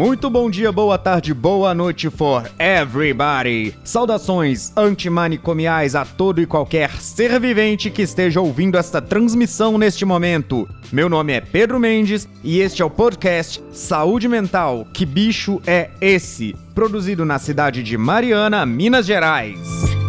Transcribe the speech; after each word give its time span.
Muito 0.00 0.30
bom 0.30 0.48
dia, 0.48 0.72
boa 0.72 0.96
tarde, 0.96 1.34
boa 1.34 1.74
noite 1.74 2.08
for 2.08 2.50
everybody. 2.58 3.74
Saudações 3.84 4.74
antimanicomiais 4.74 5.94
a 5.94 6.06
todo 6.06 6.40
e 6.40 6.46
qualquer 6.46 6.90
ser 6.92 7.38
vivente 7.38 7.90
que 7.90 8.00
esteja 8.00 8.40
ouvindo 8.40 8.78
esta 8.78 9.02
transmissão 9.02 9.76
neste 9.76 10.06
momento. 10.06 10.66
Meu 10.90 11.10
nome 11.10 11.34
é 11.34 11.42
Pedro 11.42 11.78
Mendes 11.78 12.26
e 12.42 12.60
este 12.60 12.80
é 12.80 12.84
o 12.84 12.88
podcast 12.88 13.62
Saúde 13.72 14.26
Mental. 14.26 14.86
Que 14.90 15.04
bicho 15.04 15.60
é 15.66 15.90
esse? 16.00 16.56
Produzido 16.74 17.26
na 17.26 17.38
cidade 17.38 17.82
de 17.82 17.98
Mariana, 17.98 18.64
Minas 18.64 19.04
Gerais. 19.04 19.99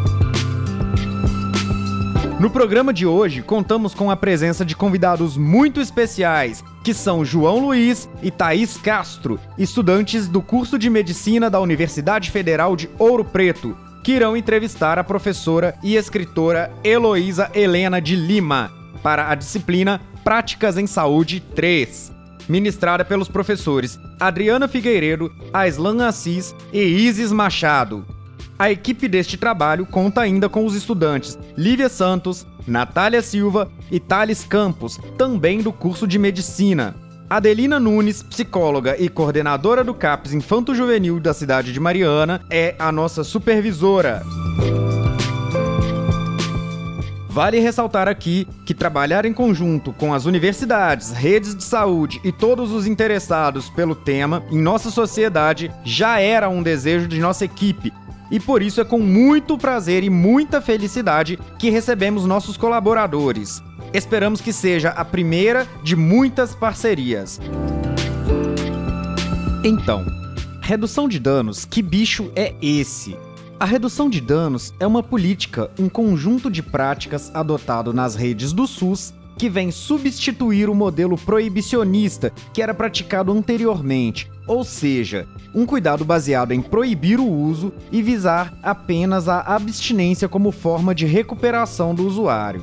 No 2.41 2.49
programa 2.49 2.91
de 2.91 3.05
hoje, 3.05 3.43
contamos 3.43 3.93
com 3.93 4.09
a 4.09 4.15
presença 4.15 4.65
de 4.65 4.75
convidados 4.75 5.37
muito 5.37 5.79
especiais, 5.79 6.63
que 6.83 6.91
são 6.91 7.23
João 7.23 7.59
Luiz 7.59 8.09
e 8.23 8.31
Thaís 8.31 8.77
Castro, 8.77 9.39
estudantes 9.59 10.27
do 10.27 10.41
curso 10.41 10.79
de 10.79 10.89
Medicina 10.89 11.51
da 11.51 11.59
Universidade 11.59 12.31
Federal 12.31 12.75
de 12.75 12.89
Ouro 12.97 13.23
Preto, 13.23 13.77
que 14.03 14.13
irão 14.13 14.35
entrevistar 14.35 14.97
a 14.97 15.03
professora 15.03 15.75
e 15.83 15.95
escritora 15.95 16.73
Heloísa 16.83 17.51
Helena 17.53 18.01
de 18.01 18.15
Lima 18.15 18.71
para 19.03 19.29
a 19.29 19.35
disciplina 19.35 20.01
Práticas 20.23 20.79
em 20.79 20.87
Saúde 20.87 21.43
3, 21.53 22.11
ministrada 22.49 23.05
pelos 23.05 23.29
professores 23.29 23.99
Adriana 24.19 24.67
Figueiredo, 24.67 25.31
Aislan 25.53 26.07
Assis 26.07 26.55
e 26.73 26.81
Isis 26.81 27.31
Machado. 27.31 28.03
A 28.61 28.69
equipe 28.69 29.07
deste 29.07 29.37
trabalho 29.37 29.87
conta 29.87 30.21
ainda 30.21 30.47
com 30.47 30.63
os 30.63 30.75
estudantes 30.75 31.35
Lívia 31.57 31.89
Santos, 31.89 32.45
Natália 32.67 33.19
Silva 33.23 33.71
e 33.89 33.99
Thales 33.99 34.43
Campos, 34.43 34.99
também 35.17 35.63
do 35.63 35.73
curso 35.73 36.05
de 36.05 36.19
Medicina. 36.19 36.95
Adelina 37.27 37.79
Nunes, 37.79 38.21
psicóloga 38.21 38.95
e 38.99 39.09
coordenadora 39.09 39.83
do 39.83 39.95
CAPS 39.95 40.33
Infanto 40.33 40.75
Juvenil 40.75 41.19
da 41.19 41.33
cidade 41.33 41.73
de 41.73 41.79
Mariana, 41.79 42.39
é 42.51 42.75
a 42.77 42.91
nossa 42.91 43.23
supervisora. 43.23 44.21
Vale 47.31 47.59
ressaltar 47.59 48.09
aqui 48.09 48.45
que 48.65 48.73
trabalhar 48.73 49.25
em 49.25 49.33
conjunto 49.33 49.93
com 49.93 50.13
as 50.13 50.25
universidades, 50.25 51.13
redes 51.13 51.55
de 51.55 51.63
saúde 51.63 52.19
e 52.25 52.31
todos 52.31 52.71
os 52.73 52.85
interessados 52.85 53.69
pelo 53.69 53.95
tema 53.95 54.43
em 54.51 54.61
nossa 54.61 54.91
sociedade 54.91 55.71
já 55.85 56.19
era 56.19 56.49
um 56.49 56.61
desejo 56.61 57.07
de 57.07 57.19
nossa 57.21 57.45
equipe 57.45 57.93
e 58.31 58.39
por 58.39 58.63
isso 58.63 58.79
é 58.79 58.85
com 58.85 58.99
muito 58.99 59.57
prazer 59.57 60.03
e 60.03 60.09
muita 60.09 60.61
felicidade 60.61 61.37
que 61.59 61.69
recebemos 61.69 62.25
nossos 62.25 62.55
colaboradores. 62.57 63.61
Esperamos 63.93 64.39
que 64.39 64.53
seja 64.53 64.89
a 64.89 65.03
primeira 65.03 65.67
de 65.83 65.95
muitas 65.97 66.55
parcerias. 66.55 67.41
Então, 69.63 70.05
redução 70.61 71.07
de 71.07 71.19
danos, 71.19 71.65
que 71.65 71.81
bicho 71.81 72.31
é 72.35 72.55
esse? 72.61 73.17
A 73.59 73.65
redução 73.65 74.09
de 74.09 74.19
danos 74.19 74.73
é 74.79 74.87
uma 74.87 75.03
política, 75.03 75.69
um 75.77 75.87
conjunto 75.87 76.49
de 76.49 76.63
práticas 76.63 77.29
adotado 77.35 77.93
nas 77.93 78.15
redes 78.15 78.53
do 78.53 78.65
SUS 78.65 79.13
que 79.41 79.49
vem 79.49 79.71
substituir 79.71 80.69
o 80.69 80.75
modelo 80.75 81.17
proibicionista 81.17 82.31
que 82.53 82.61
era 82.61 82.75
praticado 82.75 83.31
anteriormente, 83.31 84.29
ou 84.45 84.63
seja, 84.63 85.27
um 85.51 85.65
cuidado 85.65 86.05
baseado 86.05 86.51
em 86.51 86.61
proibir 86.61 87.19
o 87.19 87.27
uso 87.27 87.73
e 87.91 88.03
visar 88.03 88.55
apenas 88.61 89.27
a 89.27 89.39
abstinência 89.39 90.29
como 90.29 90.51
forma 90.51 90.93
de 90.93 91.07
recuperação 91.07 91.95
do 91.95 92.05
usuário. 92.05 92.61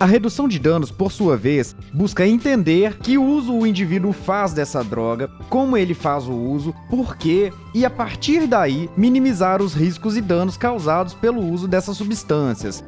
A 0.00 0.06
redução 0.06 0.48
de 0.48 0.58
danos, 0.58 0.90
por 0.90 1.12
sua 1.12 1.36
vez, 1.36 1.76
busca 1.92 2.26
entender 2.26 2.96
que 3.00 3.18
uso 3.18 3.52
o 3.52 3.66
indivíduo 3.66 4.14
faz 4.14 4.54
dessa 4.54 4.82
droga, 4.82 5.28
como 5.50 5.76
ele 5.76 5.92
faz 5.92 6.26
o 6.26 6.32
uso, 6.32 6.74
por 6.88 7.18
quê 7.18 7.52
e 7.74 7.84
a 7.84 7.90
partir 7.90 8.46
daí 8.46 8.88
minimizar 8.96 9.60
os 9.60 9.74
riscos 9.74 10.16
e 10.16 10.22
danos 10.22 10.56
causados 10.56 11.12
pelo 11.12 11.42
uso 11.42 11.68
dessas 11.68 11.98
substâncias, 11.98 12.82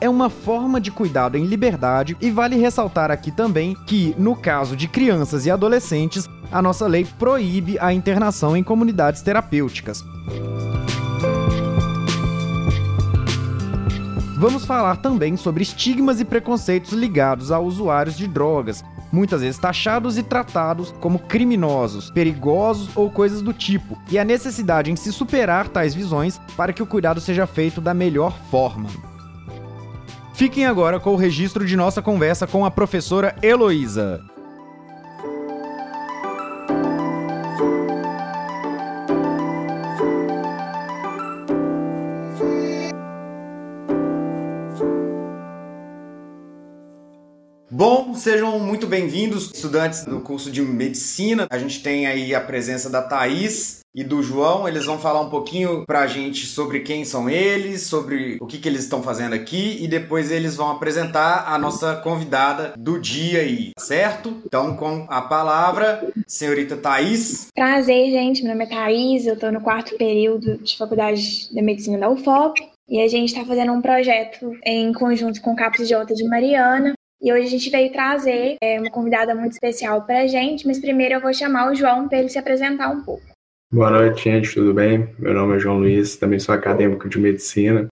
é 0.00 0.08
uma 0.08 0.30
forma 0.30 0.80
de 0.80 0.90
cuidado 0.90 1.36
em 1.36 1.44
liberdade 1.44 2.16
e 2.20 2.30
vale 2.30 2.56
ressaltar 2.56 3.10
aqui 3.10 3.30
também 3.30 3.76
que, 3.86 4.14
no 4.18 4.36
caso 4.36 4.76
de 4.76 4.88
crianças 4.88 5.46
e 5.46 5.50
adolescentes, 5.50 6.28
a 6.50 6.62
nossa 6.62 6.86
lei 6.86 7.06
proíbe 7.18 7.78
a 7.78 7.92
internação 7.92 8.56
em 8.56 8.62
comunidades 8.62 9.22
terapêuticas. 9.22 10.04
Vamos 14.38 14.64
falar 14.64 14.98
também 14.98 15.36
sobre 15.36 15.64
estigmas 15.64 16.20
e 16.20 16.24
preconceitos 16.24 16.92
ligados 16.92 17.50
a 17.50 17.58
usuários 17.58 18.16
de 18.16 18.28
drogas, 18.28 18.84
muitas 19.10 19.40
vezes 19.40 19.58
taxados 19.58 20.16
e 20.16 20.22
tratados 20.22 20.94
como 21.00 21.18
criminosos, 21.18 22.08
perigosos 22.10 22.88
ou 22.94 23.10
coisas 23.10 23.42
do 23.42 23.52
tipo, 23.52 23.98
e 24.08 24.16
a 24.16 24.24
necessidade 24.24 24.92
em 24.92 24.96
se 24.96 25.12
superar 25.12 25.68
tais 25.68 25.92
visões 25.92 26.40
para 26.56 26.72
que 26.72 26.82
o 26.82 26.86
cuidado 26.86 27.20
seja 27.20 27.48
feito 27.48 27.80
da 27.80 27.92
melhor 27.92 28.32
forma. 28.48 28.88
Fiquem 30.38 30.66
agora 30.66 31.00
com 31.00 31.14
o 31.14 31.16
registro 31.16 31.66
de 31.66 31.74
nossa 31.74 32.00
conversa 32.00 32.46
com 32.46 32.64
a 32.64 32.70
professora 32.70 33.34
Heloísa. 33.42 34.24
Bom, 47.68 48.14
sejam 48.14 48.60
muito 48.60 48.86
bem-vindos, 48.86 49.50
estudantes 49.52 50.04
do 50.04 50.20
curso 50.20 50.52
de 50.52 50.62
medicina. 50.62 51.48
A 51.50 51.58
gente 51.58 51.82
tem 51.82 52.06
aí 52.06 52.32
a 52.32 52.40
presença 52.40 52.88
da 52.88 53.02
Thaís, 53.02 53.77
e 53.94 54.04
do 54.04 54.22
João. 54.22 54.68
Eles 54.68 54.84
vão 54.84 54.98
falar 54.98 55.20
um 55.20 55.30
pouquinho 55.30 55.84
pra 55.86 56.06
gente 56.06 56.46
sobre 56.46 56.80
quem 56.80 57.04
são 57.04 57.28
eles, 57.28 57.82
sobre 57.82 58.38
o 58.40 58.46
que, 58.46 58.58
que 58.58 58.68
eles 58.68 58.82
estão 58.82 59.02
fazendo 59.02 59.34
aqui 59.34 59.78
e 59.82 59.88
depois 59.88 60.30
eles 60.30 60.56
vão 60.56 60.70
apresentar 60.70 61.44
a 61.46 61.58
nossa 61.58 61.96
convidada 61.96 62.74
do 62.76 62.98
dia 63.00 63.40
aí, 63.40 63.72
certo? 63.78 64.42
Então, 64.44 64.76
com 64.76 65.06
a 65.08 65.22
palavra, 65.22 66.06
senhorita 66.26 66.76
Thaís. 66.76 67.48
Prazer, 67.54 68.10
gente. 68.10 68.42
Meu 68.42 68.52
nome 68.52 68.64
é 68.64 68.68
Thaís, 68.68 69.26
eu 69.26 69.38
tô 69.38 69.50
no 69.50 69.60
quarto 69.60 69.96
período 69.96 70.58
de 70.58 70.76
Faculdade 70.76 71.52
de 71.52 71.62
Medicina 71.62 71.98
da 71.98 72.10
UFOP. 72.10 72.60
E 72.88 73.02
a 73.02 73.08
gente 73.08 73.28
está 73.28 73.44
fazendo 73.44 73.72
um 73.72 73.82
projeto 73.82 74.50
em 74.64 74.92
conjunto 74.94 75.42
com 75.42 75.52
o 75.52 75.56
CAPS 75.56 75.86
J 75.86 76.14
de 76.14 76.24
Mariana, 76.24 76.94
e 77.20 77.32
hoje 77.32 77.46
a 77.46 77.50
gente 77.50 77.68
veio 77.68 77.92
trazer 77.92 78.56
é, 78.62 78.78
uma 78.78 78.90
convidada 78.90 79.34
muito 79.34 79.52
especial 79.52 80.02
para 80.02 80.20
a 80.20 80.26
gente, 80.28 80.64
mas 80.66 80.78
primeiro 80.78 81.14
eu 81.14 81.20
vou 81.20 81.34
chamar 81.34 81.70
o 81.70 81.74
João 81.74 82.08
para 82.08 82.18
ele 82.18 82.28
se 82.28 82.38
apresentar 82.38 82.90
um 82.90 83.02
pouco. 83.02 83.27
Boa 83.70 83.90
noite, 83.90 84.24
gente, 84.24 84.54
tudo 84.54 84.72
bem? 84.72 85.14
Meu 85.18 85.34
nome 85.34 85.56
é 85.56 85.58
João 85.58 85.80
Luiz, 85.80 86.16
também 86.16 86.38
sou 86.38 86.54
acadêmico 86.54 87.06
de 87.06 87.18
medicina. 87.18 87.86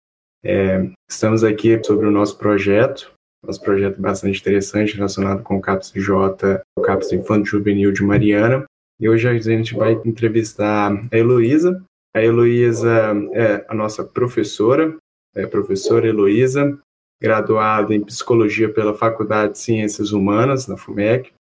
É, 0.45 0.89
estamos 1.11 1.43
aqui 1.43 1.83
sobre 1.85 2.07
o 2.07 2.13
nosso 2.13 2.39
projeto, 2.39 3.13
nosso 3.45 3.61
projeto 3.61 4.01
bastante 4.01 4.41
interessante 4.41 4.95
relacionado 4.95 5.43
com 5.43 5.57
o 5.57 5.61
CAPS 5.61 5.91
J, 5.97 6.63
o 6.79 6.81
CAPS 6.81 7.13
Infanto 7.13 7.47
Juvenil 7.47 7.91
de 7.91 8.05
Mariana. 8.05 8.65
E 9.01 9.09
hoje 9.09 9.29
a 9.29 9.37
gente 9.37 9.75
vai 9.75 10.01
entrevistar 10.05 10.93
a 10.93 11.17
Heloísa. 11.17 11.83
A 12.15 12.23
Heloísa 12.23 13.13
é 13.33 13.67
a 13.69 13.75
nossa 13.75 14.05
professora, 14.05 14.97
é 15.35 15.45
professora 15.45 16.07
Heloísa, 16.07 16.79
graduada 17.21 17.93
em 17.93 18.05
Psicologia 18.05 18.73
pela 18.73 18.95
Faculdade 18.95 19.55
de 19.55 19.59
Ciências 19.59 20.13
Humanas, 20.13 20.69
na 20.69 20.77
FUMEC, 20.77 21.33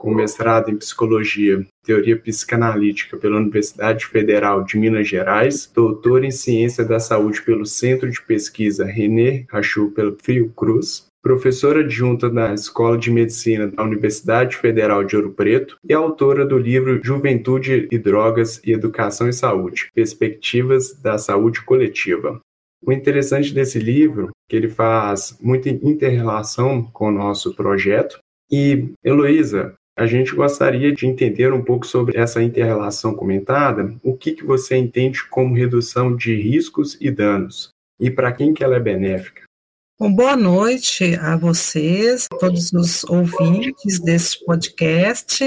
com 0.00 0.14
mestrado 0.14 0.70
em 0.70 0.76
Psicologia, 0.76 1.62
Teoria 1.84 2.18
Psicanalítica 2.18 3.18
pela 3.18 3.36
Universidade 3.36 4.06
Federal 4.06 4.64
de 4.64 4.78
Minas 4.78 5.06
Gerais, 5.06 5.70
doutor 5.74 6.24
em 6.24 6.30
Ciência 6.30 6.82
da 6.82 6.98
Saúde 6.98 7.42
pelo 7.42 7.66
Centro 7.66 8.10
de 8.10 8.20
Pesquisa 8.22 8.86
René 8.86 9.44
Rachou 9.50 9.90
pelo 9.90 10.16
Fiocruz, 10.18 11.06
professora 11.22 11.80
adjunta 11.80 12.30
na 12.30 12.54
Escola 12.54 12.96
de 12.96 13.10
Medicina 13.10 13.66
da 13.66 13.82
Universidade 13.82 14.56
Federal 14.56 15.04
de 15.04 15.16
Ouro 15.16 15.32
Preto 15.32 15.76
e 15.86 15.92
autora 15.92 16.46
do 16.46 16.56
livro 16.56 16.98
Juventude 17.04 17.86
e 17.92 17.98
Drogas 17.98 18.58
e 18.64 18.72
Educação 18.72 19.28
e 19.28 19.34
Saúde: 19.34 19.90
Perspectivas 19.94 20.98
da 20.98 21.18
Saúde 21.18 21.62
Coletiva. 21.62 22.40
O 22.82 22.90
interessante 22.90 23.52
desse 23.52 23.78
livro 23.78 24.30
que 24.48 24.56
ele 24.56 24.68
faz 24.68 25.36
muita 25.42 25.68
interrelação 25.68 26.82
com 26.82 27.08
o 27.08 27.12
nosso 27.12 27.54
projeto. 27.54 28.18
E, 28.50 28.88
Heloísa, 29.04 29.76
a 30.00 30.06
gente 30.06 30.34
gostaria 30.34 30.94
de 30.94 31.06
entender 31.06 31.52
um 31.52 31.62
pouco 31.62 31.86
sobre 31.86 32.18
essa 32.18 32.42
interrelação 32.42 33.14
comentada, 33.14 33.94
o 34.02 34.16
que, 34.16 34.32
que 34.32 34.42
você 34.42 34.74
entende 34.74 35.22
como 35.28 35.54
redução 35.54 36.16
de 36.16 36.34
riscos 36.34 36.96
e 36.98 37.10
danos 37.10 37.68
e 38.00 38.10
para 38.10 38.32
quem 38.32 38.54
que 38.54 38.64
ela 38.64 38.76
é 38.76 38.80
benéfica. 38.80 39.42
Bom, 39.98 40.10
boa 40.10 40.38
noite 40.38 41.16
a 41.16 41.36
vocês, 41.36 42.26
todos 42.40 42.72
os 42.72 43.04
ouvintes 43.04 44.00
desse 44.00 44.42
podcast. 44.42 45.44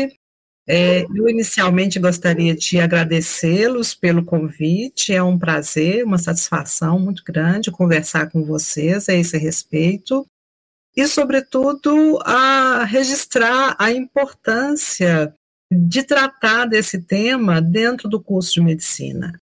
É, 0.67 1.01
eu 1.01 1.27
inicialmente 1.27 1.97
gostaria 1.97 2.55
de 2.55 2.79
agradecê-los 2.79 3.95
pelo 3.95 4.23
convite, 4.23 5.11
é 5.11 5.23
um 5.23 5.39
prazer, 5.39 6.05
uma 6.05 6.19
satisfação 6.19 6.99
muito 6.99 7.23
grande 7.23 7.71
conversar 7.71 8.29
com 8.29 8.45
vocês 8.45 9.09
a 9.09 9.15
esse 9.15 9.35
respeito 9.35 10.23
e, 10.95 11.07
sobretudo, 11.07 12.19
a 12.23 12.83
registrar 12.83 13.75
a 13.79 13.91
importância 13.91 15.33
de 15.71 16.03
tratar 16.03 16.65
desse 16.65 17.01
tema 17.01 17.61
dentro 17.61 18.07
do 18.07 18.21
curso 18.21 18.53
de 18.53 18.61
medicina. 18.61 19.39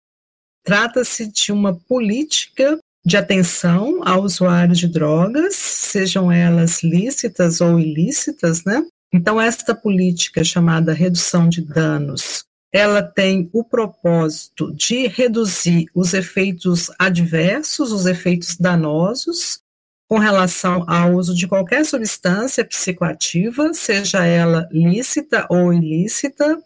Trata-se 0.62 1.26
de 1.26 1.50
uma 1.50 1.74
política 1.74 2.78
de 3.04 3.16
atenção 3.16 4.00
a 4.04 4.18
usuários 4.18 4.78
de 4.78 4.86
drogas, 4.86 5.54
sejam 5.54 6.30
elas 6.30 6.82
lícitas 6.82 7.60
ou 7.62 7.80
ilícitas, 7.80 8.64
né? 8.64 8.84
Então, 9.12 9.40
esta 9.40 9.74
política 9.74 10.44
chamada 10.44 10.92
redução 10.92 11.48
de 11.48 11.62
danos, 11.62 12.44
ela 12.70 13.02
tem 13.02 13.48
o 13.54 13.64
propósito 13.64 14.70
de 14.74 15.06
reduzir 15.06 15.86
os 15.94 16.12
efeitos 16.12 16.90
adversos, 16.98 17.90
os 17.90 18.04
efeitos 18.04 18.56
danosos, 18.58 19.60
com 20.08 20.18
relação 20.18 20.84
ao 20.88 21.14
uso 21.14 21.34
de 21.34 21.46
qualquer 21.46 21.84
substância 21.84 22.64
psicoativa, 22.64 23.74
seja 23.74 24.24
ela 24.24 24.66
lícita 24.72 25.46
ou 25.50 25.72
ilícita, 25.72 26.58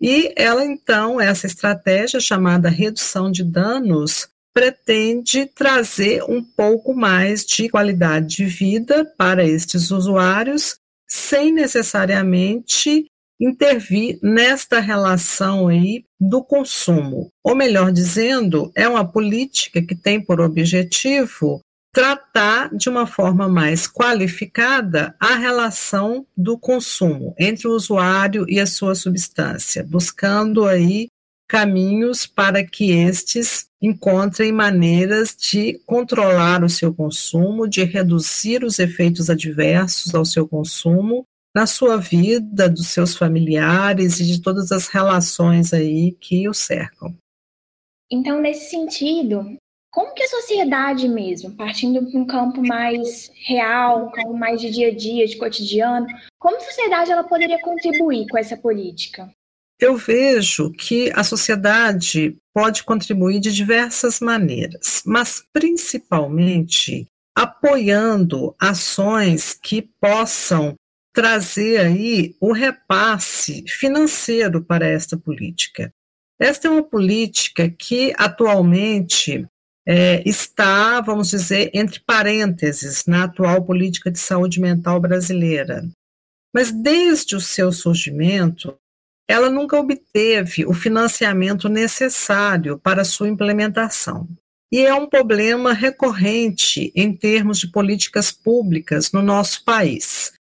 e 0.00 0.34
ela, 0.36 0.64
então, 0.64 1.18
essa 1.18 1.46
estratégia 1.46 2.20
chamada 2.20 2.68
redução 2.68 3.32
de 3.32 3.42
danos, 3.42 4.28
pretende 4.52 5.46
trazer 5.46 6.22
um 6.24 6.42
pouco 6.42 6.94
mais 6.94 7.44
de 7.44 7.68
qualidade 7.68 8.36
de 8.36 8.44
vida 8.44 9.04
para 9.16 9.44
estes 9.44 9.90
usuários, 9.90 10.76
sem 11.08 11.52
necessariamente 11.52 13.06
intervir 13.40 14.18
nesta 14.22 14.78
relação 14.78 15.68
aí 15.68 16.04
do 16.20 16.42
consumo. 16.42 17.30
Ou 17.42 17.54
melhor 17.56 17.90
dizendo, 17.90 18.70
é 18.76 18.86
uma 18.88 19.04
política 19.04 19.82
que 19.82 19.94
tem 19.94 20.20
por 20.20 20.40
objetivo 20.40 21.60
tratar 21.94 22.74
de 22.74 22.88
uma 22.88 23.06
forma 23.06 23.48
mais 23.48 23.86
qualificada 23.86 25.14
a 25.20 25.36
relação 25.36 26.26
do 26.36 26.58
consumo 26.58 27.32
entre 27.38 27.68
o 27.68 27.70
usuário 27.70 28.44
e 28.48 28.58
a 28.58 28.66
sua 28.66 28.96
substância, 28.96 29.86
buscando 29.88 30.66
aí 30.66 31.06
caminhos 31.48 32.26
para 32.26 32.64
que 32.66 32.90
estes 32.90 33.68
encontrem 33.80 34.50
maneiras 34.50 35.36
de 35.36 35.80
controlar 35.86 36.64
o 36.64 36.68
seu 36.68 36.92
consumo, 36.92 37.68
de 37.68 37.84
reduzir 37.84 38.64
os 38.64 38.80
efeitos 38.80 39.30
adversos 39.30 40.16
ao 40.16 40.24
seu 40.24 40.48
consumo 40.48 41.24
na 41.54 41.64
sua 41.64 41.96
vida, 41.96 42.68
dos 42.68 42.88
seus 42.88 43.14
familiares 43.16 44.18
e 44.18 44.24
de 44.24 44.42
todas 44.42 44.72
as 44.72 44.88
relações 44.88 45.72
aí 45.72 46.10
que 46.20 46.48
o 46.48 46.54
cercam. 46.54 47.14
Então, 48.10 48.40
nesse 48.40 48.70
sentido, 48.70 49.56
como 49.94 50.12
que 50.12 50.24
a 50.24 50.28
sociedade 50.28 51.08
mesmo, 51.08 51.52
partindo 51.52 52.04
para 52.04 52.18
um 52.18 52.26
campo 52.26 52.60
mais 52.60 53.30
real, 53.46 54.06
um 54.06 54.10
campo 54.10 54.36
mais 54.36 54.60
de 54.60 54.68
dia 54.68 54.88
a 54.88 54.94
dia, 54.94 55.24
de 55.24 55.36
cotidiano, 55.36 56.04
como 56.36 56.56
a 56.56 56.60
sociedade 56.60 57.12
ela 57.12 57.22
poderia 57.22 57.60
contribuir 57.60 58.26
com 58.28 58.36
essa 58.36 58.56
política? 58.56 59.30
Eu 59.80 59.96
vejo 59.96 60.72
que 60.72 61.12
a 61.14 61.22
sociedade 61.22 62.36
pode 62.52 62.82
contribuir 62.82 63.38
de 63.38 63.52
diversas 63.52 64.18
maneiras, 64.18 65.00
mas 65.06 65.44
principalmente 65.52 67.06
apoiando 67.36 68.52
ações 68.58 69.54
que 69.54 69.82
possam 70.00 70.74
trazer 71.12 71.78
aí 71.78 72.34
o 72.40 72.52
repasse 72.52 73.64
financeiro 73.68 74.60
para 74.64 74.88
esta 74.88 75.16
política. 75.16 75.92
Esta 76.36 76.66
é 76.66 76.70
uma 76.70 76.82
política 76.82 77.70
que 77.70 78.12
atualmente 78.16 79.46
é, 79.86 80.22
está, 80.28 81.00
vamos 81.00 81.30
dizer, 81.30 81.70
entre 81.74 82.00
parênteses 82.00 83.04
na 83.06 83.24
atual 83.24 83.64
política 83.64 84.10
de 84.10 84.18
saúde 84.18 84.60
mental 84.60 85.00
brasileira. 85.00 85.86
Mas 86.54 86.70
desde 86.70 87.36
o 87.36 87.40
seu 87.40 87.72
surgimento, 87.72 88.76
ela 89.28 89.50
nunca 89.50 89.78
obteve 89.78 90.64
o 90.66 90.72
financiamento 90.72 91.68
necessário 91.68 92.78
para 92.78 93.04
sua 93.04 93.28
implementação. 93.28 94.28
E 94.72 94.80
é 94.80 94.94
um 94.94 95.08
problema 95.08 95.72
recorrente 95.72 96.92
em 96.94 97.14
termos 97.14 97.58
de 97.58 97.68
políticas 97.68 98.32
públicas 98.32 99.12
no 99.12 99.22
nosso 99.22 99.64
país. 99.64 100.32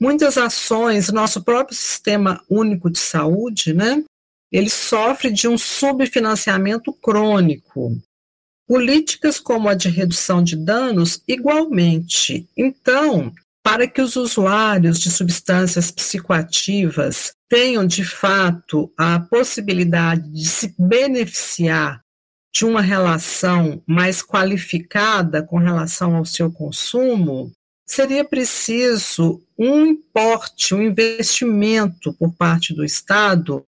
Muitas 0.00 0.38
ações, 0.38 1.10
nosso 1.10 1.42
próprio 1.42 1.76
sistema 1.76 2.42
único 2.48 2.88
de 2.88 2.98
saúde, 2.98 3.74
né, 3.74 4.02
ele 4.50 4.70
sofre 4.70 5.30
de 5.30 5.46
um 5.46 5.58
subfinanciamento 5.58 6.92
crônico. 6.92 8.00
Políticas 8.70 9.40
como 9.40 9.68
a 9.68 9.74
de 9.74 9.88
redução 9.88 10.44
de 10.44 10.54
danos, 10.54 11.20
igualmente. 11.26 12.48
Então, 12.56 13.32
para 13.64 13.88
que 13.88 14.00
os 14.00 14.14
usuários 14.14 15.00
de 15.00 15.10
substâncias 15.10 15.90
psicoativas 15.90 17.32
tenham, 17.48 17.84
de 17.84 18.04
fato, 18.04 18.88
a 18.96 19.18
possibilidade 19.18 20.30
de 20.30 20.48
se 20.48 20.72
beneficiar 20.78 22.00
de 22.54 22.64
uma 22.64 22.80
relação 22.80 23.82
mais 23.88 24.22
qualificada 24.22 25.42
com 25.42 25.58
relação 25.58 26.14
ao 26.14 26.24
seu 26.24 26.48
consumo, 26.48 27.50
seria 27.84 28.24
preciso 28.24 29.42
um 29.58 29.84
importe, 29.84 30.76
um 30.76 30.82
investimento 30.82 32.12
por 32.12 32.32
parte 32.36 32.72
do 32.72 32.84
Estado 32.84 33.64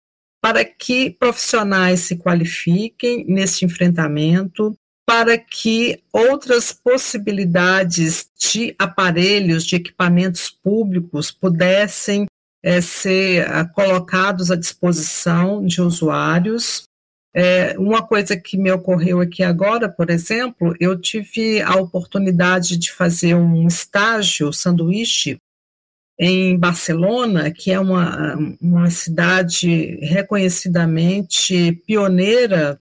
para 0.42 0.64
que 0.64 1.10
profissionais 1.10 2.00
se 2.00 2.16
qualifiquem 2.16 3.24
nesse 3.28 3.64
enfrentamento, 3.64 4.76
para 5.08 5.38
que 5.38 6.02
outras 6.12 6.70
possibilidades 6.70 8.28
de 8.38 8.74
aparelhos, 8.78 9.64
de 9.64 9.76
equipamentos 9.76 10.50
públicos 10.50 11.30
pudessem 11.30 12.26
é, 12.62 12.82
ser 12.82 13.50
ah, 13.50 13.64
colocados 13.64 14.50
à 14.50 14.56
disposição 14.56 15.64
de 15.64 15.80
usuários. 15.80 16.82
É, 17.34 17.74
uma 17.78 18.06
coisa 18.06 18.36
que 18.36 18.58
me 18.58 18.70
ocorreu 18.70 19.22
aqui 19.22 19.42
agora, 19.42 19.88
por 19.88 20.10
exemplo, 20.10 20.74
eu 20.78 21.00
tive 21.00 21.62
a 21.62 21.76
oportunidade 21.76 22.76
de 22.76 22.92
fazer 22.92 23.34
um 23.34 23.66
estágio 23.66 24.52
sanduíche 24.52 25.38
em 26.18 26.58
Barcelona, 26.58 27.50
que 27.50 27.70
é 27.70 27.80
uma, 27.80 28.36
uma 28.60 28.90
cidade 28.90 30.00
reconhecidamente 30.02 31.80
pioneira 31.86 32.78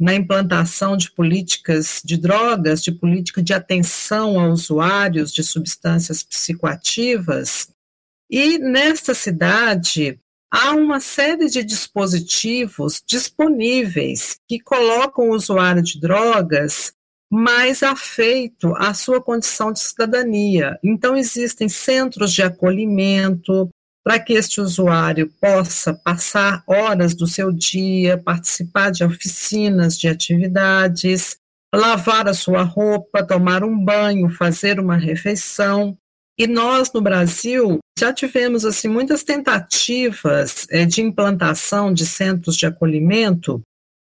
na 0.00 0.14
implantação 0.14 0.96
de 0.96 1.10
políticas 1.10 2.00
de 2.02 2.16
drogas, 2.16 2.82
de 2.82 2.90
política 2.90 3.42
de 3.42 3.52
atenção 3.52 4.40
a 4.40 4.48
usuários 4.48 5.30
de 5.30 5.44
substâncias 5.44 6.22
psicoativas. 6.22 7.68
E 8.30 8.58
nesta 8.58 9.12
cidade 9.12 10.18
há 10.50 10.72
uma 10.72 11.00
série 11.00 11.48
de 11.48 11.62
dispositivos 11.62 13.02
disponíveis 13.06 14.38
que 14.48 14.58
colocam 14.58 15.28
o 15.28 15.34
usuário 15.34 15.82
de 15.82 16.00
drogas 16.00 16.92
mais 17.30 17.82
afeito 17.82 18.74
à 18.76 18.92
sua 18.92 19.22
condição 19.22 19.70
de 19.70 19.78
cidadania. 19.78 20.78
Então, 20.82 21.16
existem 21.16 21.68
centros 21.68 22.32
de 22.32 22.42
acolhimento, 22.42 23.70
para 24.04 24.18
que 24.18 24.32
este 24.32 24.60
usuário 24.60 25.30
possa 25.40 25.92
passar 25.92 26.62
horas 26.66 27.14
do 27.14 27.26
seu 27.26 27.52
dia, 27.52 28.16
participar 28.16 28.90
de 28.90 29.04
oficinas, 29.04 29.98
de 29.98 30.08
atividades, 30.08 31.36
lavar 31.74 32.28
a 32.28 32.34
sua 32.34 32.62
roupa, 32.62 33.26
tomar 33.26 33.62
um 33.62 33.78
banho, 33.84 34.30
fazer 34.30 34.80
uma 34.80 34.96
refeição. 34.96 35.96
E 36.38 36.46
nós 36.46 36.90
no 36.92 37.02
Brasil 37.02 37.78
já 37.98 38.12
tivemos 38.12 38.64
assim 38.64 38.88
muitas 38.88 39.22
tentativas 39.22 40.66
é, 40.70 40.86
de 40.86 41.02
implantação 41.02 41.92
de 41.92 42.06
centros 42.06 42.56
de 42.56 42.64
acolhimento, 42.64 43.60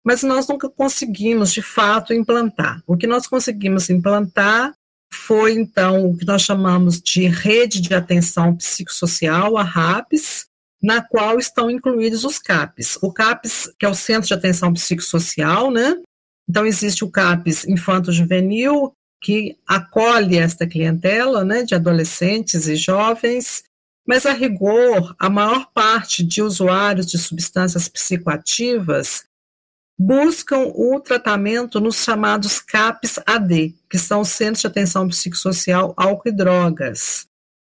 mas 0.03 0.23
nós 0.23 0.47
nunca 0.47 0.67
conseguimos 0.67 1.53
de 1.53 1.61
fato 1.61 2.13
implantar. 2.13 2.81
O 2.87 2.97
que 2.97 3.05
nós 3.05 3.27
conseguimos 3.27 3.89
implantar 3.89 4.73
foi, 5.15 5.53
então, 5.53 6.05
o 6.05 6.17
que 6.17 6.25
nós 6.25 6.41
chamamos 6.41 7.01
de 7.01 7.27
Rede 7.27 7.81
de 7.81 7.93
Atenção 7.93 8.55
Psicossocial, 8.55 9.57
a 9.57 9.63
RAPS, 9.63 10.45
na 10.81 11.01
qual 11.01 11.39
estão 11.39 11.69
incluídos 11.69 12.23
os 12.23 12.37
CAPs. 12.37 12.97
O 13.01 13.11
CAPs, 13.11 13.71
que 13.79 13.85
é 13.85 13.89
o 13.89 13.95
Centro 13.95 14.27
de 14.27 14.33
Atenção 14.33 14.71
Psicossocial, 14.73 15.71
né? 15.71 15.95
Então, 16.47 16.65
existe 16.65 17.03
o 17.03 17.09
CAPs 17.09 17.65
Infanto-Juvenil, 17.65 18.93
que 19.21 19.57
acolhe 19.67 20.37
esta 20.37 20.67
clientela, 20.67 21.43
né, 21.43 21.63
de 21.63 21.73
adolescentes 21.73 22.67
e 22.67 22.75
jovens, 22.75 23.63
mas, 24.07 24.25
a 24.27 24.33
rigor, 24.33 25.15
a 25.17 25.29
maior 25.29 25.71
parte 25.73 26.23
de 26.23 26.43
usuários 26.43 27.07
de 27.07 27.17
substâncias 27.17 27.89
psicoativas 27.89 29.25
buscam 29.97 30.71
o 30.75 30.99
tratamento 30.99 31.79
nos 31.79 32.03
chamados 32.03 32.59
CAPS-AD, 32.59 33.75
que 33.95 33.99
são 33.99 34.19
os 34.19 34.29
Centros 34.29 34.59
de 34.59 34.67
Atenção 34.67 35.07
Psicossocial 35.07 35.93
Álcool 35.95 36.27
e 36.27 36.31
Drogas. 36.33 37.27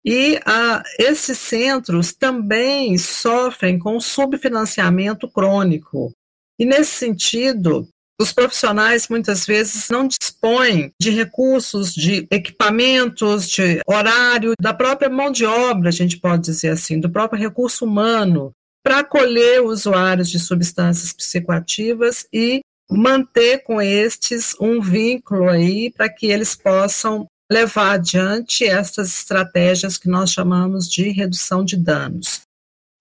E 0.03 0.37
ah, 0.45 0.83
esses 0.97 1.37
centros 1.37 2.11
também 2.11 2.97
sofrem 2.97 3.79
com 3.79 3.97
subfinanciamento 4.01 5.29
crônico. 5.29 6.11
E, 6.59 6.65
nesse 6.65 6.91
sentido, 6.91 7.87
os 8.19 8.33
profissionais 8.33 9.07
muitas 9.07 9.45
vezes 9.45 9.89
não 9.89 10.09
dispõem 10.09 10.91
de 11.01 11.09
recursos, 11.09 11.93
de 11.93 12.27
equipamentos, 12.29 13.47
de 13.47 13.79
horário, 13.87 14.55
da 14.59 14.73
própria 14.73 15.09
mão 15.09 15.31
de 15.31 15.45
obra, 15.45 15.87
a 15.87 15.93
gente 15.93 16.17
pode 16.17 16.43
dizer 16.43 16.71
assim, 16.71 16.99
do 16.99 17.09
próprio 17.09 17.39
recurso 17.39 17.85
humano 17.85 18.51
para 18.83 18.99
acolher 18.99 19.63
usuários 19.63 20.29
de 20.29 20.37
substâncias 20.39 21.13
psicoativas 21.13 22.27
e 22.33 22.59
manter 22.89 23.59
com 23.63 23.81
estes 23.81 24.55
um 24.59 24.81
vínculo 24.81 25.49
aí 25.49 25.91
para 25.91 26.09
que 26.09 26.27
eles 26.27 26.55
possam 26.55 27.27
levar 27.51 27.93
adiante 27.93 28.63
essas 28.63 29.09
estratégias 29.09 29.97
que 29.97 30.07
nós 30.07 30.31
chamamos 30.31 30.89
de 30.89 31.09
redução 31.09 31.63
de 31.63 31.75
danos. 31.75 32.41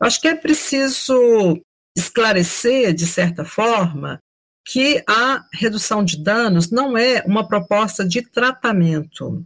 Acho 0.01 0.21
que 0.21 0.29
é 0.29 0.35
preciso 0.35 1.61
esclarecer, 1.97 2.95
de 2.95 3.07
certa 3.07 3.45
forma, 3.45 4.19
que 4.67 5.03
a 5.09 5.45
redução 5.53 6.05
de 6.05 6.23
danos 6.23 6.71
não 6.71 6.97
é 6.97 7.23
uma 7.27 7.47
proposta 7.47 8.07
de 8.07 8.23
tratamento. 8.23 9.45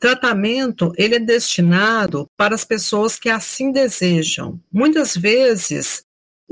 Tratamento, 0.00 0.92
ele 0.96 1.16
é 1.16 1.20
destinado 1.20 2.26
para 2.36 2.54
as 2.54 2.64
pessoas 2.64 3.18
que 3.18 3.28
assim 3.28 3.70
desejam. 3.70 4.60
Muitas 4.72 5.16
vezes, 5.16 6.02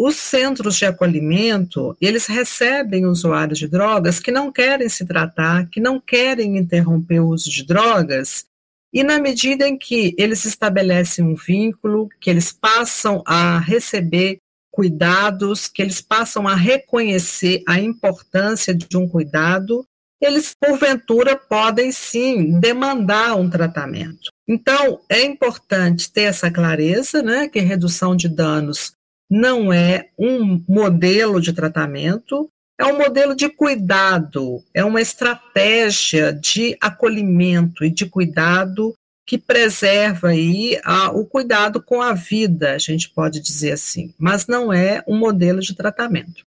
os 0.02 0.16
centros 0.16 0.76
de 0.76 0.86
acolhimento, 0.86 1.94
eles 2.00 2.24
recebem 2.24 3.04
usuários 3.04 3.58
de 3.58 3.68
drogas 3.68 4.18
que 4.18 4.30
não 4.30 4.50
querem 4.50 4.88
se 4.88 5.04
tratar, 5.04 5.68
que 5.68 5.78
não 5.78 6.00
querem 6.00 6.56
interromper 6.56 7.20
o 7.20 7.28
uso 7.28 7.50
de 7.50 7.66
drogas, 7.66 8.46
e 8.94 9.04
na 9.04 9.18
medida 9.18 9.68
em 9.68 9.76
que 9.76 10.14
eles 10.16 10.46
estabelecem 10.46 11.22
um 11.22 11.34
vínculo, 11.34 12.08
que 12.18 12.30
eles 12.30 12.50
passam 12.50 13.22
a 13.26 13.58
receber 13.58 14.38
cuidados, 14.72 15.68
que 15.68 15.82
eles 15.82 16.00
passam 16.00 16.48
a 16.48 16.54
reconhecer 16.54 17.62
a 17.68 17.78
importância 17.78 18.74
de 18.74 18.96
um 18.96 19.06
cuidado, 19.06 19.84
eles, 20.18 20.54
porventura, 20.58 21.36
podem 21.36 21.92
sim 21.92 22.58
demandar 22.58 23.36
um 23.36 23.50
tratamento. 23.50 24.30
Então, 24.48 25.00
é 25.10 25.22
importante 25.22 26.10
ter 26.10 26.22
essa 26.22 26.50
clareza, 26.50 27.20
né, 27.20 27.48
que 27.48 27.60
redução 27.60 28.16
de 28.16 28.30
danos 28.30 28.98
não 29.30 29.72
é 29.72 30.08
um 30.18 30.62
modelo 30.68 31.40
de 31.40 31.52
tratamento, 31.52 32.50
é 32.78 32.84
um 32.84 32.98
modelo 32.98 33.34
de 33.34 33.48
cuidado, 33.48 34.64
é 34.74 34.84
uma 34.84 35.00
estratégia 35.00 36.32
de 36.32 36.76
acolhimento 36.80 37.84
e 37.84 37.90
de 37.90 38.06
cuidado 38.06 38.94
que 39.26 39.38
preserva 39.38 40.30
aí 40.30 40.80
a, 40.82 41.10
o 41.10 41.24
cuidado 41.24 41.80
com 41.80 42.02
a 42.02 42.12
vida, 42.12 42.72
a 42.72 42.78
gente 42.78 43.08
pode 43.10 43.38
dizer 43.38 43.72
assim, 43.72 44.12
mas 44.18 44.48
não 44.48 44.72
é 44.72 45.04
um 45.06 45.16
modelo 45.16 45.60
de 45.60 45.76
tratamento. 45.76 46.44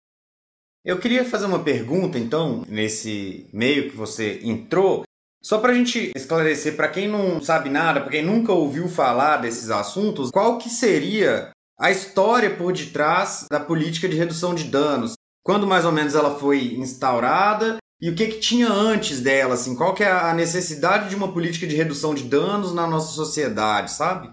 Eu 0.84 0.98
queria 0.98 1.24
fazer 1.24 1.46
uma 1.46 1.64
pergunta, 1.64 2.18
então, 2.18 2.66
nesse 2.68 3.46
meio 3.54 3.92
que 3.92 3.96
você 3.96 4.40
entrou, 4.42 5.04
só 5.44 5.60
para 5.60 5.74
a 5.74 5.76
gente 5.76 6.12
esclarecer, 6.16 6.76
para 6.76 6.88
quem 6.88 7.08
não 7.08 7.40
sabe 7.40 7.70
nada, 7.70 8.02
para 8.02 8.10
quem 8.10 8.26
nunca 8.26 8.52
ouviu 8.52 8.88
falar 8.88 9.38
desses 9.38 9.70
assuntos, 9.70 10.32
qual 10.32 10.58
que 10.58 10.70
seria 10.70 11.52
a 11.82 11.90
história 11.90 12.56
por 12.56 12.72
detrás 12.72 13.48
da 13.50 13.60
política 13.60 14.08
de 14.08 14.16
redução 14.16 14.54
de 14.54 14.66
danos? 14.66 15.14
Quando 15.44 15.66
mais 15.66 15.84
ou 15.84 15.92
menos 15.92 16.14
ela 16.14 16.38
foi 16.38 16.76
instaurada 16.76 17.78
e 18.00 18.08
o 18.10 18.16
que, 18.16 18.28
que 18.28 18.40
tinha 18.40 18.70
antes 18.70 19.20
dela? 19.20 19.56
Assim, 19.56 19.76
qual 19.76 19.96
que 19.96 20.04
é 20.04 20.12
a 20.12 20.32
necessidade 20.34 21.10
de 21.10 21.16
uma 21.16 21.34
política 21.34 21.66
de 21.66 21.76
redução 21.76 22.14
de 22.14 22.24
danos 22.24 22.72
na 22.72 22.86
nossa 22.86 23.14
sociedade, 23.14 23.92
sabe? 23.92 24.32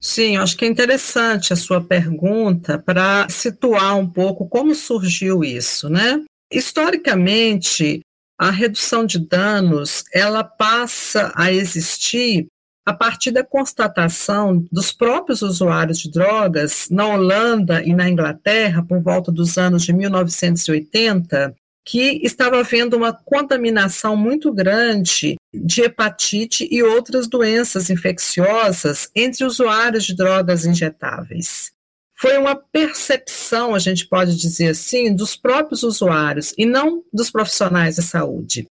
Sim, 0.00 0.38
acho 0.38 0.56
que 0.56 0.64
é 0.64 0.68
interessante 0.68 1.52
a 1.52 1.56
sua 1.56 1.84
pergunta 1.84 2.78
para 2.78 3.28
situar 3.28 3.96
um 3.96 4.08
pouco 4.08 4.48
como 4.48 4.74
surgiu 4.74 5.44
isso, 5.44 5.90
né? 5.90 6.24
Historicamente, 6.50 8.00
a 8.38 8.50
redução 8.50 9.04
de 9.04 9.18
danos, 9.18 10.04
ela 10.14 10.42
passa 10.42 11.30
a 11.36 11.52
existir 11.52 12.46
a 12.88 12.94
partir 12.94 13.30
da 13.30 13.44
constatação 13.44 14.66
dos 14.72 14.92
próprios 14.92 15.42
usuários 15.42 15.98
de 15.98 16.10
drogas 16.10 16.88
na 16.90 17.06
Holanda 17.06 17.82
e 17.84 17.92
na 17.92 18.08
Inglaterra, 18.08 18.82
por 18.82 18.98
volta 18.98 19.30
dos 19.30 19.58
anos 19.58 19.82
de 19.82 19.92
1980, 19.92 21.54
que 21.84 22.18
estava 22.24 22.58
havendo 22.58 22.96
uma 22.96 23.12
contaminação 23.12 24.16
muito 24.16 24.50
grande 24.50 25.36
de 25.52 25.82
hepatite 25.82 26.66
e 26.70 26.82
outras 26.82 27.28
doenças 27.28 27.90
infecciosas 27.90 29.10
entre 29.14 29.44
usuários 29.44 30.04
de 30.04 30.16
drogas 30.16 30.64
injetáveis. 30.64 31.70
Foi 32.16 32.38
uma 32.38 32.56
percepção, 32.56 33.74
a 33.74 33.78
gente 33.78 34.08
pode 34.08 34.34
dizer 34.34 34.68
assim, 34.68 35.14
dos 35.14 35.36
próprios 35.36 35.82
usuários 35.82 36.54
e 36.56 36.64
não 36.64 37.04
dos 37.12 37.30
profissionais 37.30 37.96
de 37.96 38.02
saúde. 38.02 38.66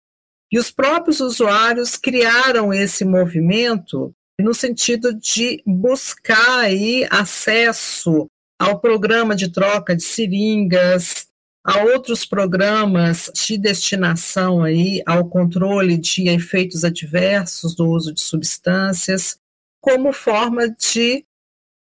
E 0.51 0.59
os 0.59 0.71
próprios 0.71 1.19
usuários 1.19 1.95
criaram 1.95 2.73
esse 2.73 3.03
movimento 3.03 4.13
no 4.39 4.53
sentido 4.53 5.13
de 5.13 5.61
buscar 5.65 6.59
aí 6.59 7.07
acesso 7.09 8.27
ao 8.59 8.79
programa 8.79 9.35
de 9.35 9.51
troca 9.51 9.95
de 9.95 10.03
seringas, 10.03 11.27
Há 11.67 11.81
outros 11.83 12.23
programas 12.23 13.31
de 13.33 13.57
destinação 13.57 14.61
aí 14.61 15.01
ao 15.03 15.27
controle 15.27 15.97
de 15.97 16.29
efeitos 16.29 16.83
adversos 16.83 17.75
do 17.75 17.89
uso 17.89 18.13
de 18.13 18.21
substâncias, 18.21 19.39
como 19.81 20.13
forma 20.13 20.69
de 20.69 21.25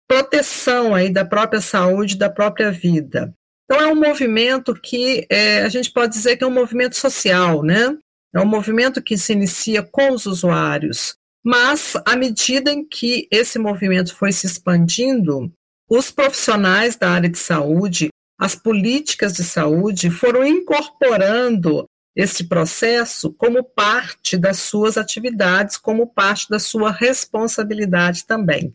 proteção 0.08 0.96
aí 0.96 1.10
da 1.10 1.26
própria 1.26 1.60
saúde, 1.60 2.16
da 2.16 2.30
própria 2.30 2.72
vida. 2.72 3.34
Então 3.66 3.82
é 3.82 3.92
um 3.92 3.96
movimento 3.96 4.74
que 4.74 5.28
é, 5.30 5.64
a 5.64 5.70
gente 5.70 5.92
pode 5.92 6.14
dizer 6.14 6.38
que 6.38 6.46
é 6.46 6.48
um 6.48 6.52
movimento 6.52 6.96
social, 6.96 7.62
né? 7.62 7.98
É 8.34 8.40
um 8.40 8.46
movimento 8.46 9.02
que 9.02 9.18
se 9.18 9.34
inicia 9.34 9.84
com 9.84 10.12
os 10.12 10.26
usuários, 10.26 11.16
mas 11.44 11.96
à 12.06 12.16
medida 12.16 12.72
em 12.72 12.86
que 12.86 13.28
esse 13.32 13.60
movimento 13.60 14.16
foi 14.16 14.32
se 14.32 14.48
expandindo, 14.48 15.52
os 15.90 16.10
profissionais 16.10 16.96
da 16.96 17.12
área 17.12 17.30
de 17.30 17.38
saúde 17.38 18.10
as 18.44 18.56
políticas 18.56 19.34
de 19.34 19.44
saúde 19.44 20.10
foram 20.10 20.46
incorporando 20.46 21.86
esse 22.16 22.44
processo 22.44 23.34
como 23.34 23.64
parte 23.64 24.38
das 24.38 24.60
suas 24.60 24.98
atividades, 24.98 25.78
como 25.78 26.08
parte 26.08 26.50
da 26.50 26.60
sua 26.60 26.92
responsabilidade 26.92 28.26
também. 28.26 28.74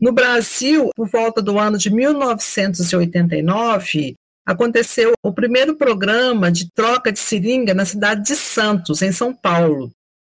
No 0.00 0.12
Brasil, 0.12 0.90
por 0.96 1.08
volta 1.08 1.42
do 1.42 1.58
ano 1.58 1.76
de 1.76 1.90
1989, 1.90 4.14
aconteceu 4.50 5.12
o 5.22 5.32
primeiro 5.32 5.76
programa 5.76 6.50
de 6.50 6.70
troca 6.72 7.12
de 7.12 7.18
seringa 7.18 7.72
na 7.72 7.84
cidade 7.84 8.24
de 8.24 8.36
Santos, 8.36 9.02
em 9.02 9.12
São 9.12 9.32
Paulo. 9.32 9.90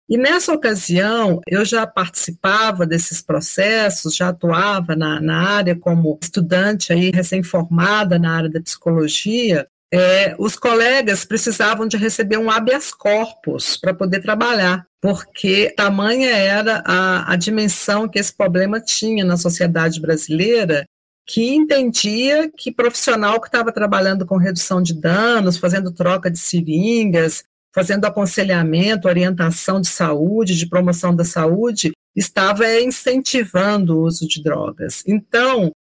E 0.09 0.19
nessa 0.19 0.53
ocasião, 0.53 1.41
eu 1.47 1.65
já 1.65 1.87
participava 1.87 2.85
desses 2.85 3.23
processos, 3.23 4.17
já 4.17 4.31
atuava 4.31 4.97
na, 4.97 5.21
na 5.21 5.49
área 5.49 5.77
como 5.77 6.19
estudante 6.21 6.93
aí 6.93 7.13
recém-formada 7.13 8.19
na 8.19 8.37
área 8.37 8.51
da 8.51 8.61
psicologia. 8.61 9.69
É, 9.93 10.35
os 10.37 10.57
colegas 10.57 11.25
precisavam 11.25 11.87
de 11.87 11.97
receber 11.97 12.39
um 12.39 12.51
habeas 12.51 12.93
corpus 12.93 13.77
para 13.77 13.95
poder 13.95 14.21
trabalhar, 14.21 14.85
porque 15.01 15.73
tamanha 15.77 16.31
era 16.31 16.83
a, 16.85 17.33
a 17.33 17.37
dimensão 17.37 18.09
que 18.09 18.19
esse 18.19 18.37
problema 18.37 18.81
tinha 18.81 19.25
na 19.25 19.37
sociedade 19.37 20.01
brasileira 20.01 20.85
que 21.27 21.55
entendia 21.55 22.51
que 22.57 22.73
profissional 22.73 23.41
que 23.41 23.49
estava 23.49 23.73
trabalhando 23.73 24.27
com 24.27 24.37
redução 24.37 24.83
de 24.83 24.95
danos, 24.95 25.57
fazendo 25.57 25.93
troca 25.93 26.31
de 26.31 26.39
seringas, 26.39 27.45
fazendo 27.73 28.05
aconselhamento, 28.05 29.07
orientação 29.07 29.81
de 29.81 29.89
saúde, 29.89 30.57
de 30.57 30.69
promoção 30.69 31.15
da 31.15 31.25
saúde, 31.25 31.93
estava 32.17 32.69
incentivando 32.81 33.97
o 33.97 34.03
uso 34.03 34.27
de 34.27 34.43
drogas. 34.43 35.05
Então, 35.07 35.71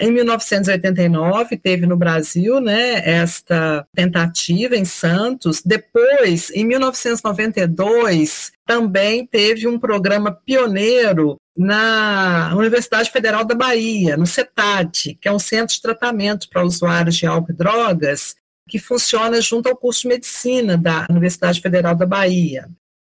em 0.00 0.10
1989 0.10 1.58
teve 1.58 1.86
no 1.86 1.98
Brasil, 1.98 2.58
né, 2.58 3.06
esta 3.06 3.86
tentativa 3.94 4.74
em 4.74 4.86
Santos. 4.86 5.60
Depois, 5.62 6.50
em 6.52 6.64
1992, 6.64 8.50
também 8.64 9.26
teve 9.26 9.68
um 9.68 9.78
programa 9.78 10.32
pioneiro 10.32 11.36
na 11.58 12.54
Universidade 12.54 13.10
Federal 13.10 13.44
da 13.44 13.54
Bahia, 13.54 14.16
no 14.16 14.24
CETAD, 14.24 15.18
que 15.20 15.26
é 15.26 15.32
um 15.32 15.40
centro 15.40 15.74
de 15.74 15.82
tratamento 15.82 16.48
para 16.48 16.64
usuários 16.64 17.16
de 17.16 17.26
álcool 17.26 17.50
e 17.50 17.56
drogas, 17.56 18.36
que 18.68 18.78
funciona 18.78 19.40
junto 19.40 19.68
ao 19.68 19.76
curso 19.76 20.02
de 20.02 20.08
medicina 20.08 20.78
da 20.78 21.04
Universidade 21.10 21.60
Federal 21.60 21.96
da 21.96 22.06
Bahia. 22.06 22.68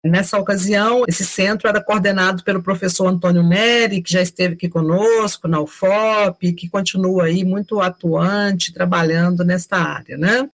Nessa 0.06 0.38
ocasião, 0.38 1.06
esse 1.08 1.26
centro 1.26 1.68
era 1.68 1.84
coordenado 1.84 2.44
pelo 2.44 2.62
professor 2.62 3.08
Antônio 3.08 3.42
Neri, 3.42 4.04
que 4.04 4.12
já 4.12 4.22
esteve 4.22 4.54
aqui 4.54 4.70
conosco 4.70 5.48
na 5.48 5.60
UFOP, 5.60 6.54
que 6.54 6.70
continua 6.70 7.24
aí 7.24 7.44
muito 7.44 7.82
atuante, 7.82 8.72
trabalhando 8.72 9.44
nesta 9.44 9.78
área, 9.78 10.16
né? 10.16 10.48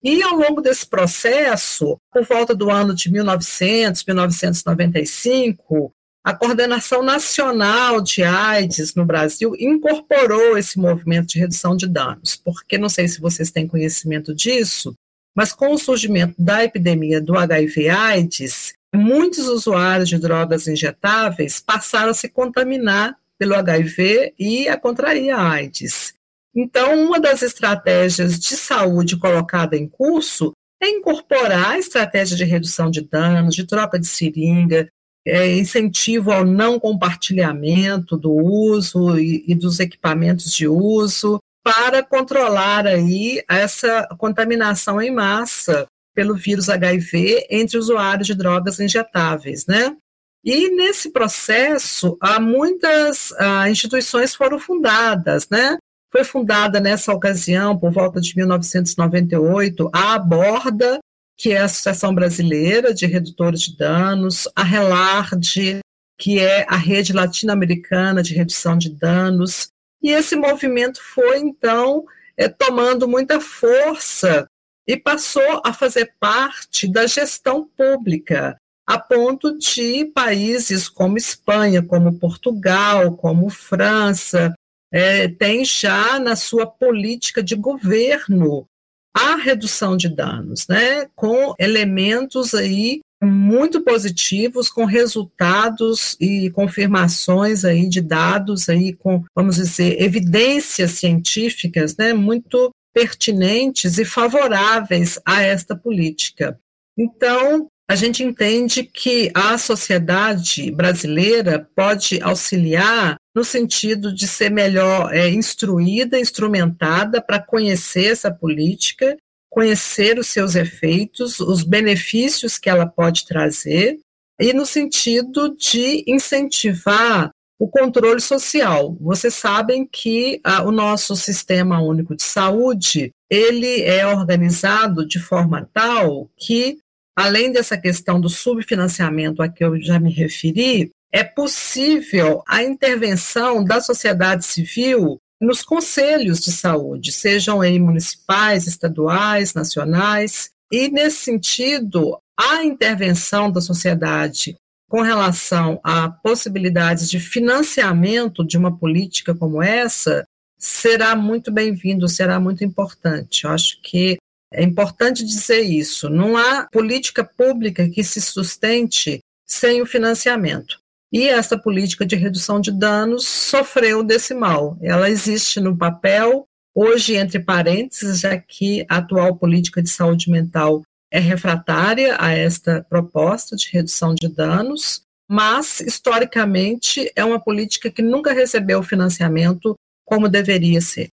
E 0.00 0.22
ao 0.22 0.36
longo 0.36 0.60
desse 0.60 0.86
processo, 0.86 1.98
por 2.12 2.24
volta 2.24 2.54
do 2.54 2.70
ano 2.70 2.94
de 2.94 3.10
1900, 3.10 4.04
1995, 4.04 5.92
a 6.24 6.32
Coordenação 6.32 7.02
Nacional 7.02 8.00
de 8.00 8.22
AIDS 8.22 8.94
no 8.94 9.04
Brasil 9.04 9.54
incorporou 9.58 10.56
esse 10.56 10.78
movimento 10.78 11.26
de 11.26 11.38
redução 11.38 11.76
de 11.76 11.86
danos, 11.86 12.34
porque 12.34 12.78
não 12.78 12.88
sei 12.88 13.06
se 13.06 13.20
vocês 13.20 13.50
têm 13.50 13.68
conhecimento 13.68 14.34
disso, 14.34 14.94
mas 15.36 15.52
com 15.52 15.74
o 15.74 15.78
surgimento 15.78 16.34
da 16.38 16.64
epidemia 16.64 17.20
do 17.20 17.36
HIV/AIDS, 17.36 18.72
muitos 18.94 19.46
usuários 19.48 20.08
de 20.08 20.18
drogas 20.18 20.66
injetáveis 20.66 21.60
passaram 21.60 22.12
a 22.12 22.14
se 22.14 22.30
contaminar 22.30 23.14
pelo 23.38 23.54
HIV 23.54 24.32
e 24.38 24.66
a 24.66 24.78
contrair 24.78 25.30
a 25.30 25.50
AIDS. 25.50 26.14
Então, 26.56 27.04
uma 27.04 27.20
das 27.20 27.42
estratégias 27.42 28.38
de 28.38 28.56
saúde 28.56 29.18
colocada 29.18 29.76
em 29.76 29.86
curso 29.86 30.52
é 30.80 30.88
incorporar 30.88 31.72
a 31.72 31.78
estratégia 31.78 32.36
de 32.36 32.44
redução 32.44 32.90
de 32.90 33.02
danos, 33.02 33.54
de 33.54 33.66
troca 33.66 33.98
de 33.98 34.06
seringa, 34.06 34.88
é, 35.26 35.56
incentivo 35.56 36.30
ao 36.30 36.44
não 36.44 36.78
compartilhamento 36.78 38.16
do 38.16 38.32
uso 38.32 39.18
e, 39.18 39.44
e 39.46 39.54
dos 39.54 39.80
equipamentos 39.80 40.52
de 40.52 40.68
uso, 40.68 41.40
para 41.62 42.02
controlar 42.02 42.86
aí 42.86 43.42
essa 43.48 44.06
contaminação 44.18 45.00
em 45.00 45.10
massa 45.10 45.86
pelo 46.14 46.34
vírus 46.34 46.68
HIV 46.68 47.46
entre 47.50 47.78
usuários 47.78 48.26
de 48.26 48.34
drogas 48.34 48.78
injetáveis, 48.78 49.66
né? 49.66 49.96
E 50.44 50.68
nesse 50.76 51.10
processo, 51.10 52.18
há 52.20 52.38
muitas 52.38 53.32
ah, 53.38 53.68
instituições 53.70 54.34
foram 54.34 54.60
fundadas, 54.60 55.48
né? 55.48 55.78
Foi 56.12 56.22
fundada 56.22 56.78
nessa 56.78 57.12
ocasião, 57.14 57.76
por 57.76 57.90
volta 57.90 58.20
de 58.20 58.36
1998, 58.36 59.90
a 59.92 60.14
Aborda, 60.14 60.98
que 61.36 61.52
é 61.52 61.58
a 61.58 61.64
Associação 61.64 62.14
Brasileira 62.14 62.94
de 62.94 63.06
Redutores 63.06 63.60
de 63.60 63.76
Danos, 63.76 64.48
a 64.54 64.62
RELARD, 64.62 65.80
que 66.18 66.38
é 66.38 66.64
a 66.68 66.76
Rede 66.76 67.12
Latino-Americana 67.12 68.22
de 68.22 68.34
Redução 68.34 68.78
de 68.78 68.90
Danos, 68.90 69.68
e 70.02 70.10
esse 70.10 70.36
movimento 70.36 71.00
foi, 71.02 71.38
então, 71.38 72.04
é, 72.36 72.48
tomando 72.48 73.08
muita 73.08 73.40
força 73.40 74.46
e 74.86 74.96
passou 74.96 75.62
a 75.64 75.72
fazer 75.72 76.14
parte 76.20 76.86
da 76.86 77.06
gestão 77.06 77.66
pública, 77.76 78.56
a 78.86 78.98
ponto 78.98 79.56
de 79.56 80.04
países 80.04 80.88
como 80.88 81.16
Espanha, 81.16 81.82
como 81.82 82.18
Portugal, 82.18 83.16
como 83.16 83.48
França, 83.48 84.54
é, 84.92 85.26
tem 85.26 85.64
já 85.64 86.18
na 86.20 86.36
sua 86.36 86.66
política 86.66 87.42
de 87.42 87.56
governo 87.56 88.68
a 89.14 89.36
redução 89.36 89.96
de 89.96 90.08
danos, 90.08 90.66
né, 90.68 91.06
com 91.14 91.54
elementos 91.58 92.54
aí 92.54 93.00
muito 93.22 93.80
positivos, 93.80 94.68
com 94.68 94.84
resultados 94.84 96.16
e 96.20 96.50
confirmações 96.50 97.64
aí 97.64 97.88
de 97.88 98.00
dados 98.00 98.68
aí 98.68 98.92
com, 98.92 99.24
vamos 99.34 99.56
dizer, 99.56 100.02
evidências 100.02 100.92
científicas, 100.92 101.96
né, 101.96 102.12
muito 102.12 102.70
pertinentes 102.92 103.98
e 103.98 104.04
favoráveis 104.04 105.18
a 105.24 105.42
esta 105.42 105.74
política. 105.74 106.58
Então, 106.96 107.66
a 107.88 107.94
gente 107.96 108.22
entende 108.22 108.84
que 108.84 109.30
a 109.34 109.58
sociedade 109.58 110.70
brasileira 110.70 111.68
pode 111.74 112.20
auxiliar 112.22 113.16
no 113.34 113.44
sentido 113.44 114.14
de 114.14 114.28
ser 114.28 114.50
melhor 114.50 115.12
é, 115.12 115.28
instruída, 115.28 116.18
instrumentada 116.18 117.20
para 117.20 117.40
conhecer 117.40 118.12
essa 118.12 118.30
política, 118.30 119.16
conhecer 119.50 120.18
os 120.18 120.28
seus 120.28 120.54
efeitos, 120.54 121.40
os 121.40 121.62
benefícios 121.62 122.58
que 122.58 122.70
ela 122.70 122.86
pode 122.86 123.26
trazer, 123.26 123.98
e 124.40 124.52
no 124.52 124.66
sentido 124.66 125.56
de 125.56 126.04
incentivar 126.06 127.30
o 127.58 127.68
controle 127.68 128.20
social. 128.20 128.96
Vocês 129.00 129.34
sabem 129.34 129.86
que 129.86 130.40
ah, 130.42 130.64
o 130.64 130.72
nosso 130.72 131.16
sistema 131.16 131.80
único 131.80 132.16
de 132.16 132.22
saúde 132.22 133.10
ele 133.30 133.82
é 133.82 134.06
organizado 134.06 135.06
de 135.06 135.18
forma 135.18 135.68
tal 135.72 136.28
que 136.36 136.78
além 137.16 137.52
dessa 137.52 137.78
questão 137.78 138.20
do 138.20 138.28
subfinanciamento 138.28 139.40
a 139.40 139.48
que 139.48 139.64
eu 139.64 139.80
já 139.80 140.00
me 140.00 140.12
referi, 140.12 140.90
é 141.14 141.22
possível 141.22 142.42
a 142.44 142.64
intervenção 142.64 143.62
da 143.62 143.80
sociedade 143.80 144.44
civil 144.44 145.20
nos 145.40 145.62
conselhos 145.62 146.40
de 146.40 146.50
saúde, 146.50 147.12
sejam 147.12 147.60
aí 147.60 147.78
municipais, 147.78 148.66
estaduais, 148.66 149.54
nacionais, 149.54 150.50
e 150.72 150.88
nesse 150.88 151.18
sentido, 151.18 152.18
a 152.36 152.64
intervenção 152.64 153.48
da 153.48 153.60
sociedade 153.60 154.56
com 154.88 155.02
relação 155.02 155.78
a 155.84 156.08
possibilidades 156.08 157.08
de 157.08 157.20
financiamento 157.20 158.44
de 158.44 158.58
uma 158.58 158.76
política 158.76 159.32
como 159.36 159.62
essa 159.62 160.26
será 160.58 161.14
muito 161.14 161.52
bem-vindo, 161.52 162.08
será 162.08 162.40
muito 162.40 162.64
importante. 162.64 163.44
Eu 163.44 163.50
acho 163.50 163.80
que 163.82 164.16
é 164.52 164.64
importante 164.64 165.24
dizer 165.24 165.60
isso. 165.60 166.10
Não 166.10 166.36
há 166.36 166.66
política 166.72 167.22
pública 167.22 167.88
que 167.88 168.02
se 168.02 168.20
sustente 168.20 169.20
sem 169.46 169.80
o 169.80 169.86
financiamento. 169.86 170.82
E 171.14 171.28
essa 171.28 171.56
política 171.56 172.04
de 172.04 172.16
redução 172.16 172.60
de 172.60 172.72
danos 172.72 173.28
sofreu 173.28 174.02
desse 174.02 174.34
mal. 174.34 174.76
Ela 174.82 175.08
existe 175.08 175.60
no 175.60 175.78
papel, 175.78 176.44
hoje, 176.74 177.14
entre 177.14 177.38
parênteses, 177.38 178.18
já 178.18 178.36
que 178.36 178.84
a 178.88 178.96
atual 178.96 179.36
política 179.36 179.80
de 179.80 179.88
saúde 179.88 180.28
mental 180.28 180.82
é 181.12 181.20
refratária 181.20 182.16
a 182.18 182.32
esta 182.32 182.84
proposta 182.90 183.54
de 183.54 183.70
redução 183.70 184.12
de 184.12 184.26
danos, 184.26 185.02
mas, 185.30 185.78
historicamente, 185.78 187.08
é 187.14 187.24
uma 187.24 187.38
política 187.38 187.92
que 187.92 188.02
nunca 188.02 188.32
recebeu 188.32 188.82
financiamento 188.82 189.76
como 190.04 190.28
deveria 190.28 190.80
ser. 190.80 191.10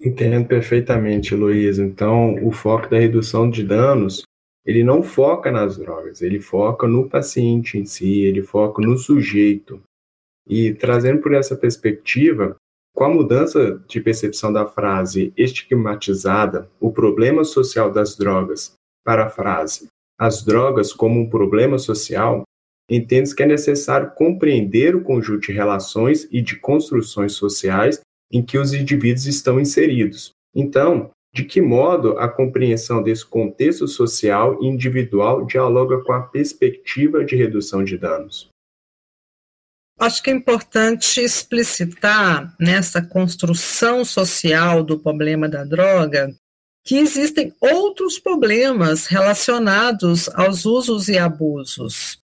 Entendo 0.00 0.46
perfeitamente, 0.46 1.34
Luiz. 1.34 1.80
Então, 1.80 2.36
o 2.46 2.52
foco 2.52 2.88
da 2.88 3.00
redução 3.00 3.50
de 3.50 3.64
danos, 3.64 4.22
ele 4.64 4.82
não 4.82 5.02
foca 5.02 5.50
nas 5.50 5.76
drogas, 5.76 6.22
ele 6.22 6.40
foca 6.40 6.86
no 6.86 7.08
paciente 7.08 7.78
em 7.78 7.84
si, 7.84 8.22
ele 8.22 8.42
foca 8.42 8.80
no 8.80 8.96
sujeito. 8.96 9.82
E 10.46 10.72
trazendo 10.74 11.20
por 11.20 11.34
essa 11.34 11.56
perspectiva, 11.56 12.56
com 12.94 13.04
a 13.04 13.08
mudança 13.08 13.82
de 13.88 14.00
percepção 14.00 14.52
da 14.52 14.66
frase 14.66 15.32
estigmatizada, 15.36 16.70
o 16.80 16.92
problema 16.92 17.44
social 17.44 17.90
das 17.90 18.16
drogas, 18.16 18.74
para 19.04 19.26
a 19.26 19.30
frase 19.30 19.88
as 20.18 20.44
drogas 20.44 20.92
como 20.92 21.20
um 21.20 21.28
problema 21.28 21.78
social, 21.78 22.44
entende 22.88 23.34
que 23.34 23.42
é 23.42 23.46
necessário 23.46 24.12
compreender 24.14 24.94
o 24.94 25.02
conjunto 25.02 25.46
de 25.46 25.52
relações 25.52 26.28
e 26.30 26.40
de 26.40 26.56
construções 26.56 27.32
sociais 27.32 28.00
em 28.30 28.42
que 28.42 28.58
os 28.58 28.72
indivíduos 28.72 29.26
estão 29.26 29.60
inseridos. 29.60 30.30
Então, 30.54 31.10
de 31.34 31.44
que 31.44 31.60
modo 31.60 32.16
a 32.16 32.28
compreensão 32.28 33.02
desse 33.02 33.26
contexto 33.26 33.88
social 33.88 34.62
e 34.62 34.66
individual 34.66 35.44
dialoga 35.44 36.00
com 36.04 36.12
a 36.12 36.22
perspectiva 36.22 37.24
de 37.24 37.34
redução 37.34 37.82
de 37.82 37.98
danos? 37.98 38.48
Acho 39.98 40.22
que 40.22 40.30
é 40.30 40.32
importante 40.32 41.20
explicitar 41.20 42.54
nessa 42.58 43.02
construção 43.02 44.04
social 44.04 44.84
do 44.84 44.98
problema 44.98 45.48
da 45.48 45.64
droga 45.64 46.32
que 46.84 46.98
existem 46.98 47.52
outros 47.60 48.18
problemas 48.18 49.06
relacionados 49.06 50.28
aos 50.34 50.64
usos 50.64 51.08
e 51.08 51.18
abusos 51.18 52.23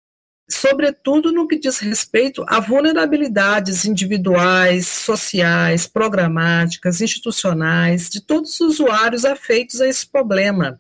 sobretudo 0.52 1.32
no 1.32 1.48
que 1.48 1.58
diz 1.58 1.80
respeito 1.80 2.44
a 2.48 2.60
vulnerabilidades 2.60 3.86
individuais, 3.86 4.88
sociais, 4.88 5.88
programáticas, 5.88 7.02
institucionais, 7.02 8.10
de 8.10 8.22
todos 8.22 8.60
os 8.60 8.80
usuários 8.80 9.26
afeitos 9.26 9.82
a 9.82 9.88
esse 9.88 10.06
problema. 10.06 10.80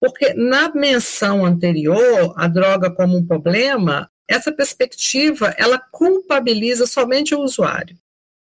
Porque 0.00 0.34
na 0.34 0.68
menção 0.74 1.44
anterior, 1.44 2.34
a 2.36 2.46
droga 2.46 2.90
como 2.90 3.16
um 3.16 3.26
problema, 3.26 4.10
essa 4.28 4.52
perspectiva, 4.52 5.54
ela 5.56 5.78
culpabiliza 5.78 6.86
somente 6.86 7.34
o 7.34 7.40
usuário. 7.40 7.96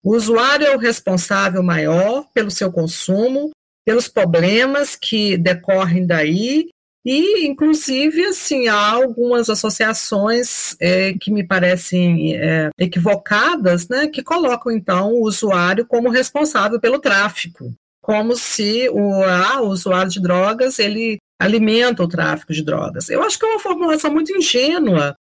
O 0.03 0.15
usuário 0.15 0.65
é 0.65 0.75
o 0.75 0.79
responsável 0.79 1.63
maior 1.63 2.27
pelo 2.33 2.51
seu 2.51 2.71
consumo, 2.71 3.51
pelos 3.85 4.07
problemas 4.07 4.95
que 4.95 5.37
decorrem 5.37 6.05
daí 6.05 6.69
e, 7.05 7.45
inclusive, 7.45 8.25
assim, 8.25 8.67
há 8.69 8.91
algumas 8.91 9.49
associações 9.49 10.75
é, 10.79 11.13
que 11.13 11.31
me 11.31 11.45
parecem 11.45 12.35
é, 12.37 12.69
equivocadas, 12.77 13.89
né, 13.89 14.07
que 14.07 14.23
colocam, 14.23 14.71
então, 14.71 15.11
o 15.11 15.23
usuário 15.23 15.85
como 15.85 16.09
responsável 16.09 16.79
pelo 16.79 16.99
tráfico, 16.99 17.73
como 18.01 18.35
se 18.35 18.89
o, 18.89 19.23
ah, 19.23 19.61
o 19.61 19.67
usuário 19.67 20.11
de 20.11 20.21
drogas, 20.21 20.79
ele 20.79 21.17
alimenta 21.39 22.03
o 22.03 22.07
tráfico 22.07 22.53
de 22.53 22.63
drogas. 22.63 23.09
Eu 23.09 23.21
acho 23.21 23.37
que 23.37 23.45
é 23.45 23.49
uma 23.49 23.59
formulação 23.59 24.11
muito 24.11 24.35
ingênua, 24.35 25.13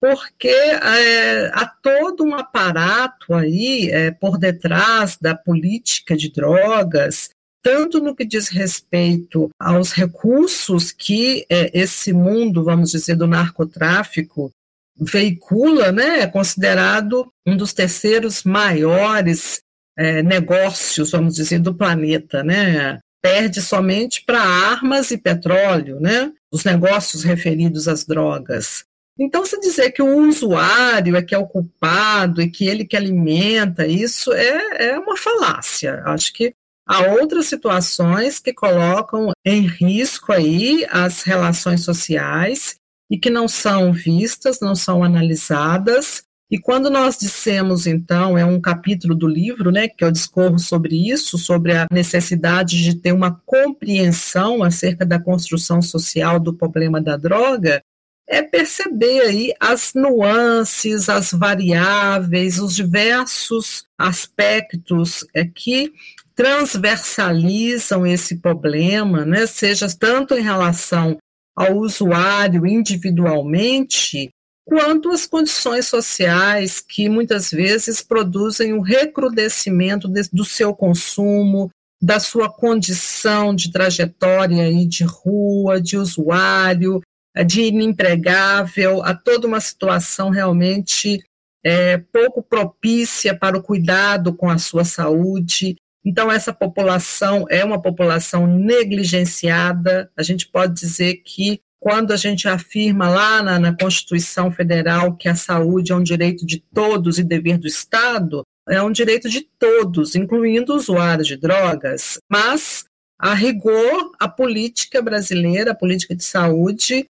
porque 0.00 0.48
é, 0.48 1.50
há 1.52 1.66
todo 1.82 2.24
um 2.24 2.34
aparato 2.34 3.34
aí 3.34 3.90
é, 3.90 4.10
por 4.10 4.38
detrás 4.38 5.18
da 5.20 5.34
política 5.34 6.16
de 6.16 6.30
drogas, 6.30 7.30
tanto 7.62 8.00
no 8.00 8.14
que 8.14 8.24
diz 8.24 8.48
respeito 8.48 9.50
aos 9.58 9.92
recursos 9.92 10.92
que 10.92 11.46
é, 11.48 11.70
esse 11.78 12.12
mundo, 12.12 12.64
vamos 12.64 12.90
dizer, 12.90 13.16
do 13.16 13.26
narcotráfico 13.26 14.52
veicula, 15.00 15.92
né, 15.92 16.20
é 16.20 16.26
considerado 16.26 17.32
um 17.46 17.56
dos 17.56 17.72
terceiros 17.72 18.42
maiores 18.42 19.60
é, 19.96 20.22
negócios, 20.22 21.10
vamos 21.10 21.34
dizer, 21.34 21.58
do 21.58 21.74
planeta, 21.74 22.42
né? 22.42 23.00
Perde 23.20 23.60
somente 23.60 24.22
para 24.24 24.40
armas 24.40 25.10
e 25.10 25.18
petróleo, 25.18 25.98
né? 26.00 26.32
Os 26.52 26.64
negócios 26.64 27.24
referidos 27.24 27.88
às 27.88 28.04
drogas. 28.04 28.84
Então, 29.18 29.44
se 29.44 29.58
dizer 29.58 29.90
que 29.90 30.00
o 30.00 30.28
usuário 30.28 31.16
é 31.16 31.22
que 31.22 31.34
é 31.34 31.38
o 31.38 31.46
culpado 31.46 32.40
e 32.40 32.48
que 32.48 32.68
ele 32.68 32.84
que 32.84 32.96
alimenta, 32.96 33.84
isso 33.84 34.32
é, 34.32 34.90
é 34.90 34.98
uma 34.98 35.16
falácia. 35.16 36.00
Acho 36.04 36.32
que 36.32 36.54
há 36.88 37.02
outras 37.12 37.46
situações 37.46 38.40
que 38.40 38.54
colocam 38.54 39.30
em 39.44 39.66
risco 39.66 40.32
aí 40.32 40.86
as 40.90 41.22
relações 41.22 41.84
sociais 41.84 42.76
e 43.10 43.18
que 43.18 43.30
não 43.30 43.46
são 43.46 43.92
vistas, 43.92 44.60
não 44.60 44.74
são 44.74 45.04
analisadas. 45.04 46.22
E 46.50 46.58
quando 46.58 46.88
nós 46.88 47.18
dissemos, 47.18 47.86
então, 47.86 48.38
é 48.38 48.44
um 48.44 48.58
capítulo 48.58 49.14
do 49.14 49.26
livro, 49.26 49.70
né, 49.70 49.86
que 49.86 50.02
eu 50.02 50.10
discorro 50.10 50.58
sobre 50.58 51.10
isso, 51.10 51.36
sobre 51.36 51.76
a 51.76 51.86
necessidade 51.92 52.82
de 52.82 52.94
ter 52.94 53.12
uma 53.12 53.38
compreensão 53.44 54.62
acerca 54.62 55.04
da 55.04 55.20
construção 55.20 55.82
social 55.82 56.40
do 56.40 56.54
problema 56.54 57.02
da 57.02 57.18
droga, 57.18 57.82
é 58.26 58.42
perceber 58.42 59.20
aí 59.22 59.54
as 59.58 59.92
nuances, 59.94 61.08
as 61.08 61.32
variáveis, 61.32 62.58
os 62.58 62.74
diversos 62.74 63.84
aspectos 63.98 65.26
é, 65.34 65.44
que 65.44 65.92
transversalizam 66.38 68.06
esse 68.06 68.36
problema, 68.36 69.24
né, 69.24 69.44
seja 69.44 69.88
tanto 69.98 70.34
em 70.34 70.40
relação 70.40 71.18
ao 71.56 71.78
usuário 71.78 72.64
individualmente, 72.64 74.30
quanto 74.64 75.10
as 75.10 75.26
condições 75.26 75.88
sociais 75.88 76.80
que 76.80 77.08
muitas 77.08 77.50
vezes 77.50 78.02
produzem 78.02 78.72
o 78.72 78.80
recrudescimento 78.80 80.06
de, 80.06 80.28
do 80.32 80.44
seu 80.44 80.72
consumo, 80.72 81.70
da 82.00 82.20
sua 82.20 82.48
condição 82.48 83.52
de 83.52 83.72
trajetória 83.72 84.70
e 84.70 84.86
de 84.86 85.02
rua, 85.02 85.80
de 85.80 85.96
usuário, 85.96 87.00
de 87.44 87.62
inempregável, 87.62 89.02
a 89.02 89.12
toda 89.12 89.48
uma 89.48 89.60
situação 89.60 90.30
realmente 90.30 91.20
é, 91.64 91.98
pouco 91.98 92.40
propícia 92.44 93.36
para 93.36 93.58
o 93.58 93.62
cuidado 93.62 94.32
com 94.32 94.48
a 94.48 94.58
sua 94.58 94.84
saúde. 94.84 95.74
Então, 96.04 96.30
essa 96.30 96.52
população 96.52 97.46
é 97.50 97.64
uma 97.64 97.80
população 97.80 98.46
negligenciada. 98.46 100.10
A 100.16 100.22
gente 100.22 100.48
pode 100.48 100.74
dizer 100.74 101.16
que, 101.24 101.60
quando 101.80 102.12
a 102.12 102.16
gente 102.16 102.48
afirma 102.48 103.08
lá 103.08 103.42
na, 103.42 103.58
na 103.58 103.76
Constituição 103.76 104.50
Federal 104.50 105.16
que 105.16 105.28
a 105.28 105.34
saúde 105.34 105.92
é 105.92 105.94
um 105.94 106.02
direito 106.02 106.46
de 106.46 106.60
todos 106.72 107.18
e 107.18 107.24
dever 107.24 107.58
do 107.58 107.66
Estado, 107.66 108.42
é 108.68 108.82
um 108.82 108.92
direito 108.92 109.28
de 109.28 109.42
todos, 109.58 110.14
incluindo 110.14 110.74
usuários 110.74 111.26
de 111.26 111.36
drogas, 111.36 112.18
mas, 112.30 112.84
a 113.18 113.34
rigor, 113.34 114.12
a 114.18 114.28
política 114.28 115.00
brasileira, 115.00 115.72
a 115.72 115.74
política 115.74 116.14
de 116.14 116.22
saúde, 116.22 117.06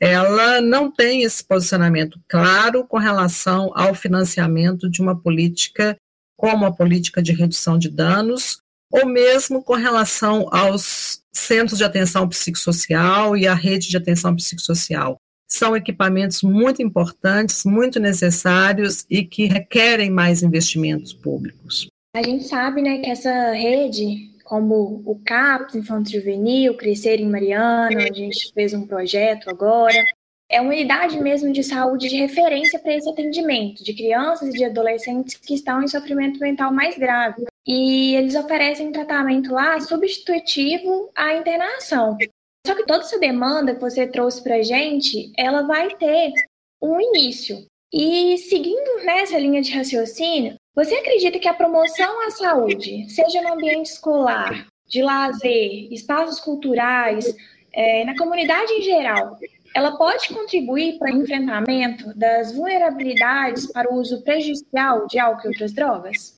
ela 0.00 0.60
não 0.60 0.90
tem 0.90 1.24
esse 1.24 1.44
posicionamento 1.44 2.18
claro 2.26 2.86
com 2.86 2.96
relação 2.96 3.70
ao 3.74 3.94
financiamento 3.94 4.88
de 4.88 5.02
uma 5.02 5.20
política 5.20 5.96
como 6.40 6.64
a 6.64 6.72
política 6.72 7.22
de 7.22 7.32
redução 7.32 7.76
de 7.76 7.90
danos, 7.90 8.62
ou 8.90 9.06
mesmo 9.06 9.62
com 9.62 9.74
relação 9.74 10.48
aos 10.50 11.20
centros 11.30 11.76
de 11.76 11.84
atenção 11.84 12.26
psicossocial 12.26 13.36
e 13.36 13.46
a 13.46 13.52
rede 13.52 13.90
de 13.90 13.96
atenção 13.98 14.34
psicossocial. 14.34 15.18
São 15.46 15.76
equipamentos 15.76 16.42
muito 16.42 16.80
importantes, 16.80 17.62
muito 17.66 18.00
necessários 18.00 19.04
e 19.10 19.22
que 19.22 19.44
requerem 19.44 20.10
mais 20.10 20.42
investimentos 20.42 21.12
públicos. 21.12 21.88
A 22.16 22.22
gente 22.22 22.44
sabe 22.44 22.80
né, 22.80 23.00
que 23.00 23.10
essa 23.10 23.52
rede 23.52 24.30
como 24.42 25.02
o 25.04 25.20
CAPS, 25.22 25.74
Infanto 25.74 26.10
Juvenil, 26.10 26.74
Crescer 26.74 27.20
em 27.20 27.28
Mariana, 27.28 28.04
a 28.10 28.12
gente 28.12 28.50
fez 28.54 28.72
um 28.72 28.86
projeto 28.86 29.50
agora. 29.50 30.02
É 30.50 30.60
uma 30.60 30.72
unidade 30.72 31.20
mesmo 31.20 31.52
de 31.52 31.62
saúde 31.62 32.08
de 32.08 32.16
referência 32.16 32.76
para 32.76 32.96
esse 32.96 33.08
atendimento 33.08 33.84
de 33.84 33.94
crianças 33.94 34.48
e 34.48 34.58
de 34.58 34.64
adolescentes 34.64 35.36
que 35.36 35.54
estão 35.54 35.80
em 35.80 35.86
sofrimento 35.86 36.40
mental 36.40 36.72
mais 36.72 36.98
grave. 36.98 37.44
E 37.64 38.16
eles 38.16 38.34
oferecem 38.34 38.90
tratamento 38.90 39.52
lá 39.52 39.78
substitutivo 39.78 41.08
à 41.14 41.34
internação. 41.34 42.18
Só 42.66 42.74
que 42.74 42.84
toda 42.84 43.04
essa 43.04 43.18
demanda 43.20 43.76
que 43.76 43.80
você 43.80 44.08
trouxe 44.08 44.42
para 44.42 44.56
a 44.56 44.62
gente, 44.62 45.32
ela 45.38 45.62
vai 45.62 45.94
ter 45.94 46.32
um 46.82 47.00
início. 47.00 47.64
E 47.92 48.36
seguindo 48.38 49.04
nessa 49.04 49.38
linha 49.38 49.62
de 49.62 49.72
raciocínio, 49.72 50.56
você 50.74 50.96
acredita 50.96 51.38
que 51.38 51.48
a 51.48 51.54
promoção 51.54 52.26
à 52.26 52.30
saúde, 52.30 53.08
seja 53.08 53.40
no 53.40 53.52
ambiente 53.52 53.86
escolar, 53.86 54.66
de 54.88 55.00
lazer, 55.00 55.92
espaços 55.92 56.40
culturais, 56.40 57.32
é, 57.72 58.04
na 58.04 58.16
comunidade 58.16 58.72
em 58.72 58.82
geral, 58.82 59.36
ela 59.74 59.96
pode 59.96 60.28
contribuir 60.28 60.98
para 60.98 61.14
o 61.14 61.22
enfrentamento 61.22 62.12
das 62.14 62.54
vulnerabilidades 62.54 63.70
para 63.70 63.92
o 63.92 63.98
uso 63.98 64.22
prejudicial 64.22 65.06
de 65.06 65.18
álcool 65.18 65.44
e 65.44 65.48
outras 65.48 65.72
drogas? 65.72 66.34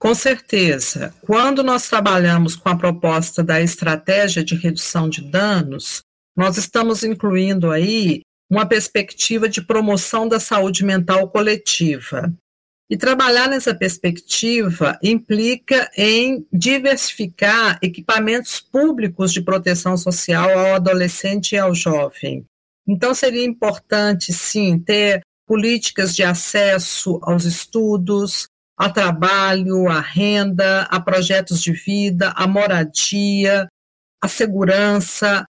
Com 0.00 0.14
certeza. 0.14 1.14
Quando 1.20 1.62
nós 1.62 1.88
trabalhamos 1.88 2.56
com 2.56 2.68
a 2.68 2.76
proposta 2.76 3.44
da 3.44 3.60
estratégia 3.60 4.42
de 4.42 4.54
redução 4.54 5.08
de 5.08 5.22
danos, 5.22 6.00
nós 6.36 6.56
estamos 6.56 7.04
incluindo 7.04 7.70
aí 7.70 8.22
uma 8.50 8.66
perspectiva 8.66 9.48
de 9.48 9.60
promoção 9.60 10.26
da 10.26 10.40
saúde 10.40 10.84
mental 10.84 11.28
coletiva. 11.28 12.34
E 12.90 12.96
trabalhar 12.96 13.48
nessa 13.48 13.72
perspectiva 13.72 14.98
implica 15.00 15.88
em 15.96 16.44
diversificar 16.52 17.78
equipamentos 17.80 18.58
públicos 18.58 19.32
de 19.32 19.40
proteção 19.40 19.96
social 19.96 20.50
ao 20.58 20.74
adolescente 20.74 21.52
e 21.52 21.58
ao 21.58 21.72
jovem. 21.72 22.44
Então, 22.88 23.14
seria 23.14 23.44
importante, 23.44 24.32
sim, 24.32 24.76
ter 24.76 25.20
políticas 25.46 26.16
de 26.16 26.24
acesso 26.24 27.20
aos 27.22 27.44
estudos, 27.44 28.48
ao 28.76 28.92
trabalho, 28.92 29.88
à 29.88 30.00
renda, 30.00 30.82
a 30.82 30.98
projetos 30.98 31.62
de 31.62 31.70
vida, 31.70 32.30
à 32.30 32.48
moradia, 32.48 33.68
à 34.20 34.26
segurança, 34.26 35.44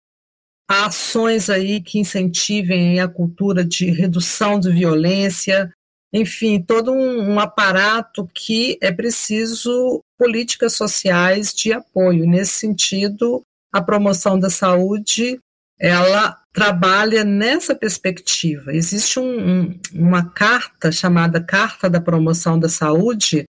a 0.69 0.85
ações 0.85 1.49
aí 1.49 1.81
que 1.81 1.97
incentivem 1.97 2.99
a 2.99 3.07
cultura 3.07 3.65
de 3.65 3.89
redução 3.89 4.59
de 4.59 4.71
violência, 4.71 5.71
enfim, 6.13 6.61
todo 6.61 6.91
um, 6.91 7.33
um 7.33 7.39
aparato 7.39 8.29
que 8.33 8.77
é 8.81 8.91
preciso 8.91 10.03
políticas 10.17 10.73
sociais 10.73 11.53
de 11.53 11.71
apoio. 11.71 12.25
Nesse 12.25 12.53
sentido, 12.53 13.41
a 13.71 13.81
promoção 13.81 14.37
da 14.37 14.49
saúde 14.49 15.39
ela 15.81 16.37
trabalha 16.53 17.23
nessa 17.23 17.73
perspectiva. 17.73 18.71
Existe 18.71 19.19
um, 19.19 19.61
um, 19.63 19.79
uma 19.95 20.23
carta 20.23 20.91
chamada 20.91 21.41
Carta 21.43 21.89
da 21.89 21.99
Promoção 21.99 22.59
da 22.59 22.69
Saúde. 22.69 23.45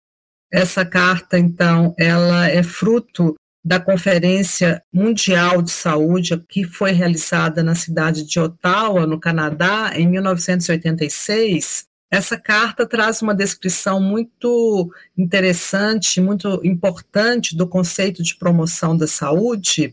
Essa 0.52 0.84
carta, 0.84 1.38
então, 1.38 1.94
ela 1.98 2.46
é 2.46 2.62
fruto 2.62 3.34
da 3.64 3.80
Conferência 3.80 4.82
Mundial 4.92 5.62
de 5.62 5.70
Saúde, 5.70 6.38
que 6.48 6.64
foi 6.64 6.92
realizada 6.92 7.62
na 7.62 7.74
cidade 7.74 8.24
de 8.24 8.38
Ottawa, 8.38 9.06
no 9.06 9.18
Canadá, 9.18 9.92
em 9.94 10.06
1986, 10.06 11.87
essa 12.10 12.38
carta 12.38 12.86
traz 12.86 13.20
uma 13.20 13.34
descrição 13.34 14.00
muito 14.00 14.90
interessante, 15.16 16.20
muito 16.20 16.60
importante 16.64 17.56
do 17.56 17.68
conceito 17.68 18.22
de 18.22 18.34
promoção 18.36 18.96
da 18.96 19.06
saúde, 19.06 19.92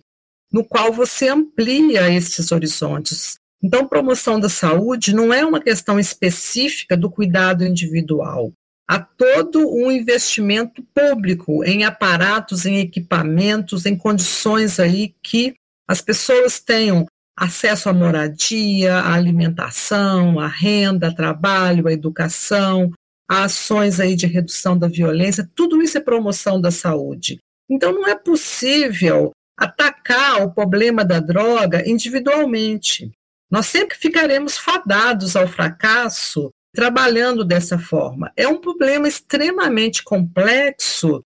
no 0.52 0.64
qual 0.64 0.94
você 0.94 1.28
amplia 1.28 2.10
esses 2.10 2.52
horizontes. 2.52 3.38
Então, 3.62 3.88
promoção 3.88 4.40
da 4.40 4.48
saúde 4.48 5.14
não 5.14 5.34
é 5.34 5.46
uma 5.46 5.60
questão 5.60 6.00
específica 6.00 6.96
do 6.96 7.10
cuidado 7.10 7.66
individual. 7.66 8.54
Há 8.88 9.00
todo 9.00 9.68
um 9.68 9.92
investimento 9.92 10.84
público 10.94 11.64
em 11.64 11.84
aparatos, 11.84 12.66
em 12.66 12.78
equipamentos, 12.78 13.86
em 13.86 13.98
condições 13.98 14.80
aí 14.80 15.16
que 15.24 15.56
as 15.88 16.02
pessoas 16.02 16.60
tenham 16.60 17.06
acesso 17.38 17.90
à 17.90 17.94
moradia, 17.94 18.96
à 19.00 19.14
alimentação, 19.14 20.40
à 20.40 20.48
renda, 20.48 21.14
trabalho, 21.14 21.88
à 21.88 21.92
educação, 21.92 22.92
a 23.30 23.44
ações 23.44 24.00
aí 24.00 24.16
de 24.16 24.28
redução 24.28 24.78
da 24.78 24.88
violência, 24.88 25.50
tudo 25.56 25.82
isso 25.82 25.98
é 25.98 26.02
promoção 26.02 26.62
da 26.62 26.72
saúde. 26.72 27.40
Então 27.70 27.92
não 27.92 28.08
é 28.08 28.16
possível 28.16 29.32
atacar 29.58 30.44
o 30.44 30.52
problema 30.52 31.04
da 31.04 31.20
droga 31.20 31.88
individualmente. 31.90 33.12
Nós 33.50 33.68
sempre 33.68 33.98
ficaremos 33.98 34.58
fadados 34.58 35.36
ao 35.36 35.48
fracasso 35.48 36.50
trabalhando 36.74 37.46
dessa 37.46 37.80
forma. 37.80 38.32
É 38.36 38.48
um 38.48 38.60
problema 38.60 39.08
extremamente 39.08 40.04
complexo 40.04 41.24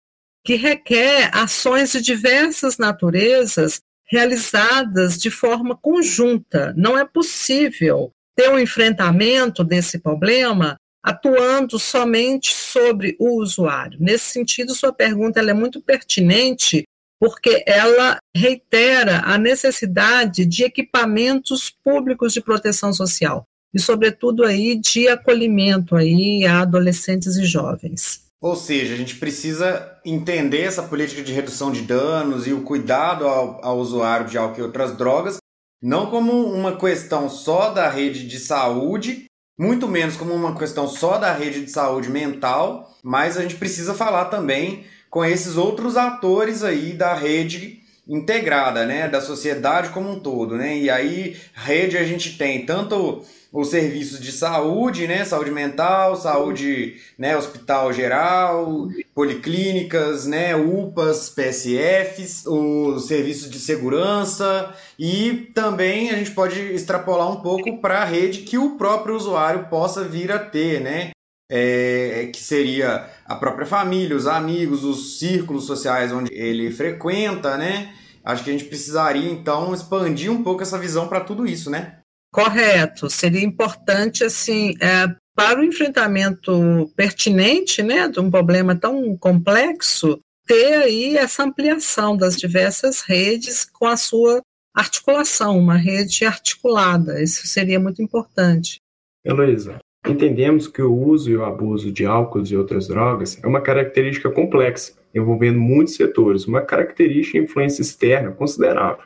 que 0.43 0.55
requer 0.55 1.29
ações 1.33 1.91
de 1.91 2.01
diversas 2.01 2.77
naturezas 2.77 3.79
realizadas 4.07 5.17
de 5.17 5.29
forma 5.29 5.75
conjunta. 5.75 6.73
Não 6.77 6.97
é 6.97 7.05
possível 7.05 8.11
ter 8.35 8.49
um 8.49 8.59
enfrentamento 8.59 9.63
desse 9.63 9.99
problema 9.99 10.75
atuando 11.03 11.77
somente 11.77 12.51
sobre 12.51 13.15
o 13.19 13.39
usuário. 13.39 13.97
Nesse 14.01 14.25
sentido, 14.31 14.73
sua 14.73 14.91
pergunta 14.91 15.39
é 15.39 15.53
muito 15.53 15.79
pertinente, 15.79 16.83
porque 17.19 17.63
ela 17.67 18.17
reitera 18.35 19.21
a 19.23 19.37
necessidade 19.37 20.45
de 20.45 20.63
equipamentos 20.63 21.71
públicos 21.83 22.33
de 22.33 22.41
proteção 22.41 22.91
social. 22.91 23.45
e, 23.73 23.79
sobretudo, 23.79 24.45
aí 24.45 24.79
de 24.79 25.09
acolhimento 25.09 25.97
aí 25.97 26.45
a 26.45 26.61
adolescentes 26.61 27.35
e 27.35 27.43
jovens. 27.43 28.24
Ou 28.41 28.55
seja, 28.55 28.93
a 28.93 28.97
gente 28.97 29.15
precisa 29.15 29.99
entender 30.05 30.61
essa 30.61 30.83
política 30.83 31.23
de 31.23 31.33
redução 31.33 31.71
de 31.71 31.81
danos 31.81 32.45
e 32.45 32.53
o 32.53 32.63
cuidado 32.63 33.27
ao, 33.27 33.63
ao 33.65 33.79
usuário 33.79 34.27
de 34.27 34.37
álcool 34.37 34.59
e 34.59 34.63
outras 34.63 34.95
drogas, 34.95 35.37
não 35.81 36.09
como 36.09 36.31
uma 36.31 36.77
questão 36.77 37.29
só 37.29 37.71
da 37.71 37.89
rede 37.89 38.27
de 38.27 38.39
saúde, 38.39 39.25
muito 39.57 39.87
menos 39.87 40.17
como 40.17 40.33
uma 40.33 40.57
questão 40.57 40.87
só 40.87 41.17
da 41.17 41.31
rede 41.31 41.63
de 41.63 41.71
saúde 41.71 42.09
mental, 42.09 42.93
mas 43.03 43.37
a 43.37 43.41
gente 43.41 43.55
precisa 43.55 43.93
falar 43.93 44.25
também 44.25 44.85
com 45.09 45.23
esses 45.23 45.55
outros 45.55 45.95
atores 45.95 46.63
aí 46.63 46.91
da 46.93 47.13
rede 47.13 47.84
integrada, 48.07 48.85
né, 48.85 49.07
da 49.07 49.19
sociedade 49.19 49.89
como 49.89 50.11
um 50.11 50.19
todo, 50.19 50.55
né? 50.55 50.77
E 50.77 50.89
aí, 50.89 51.37
rede 51.53 51.97
a 51.97 52.03
gente 52.03 52.37
tem 52.37 52.65
tanto 52.65 53.23
os 53.51 53.69
serviços 53.69 54.19
de 54.19 54.33
saúde, 54.33 55.07
né, 55.07 55.23
saúde 55.23 55.49
mental, 55.49 56.15
saúde, 56.17 56.97
né, 57.17 57.37
hospital 57.37 57.93
geral, 57.93 58.89
policlínicas, 59.13 60.27
né, 60.27 60.53
UPAs, 60.55 61.29
PSFs, 61.29 62.45
os 62.45 63.07
serviços 63.07 63.49
de 63.49 63.57
segurança 63.57 64.75
e 64.99 65.49
também 65.55 66.09
a 66.09 66.17
gente 66.17 66.31
pode 66.31 66.59
extrapolar 66.59 67.31
um 67.31 67.41
pouco 67.41 67.79
para 67.79 68.01
a 68.01 68.05
rede 68.05 68.39
que 68.39 68.57
o 68.57 68.77
próprio 68.77 69.15
usuário 69.15 69.67
possa 69.69 70.03
vir 70.03 70.31
a 70.31 70.39
ter, 70.39 70.81
né? 70.81 71.11
É, 71.49 72.31
que 72.33 72.41
seria 72.41 73.07
a 73.25 73.35
própria 73.35 73.65
família, 73.65 74.15
os 74.15 74.27
amigos, 74.27 74.83
os 74.83 75.17
círculos 75.17 75.65
sociais 75.65 76.11
onde 76.11 76.31
ele 76.33 76.71
frequenta, 76.71 77.57
né? 77.57 77.93
Acho 78.23 78.43
que 78.43 78.49
a 78.49 78.53
gente 78.53 78.65
precisaria 78.65 79.29
então 79.29 79.73
expandir 79.73 80.31
um 80.31 80.43
pouco 80.43 80.61
essa 80.61 80.77
visão 80.77 81.07
para 81.07 81.21
tudo 81.21 81.45
isso, 81.45 81.69
né? 81.69 81.99
Correto. 82.31 83.09
Seria 83.09 83.43
importante 83.43 84.23
assim 84.23 84.75
é, 84.81 85.07
para 85.35 85.59
o 85.59 85.63
enfrentamento 85.63 86.91
pertinente, 86.95 87.81
né, 87.81 88.07
de 88.07 88.19
um 88.19 88.29
problema 88.29 88.75
tão 88.75 89.17
complexo, 89.17 90.19
ter 90.45 90.75
aí 90.75 91.17
essa 91.17 91.43
ampliação 91.43 92.15
das 92.15 92.37
diversas 92.37 93.01
redes 93.01 93.65
com 93.65 93.87
a 93.87 93.97
sua 93.97 94.41
articulação, 94.73 95.57
uma 95.57 95.77
rede 95.77 96.25
articulada. 96.25 97.21
Isso 97.21 97.47
seria 97.47 97.79
muito 97.79 98.01
importante. 98.01 98.77
Heloísa, 99.23 99.79
Entendemos 100.07 100.67
que 100.67 100.83
o 100.83 100.93
uso 100.93 101.31
e 101.31 101.35
o 101.35 101.43
abuso 101.43 101.91
de 101.91 102.05
álcool 102.05 102.43
e 102.45 102.55
outras 102.55 102.87
drogas 102.87 103.43
é 103.43 103.47
uma 103.47 103.59
característica 103.59 104.29
complexa, 104.29 104.93
envolvendo 105.13 105.59
muitos 105.59 105.95
setores, 105.95 106.45
uma 106.45 106.61
característica 106.61 107.39
de 107.39 107.45
influência 107.45 107.81
externa 107.81 108.31
considerável. 108.31 109.05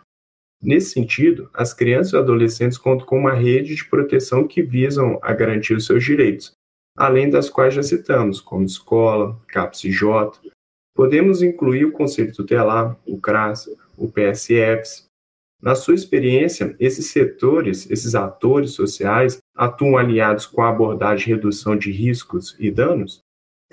Nesse 0.61 0.91
sentido, 0.91 1.49
as 1.53 1.73
crianças 1.73 2.11
e 2.11 2.17
adolescentes 2.17 2.77
contam 2.77 3.05
com 3.05 3.17
uma 3.17 3.31
rede 3.31 3.75
de 3.75 3.85
proteção 3.85 4.45
que 4.45 4.61
visam 4.61 5.17
a 5.21 5.31
garantir 5.31 5.73
os 5.73 5.85
seus 5.85 6.03
direitos, 6.03 6.51
além 6.97 7.29
das 7.29 7.49
quais 7.49 7.73
já 7.73 7.81
citamos, 7.81 8.41
como 8.41 8.65
escola, 8.65 9.39
CAPS-J. 9.47 10.51
Podemos 10.93 11.41
incluir 11.41 11.85
o 11.85 11.93
Conselho 11.93 12.35
Tutelar, 12.35 12.99
o 13.05 13.17
CRAS, 13.21 13.69
o 13.97 14.11
PSFs, 14.11 15.08
na 15.61 15.75
sua 15.75 15.95
experiência, 15.95 16.75
esses 16.79 17.07
setores, 17.07 17.89
esses 17.89 18.15
atores 18.15 18.71
sociais, 18.71 19.39
atuam 19.55 19.97
aliados 19.97 20.45
com 20.45 20.61
a 20.61 20.69
abordagem 20.69 21.25
de 21.25 21.33
redução 21.33 21.75
de 21.75 21.91
riscos 21.91 22.55
e 22.59 22.71
danos? 22.71 23.21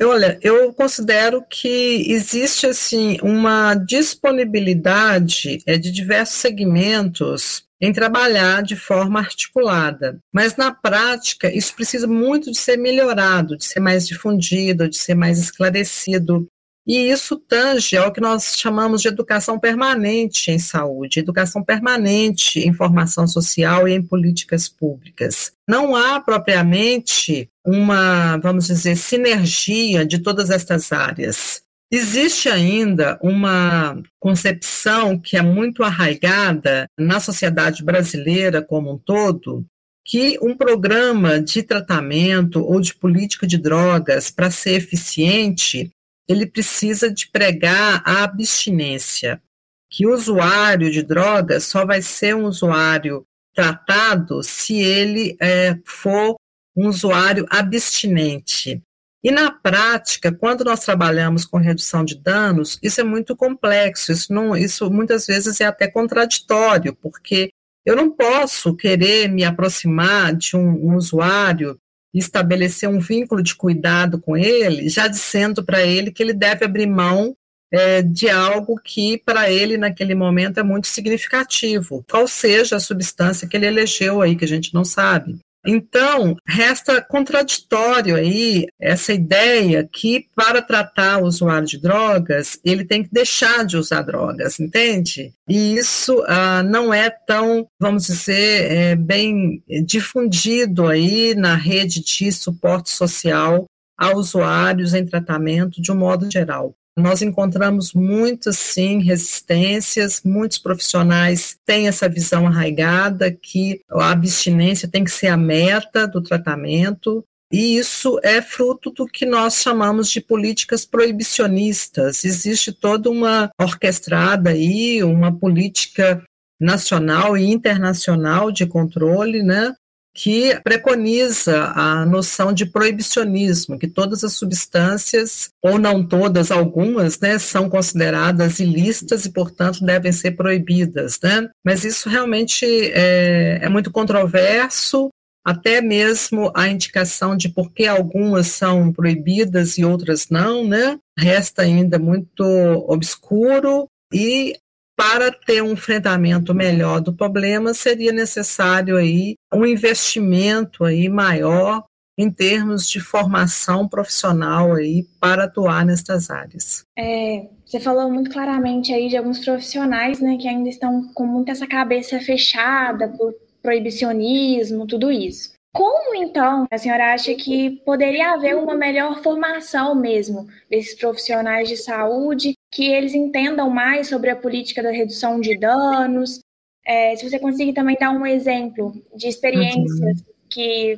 Olha, 0.03 0.39
eu 0.43 0.75
considero 0.75 1.43
que 1.49 2.13
existe 2.13 2.67
assim 2.67 3.17
uma 3.23 3.75
disponibilidade 3.75 5.63
é, 5.65 5.79
de 5.79 5.91
diversos 5.91 6.37
segmentos 6.37 7.65
em 7.81 7.93
trabalhar 7.93 8.63
de 8.63 8.77
forma 8.77 9.21
articulada. 9.21 10.19
Mas 10.33 10.57
na 10.57 10.73
prática, 10.73 11.53
isso 11.55 11.75
precisa 11.75 12.07
muito 12.07 12.51
de 12.51 12.59
ser 12.59 12.77
melhorado, 12.77 13.57
de 13.57 13.65
ser 13.65 13.81
mais 13.81 14.07
difundido, 14.07 14.89
de 14.89 14.97
ser 14.97 15.15
mais 15.15 15.39
esclarecido. 15.39 16.47
E 16.87 17.11
isso 17.11 17.37
tange 17.37 17.97
ao 17.97 18.13
que 18.13 18.21
nós 18.21 18.55
chamamos 18.57 19.03
de 19.03 19.09
educação 19.09 19.59
permanente 19.59 20.53
em 20.53 20.59
saúde, 20.59 21.19
educação 21.19 21.65
permanente 21.65 22.61
em 22.61 22.73
formação 22.73 23.27
social 23.27 23.89
e 23.89 23.93
em 23.93 24.03
políticas 24.03 24.69
públicas. 24.69 25.53
Não 25.69 25.97
há 25.97 26.21
propriamente 26.21 27.51
uma, 27.65 28.37
vamos 28.37 28.67
dizer, 28.67 28.97
sinergia 28.97 30.07
de 30.07 30.21
todas 30.21 30.49
estas 30.51 30.93
áreas. 30.93 31.63
Existe 31.91 32.49
ainda 32.49 33.19
uma 33.21 34.01
concepção 34.21 35.19
que 35.19 35.37
é 35.37 35.43
muito 35.43 35.83
arraigada 35.83 36.87
na 36.99 37.19
sociedade 37.19 37.85
brasileira 37.85 38.63
como 38.63 38.93
um 38.93 38.99
todo, 38.99 39.65
que 40.05 40.39
um 40.41 40.57
programa 40.57 41.41
de 41.41 41.63
tratamento 41.65 42.61
ou 42.61 42.81
de 42.81 42.95
política 42.95 43.47
de 43.47 43.59
drogas, 43.59 44.31
para 44.31 44.51
ser 44.53 44.75
eficiente, 44.75 45.91
ele 46.29 46.47
precisa 46.47 47.11
de 47.11 47.29
pregar 47.29 48.03
a 48.05 48.25
abstinência, 48.25 49.41
que 49.89 50.07
o 50.07 50.15
usuário 50.15 50.91
de 50.91 51.03
drogas 51.03 51.65
só 51.65 51.85
vai 51.85 52.03
ser 52.03 52.35
um 52.35 52.45
usuário 52.45 53.25
tratado 53.55 54.43
se 54.43 54.75
ele 54.75 55.37
é, 55.41 55.79
for 55.85 56.37
um 56.77 56.89
usuário 56.89 57.47
abstinente. 57.49 58.83
E 59.25 59.31
na 59.31 59.51
prática, 59.51 60.31
quando 60.31 60.65
nós 60.65 60.81
trabalhamos 60.81 61.45
com 61.45 61.57
redução 61.57 62.05
de 62.05 62.15
danos, 62.15 62.79
isso 62.83 63.01
é 63.01 63.05
muito 63.05 63.35
complexo, 63.35 64.13
isso, 64.13 64.33
não, 64.33 64.57
isso 64.57 64.91
muitas 64.91 65.27
vezes 65.27 65.61
é 65.61 65.65
até 65.65 65.89
contraditório, 65.89 66.95
porque 66.95 67.51
eu 67.85 67.97
não 67.97 68.11
posso 68.11 68.75
querer 68.77 69.29
me 69.29 69.43
aproximar 69.45 70.35
de 70.35 70.57
um, 70.57 70.91
um 70.91 70.97
usuário 70.97 71.79
estabelecer 72.19 72.89
um 72.89 72.99
vínculo 72.99 73.43
de 73.43 73.55
cuidado 73.55 74.19
com 74.19 74.37
ele, 74.37 74.89
já 74.89 75.09
dizendo 75.09 75.65
para 75.65 75.83
ele 75.83 76.11
que 76.11 76.23
ele 76.23 76.33
deve 76.33 76.65
abrir 76.65 76.87
mão 76.87 77.37
é, 77.71 78.01
de 78.01 78.29
algo 78.29 78.81
que 78.83 79.19
para 79.19 79.51
ele 79.51 79.77
naquele 79.77 80.15
momento 80.15 80.59
é 80.59 80.63
muito 80.63 80.87
significativo, 80.87 82.05
qual 82.09 82.27
seja 82.29 82.77
a 82.77 82.81
substância 82.81 83.47
que 83.49 83.57
ele 83.57 83.67
elegeu 83.67 84.23
aí, 84.23 84.37
que 84.37 84.45
a 84.45 84.49
gente 84.49 84.73
não 84.73 84.85
sabe. 84.85 85.39
Então, 85.67 86.37
resta 86.47 87.03
contraditório 87.03 88.17
aí 88.17 88.67
essa 88.81 89.13
ideia 89.13 89.89
que, 89.91 90.29
para 90.35 90.63
tratar 90.63 91.19
o 91.19 91.27
usuário 91.27 91.67
de 91.67 91.79
drogas, 91.79 92.59
ele 92.65 92.85
tem 92.85 93.03
que 93.03 93.11
deixar 93.13 93.65
de 93.65 93.77
usar 93.77 94.03
drogas, 94.03 94.61
entende? 94.61 95.33
E 95.49 95.77
isso 95.77 96.23
ah, 96.29 96.63
não 96.63 96.95
é 96.95 97.11
tão, 97.11 97.67
vamos 97.81 98.07
dizer, 98.07 98.71
é, 98.71 98.97
bem 98.97 99.63
difundido 99.85 100.87
aí 100.87 101.35
na 101.35 101.55
rede 101.55 102.03
de 102.03 102.31
suporte 102.33 102.91
social 102.91 103.67
a 103.99 104.15
usuários 104.15 104.95
em 104.95 105.07
tratamento 105.07 105.81
de 105.81 105.91
um 105.91 105.97
modo 105.97 106.31
geral. 106.31 106.75
Nós 106.99 107.21
encontramos 107.21 107.93
muitas, 107.93 108.59
sim, 108.59 109.03
resistências, 109.03 110.23
muitos 110.25 110.57
profissionais 110.57 111.57
têm 111.67 111.89
essa 111.89 112.09
visão 112.09 112.47
arraigada 112.47 113.31
que 113.31 113.83
a 113.91 114.11
abstinência 114.11 114.89
tem 114.89 115.05
que 115.05 115.11
ser 115.11 115.27
a 115.27 115.37
meta 115.37 116.09
do 116.09 116.23
tratamento, 116.23 117.23
e 117.53 117.77
isso 117.77 118.19
é 118.23 118.41
fruto 118.41 118.91
do 118.91 119.07
que 119.07 119.27
nós 119.27 119.61
chamamos 119.61 120.11
de 120.11 120.21
políticas 120.21 120.85
proibicionistas. 120.87 122.25
Existe 122.25 122.73
toda 122.73 123.11
uma 123.11 123.51
orquestrada 123.61 124.51
aí, 124.51 125.05
uma 125.05 125.31
política 125.31 126.25
nacional 126.59 127.37
e 127.37 127.45
internacional 127.45 128.51
de 128.51 128.67
controle, 128.67 129.43
né, 129.43 129.75
que 130.17 130.59
preconiza 130.65 131.73
a 131.75 132.07
noção 132.07 132.51
de 132.51 132.65
proibicionismo, 132.65 133.79
que 133.79 133.87
todas 133.87 134.25
as 134.25 134.33
substâncias, 134.33 135.51
ou 135.63 135.79
não 135.79 136.03
todas, 136.03 136.51
algumas, 136.51 137.21
né, 137.21 137.39
são 137.39 137.69
consideradas 137.69 138.59
ilícitas 138.59 139.27
e, 139.27 139.31
portanto, 139.31 139.85
devem 139.85 140.11
ser 140.13 140.31
proibidas. 140.31 141.21
Né? 141.23 141.51
Mas 141.63 141.85
isso 141.85 142.09
realmente 142.09 142.65
é, 142.95 143.59
é 143.61 143.69
muito 143.69 143.93
controverso, 143.93 145.11
até 145.45 145.83
mesmo 145.83 146.51
a 146.57 146.67
indicação 146.67 147.37
de 147.37 147.51
por 147.51 147.71
que 147.71 147.87
algumas 147.87 148.47
são 148.47 148.91
proibidas 148.91 149.77
e 149.77 149.85
outras 149.85 150.29
não, 150.29 150.67
né? 150.67 150.99
Resta 151.17 151.63
ainda 151.63 152.01
muito 152.01 152.43
obscuro 152.89 153.87
e 154.13 154.57
para 154.97 155.31
ter 155.31 155.63
um 155.63 155.73
enfrentamento 155.73 156.55
melhor 156.55 157.01
do 157.01 157.13
problema, 157.13 157.75
seria 157.75 158.13
necessário 158.13 158.97
aí 158.97 159.37
um 159.53 159.67
investimento 159.67 160.85
aí 160.85 161.09
maior 161.09 161.85
em 162.19 162.31
termos 162.31 162.89
de 162.89 162.99
formação 162.99 163.87
profissional 163.87 164.73
aí 164.73 165.05
para 165.21 165.45
atuar 165.45 165.85
nestas 165.85 166.31
áreas. 166.31 166.83
É, 166.99 167.47
você 167.65 167.79
falou 167.79 168.11
muito 168.11 168.31
claramente 168.31 168.93
aí 168.93 169.09
de 169.09 169.17
alguns 169.19 169.45
profissionais, 169.45 170.19
né, 170.19 170.39
que 170.41 170.49
ainda 170.49 170.69
estão 170.69 171.13
com 171.13 171.27
muita 171.27 171.53
essa 171.53 171.67
cabeça 171.67 172.19
fechada 172.21 173.09
por 173.09 173.35
proibicionismo, 173.63 174.87
tudo 174.87 175.11
isso. 175.11 175.55
Como 175.75 176.15
então 176.15 176.65
a 176.71 176.79
senhora 176.79 177.13
acha 177.13 177.35
que 177.35 177.83
poderia 177.85 178.33
haver 178.33 178.57
uma 178.57 178.75
melhor 178.75 179.23
formação 179.23 179.95
mesmo 179.95 180.47
desses 180.71 180.95
profissionais 180.95 181.69
de 181.69 181.77
saúde, 181.77 182.55
que 182.73 182.87
eles 182.93 183.15
entendam 183.15 183.71
mais 183.71 184.09
sobre 184.09 184.31
a 184.31 184.37
política 184.37 184.83
da 184.83 184.91
redução 184.91 185.41
de 185.41 185.59
danos? 185.59 186.41
É, 186.87 187.17
se 187.17 187.29
você 187.29 187.39
conseguir 187.39 187.73
também 187.73 187.97
dar 187.99 188.11
um 188.11 188.27
exemplo 188.27 188.93
de 189.15 189.27
experiências 189.27 190.21
uhum. 190.21 190.35
que 190.49 190.97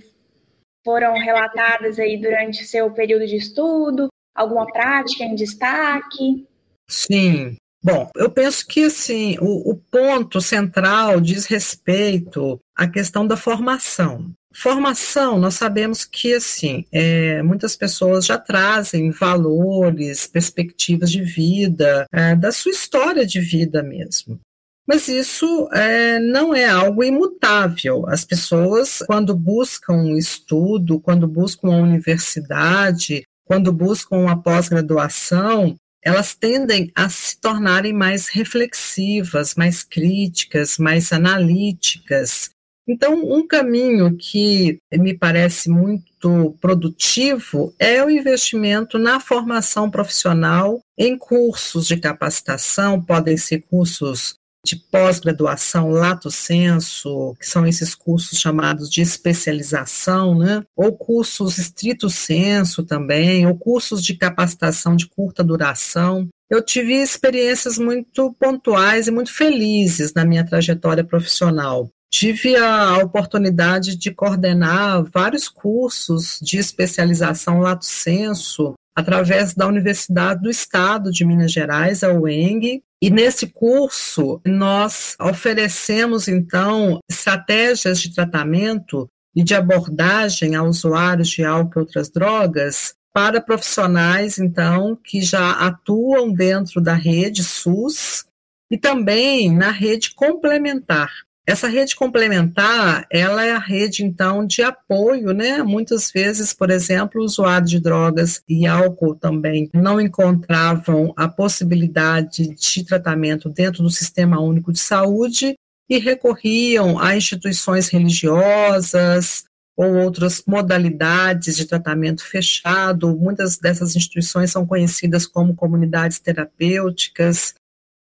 foram 0.85 1.15
relatadas 1.15 1.99
aí 1.99 2.17
durante 2.17 2.65
seu 2.65 2.91
período 2.91 3.27
de 3.27 3.37
estudo? 3.37 4.09
Alguma 4.35 4.67
prática 4.67 5.25
em 5.25 5.35
destaque? 5.35 6.47
Sim. 6.89 7.57
Bom, 7.83 8.11
eu 8.17 8.31
penso 8.31 8.67
que 8.67 8.85
assim 8.85 9.37
o, 9.41 9.71
o 9.71 9.77
ponto 9.77 10.41
central 10.41 11.21
diz 11.21 11.47
respeito 11.47 12.59
à 12.77 12.89
questão 12.89 13.27
da 13.27 13.37
formação. 13.37 14.33
Formação, 14.61 15.39
nós 15.39 15.55
sabemos 15.55 16.05
que 16.05 16.35
assim 16.35 16.85
é, 16.91 17.41
muitas 17.43 17.77
pessoas 17.77 18.27
já 18.27 18.37
trazem 18.37 19.13
valores, 19.13 20.27
perspectivas 20.27 21.13
de 21.13 21.23
vida, 21.23 22.07
é, 22.13 22.35
da 22.35 22.51
sua 22.51 22.73
história 22.73 23.25
de 23.25 23.39
vida 23.41 23.85
mesmo. 23.85 24.41
Mas 24.85 25.07
isso 25.07 25.69
é, 25.73 26.19
não 26.19 26.53
é 26.53 26.65
algo 26.65 27.05
imutável. 27.05 28.09
As 28.09 28.25
pessoas, 28.25 28.99
quando 29.07 29.37
buscam 29.37 30.17
estudo, 30.17 30.99
quando 30.99 31.29
buscam 31.29 31.69
a 31.69 31.83
universidade, 31.83 33.23
quando 33.45 33.73
buscam 33.73 34.17
uma 34.17 34.43
pós-graduação, 34.43 35.77
elas 36.03 36.35
tendem 36.35 36.91
a 36.97 37.09
se 37.09 37.39
tornarem 37.41 37.93
mais 37.93 38.29
reflexivas, 38.29 39.55
mais 39.55 39.85
críticas, 39.85 40.79
mais 40.79 41.13
analíticas. 41.13 42.51
Então, 42.89 43.23
um 43.23 43.47
caminho 43.47 44.17
que 44.17 44.81
me 44.95 45.13
parece 45.13 45.69
muito 45.69 46.57
produtivo 46.59 47.75
é 47.79 48.03
o 48.03 48.09
investimento 48.09 48.99
na 48.99 49.21
formação 49.21 49.91
profissional 49.91 50.81
em 50.97 51.17
cursos 51.19 51.87
de 51.87 51.99
capacitação, 51.99 53.01
podem 53.01 53.37
ser 53.37 53.61
cursos 53.61 54.37
de 54.67 54.77
pós-graduação 54.77 55.91
lato 55.91 56.31
senso, 56.31 57.37
que 57.39 57.47
são 57.47 57.67
esses 57.67 57.95
cursos 57.95 58.39
chamados 58.39 58.91
de 58.91 59.01
especialização, 59.01 60.37
né? 60.37 60.63
ou 60.75 60.97
cursos 60.97 61.59
estrito 61.59 62.11
senso 62.11 62.83
também, 62.83 63.47
ou 63.47 63.57
cursos 63.57 64.03
de 64.03 64.15
capacitação 64.15 64.97
de 64.97 65.07
curta 65.07 65.45
duração. 65.45 66.29
Eu 66.51 66.63
tive 66.63 66.95
experiências 66.95 67.79
muito 67.79 68.35
pontuais 68.39 69.07
e 69.07 69.11
muito 69.11 69.33
felizes 69.33 70.15
na 70.15 70.25
minha 70.25 70.45
trajetória 70.45 71.05
profissional. 71.05 71.91
Tive 72.11 72.57
a 72.57 72.99
oportunidade 72.99 73.97
de 73.97 74.11
coordenar 74.11 75.05
vários 75.05 75.49
cursos 75.49 76.39
de 76.43 76.59
especialização 76.59 77.61
lato 77.61 77.85
senso 77.85 78.75
através 78.97 79.55
da 79.55 79.67
Universidade 79.67 80.43
do 80.43 80.51
Estado 80.51 81.13
de 81.13 81.25
Minas 81.25 81.53
Gerais, 81.53 82.03
a 82.03 82.13
UENG, 82.13 82.83
e 83.01 83.11
nesse 83.11 83.47
curso, 83.47 84.41
nós 84.45 85.15
oferecemos, 85.21 86.27
então, 86.27 86.99
estratégias 87.09 88.01
de 88.01 88.13
tratamento 88.13 89.09
e 89.37 89.45
de 89.45 89.55
abordagem 89.55 90.57
a 90.57 90.65
usuários 90.65 91.29
de 91.29 91.45
álcool 91.45 91.79
e 91.79 91.83
outras 91.83 92.11
drogas 92.11 92.95
para 93.15 93.41
profissionais, 93.41 94.39
então, 94.39 94.97
que 94.97 95.21
já 95.21 95.53
atuam 95.53 96.33
dentro 96.33 96.81
da 96.81 96.95
rede 96.95 97.45
SUS 97.45 98.25
e 98.69 98.77
também 98.77 99.55
na 99.55 99.71
rede 99.71 100.13
complementar. 100.15 101.28
Essa 101.49 101.67
rede 101.67 101.97
complementar, 101.97 103.07
ela 103.11 103.43
é 103.43 103.53
a 103.53 103.59
rede, 103.59 104.05
então, 104.05 104.47
de 104.47 104.61
apoio, 104.61 105.33
né? 105.33 105.63
Muitas 105.63 106.13
vezes, 106.13 106.53
por 106.53 106.69
exemplo, 106.69 107.25
usuários 107.25 107.71
de 107.71 107.81
drogas 107.81 108.43
e 108.47 108.67
álcool 108.67 109.15
também 109.15 109.71
não 109.73 109.99
encontravam 109.99 111.11
a 111.17 111.27
possibilidade 111.27 112.55
de 112.55 112.85
tratamento 112.85 113.49
dentro 113.49 113.83
do 113.83 113.89
Sistema 113.89 114.39
Único 114.39 114.71
de 114.71 114.79
Saúde 114.79 115.55
e 115.89 115.99
recorriam 115.99 116.99
a 116.99 117.17
instituições 117.17 117.89
religiosas 117.89 119.45
ou 119.75 119.95
outras 119.95 120.43
modalidades 120.47 121.57
de 121.57 121.65
tratamento 121.65 122.27
fechado. 122.27 123.17
Muitas 123.17 123.57
dessas 123.57 123.97
instituições 123.97 124.51
são 124.51 124.67
conhecidas 124.67 125.25
como 125.25 125.55
comunidades 125.55 126.19
terapêuticas. 126.19 127.55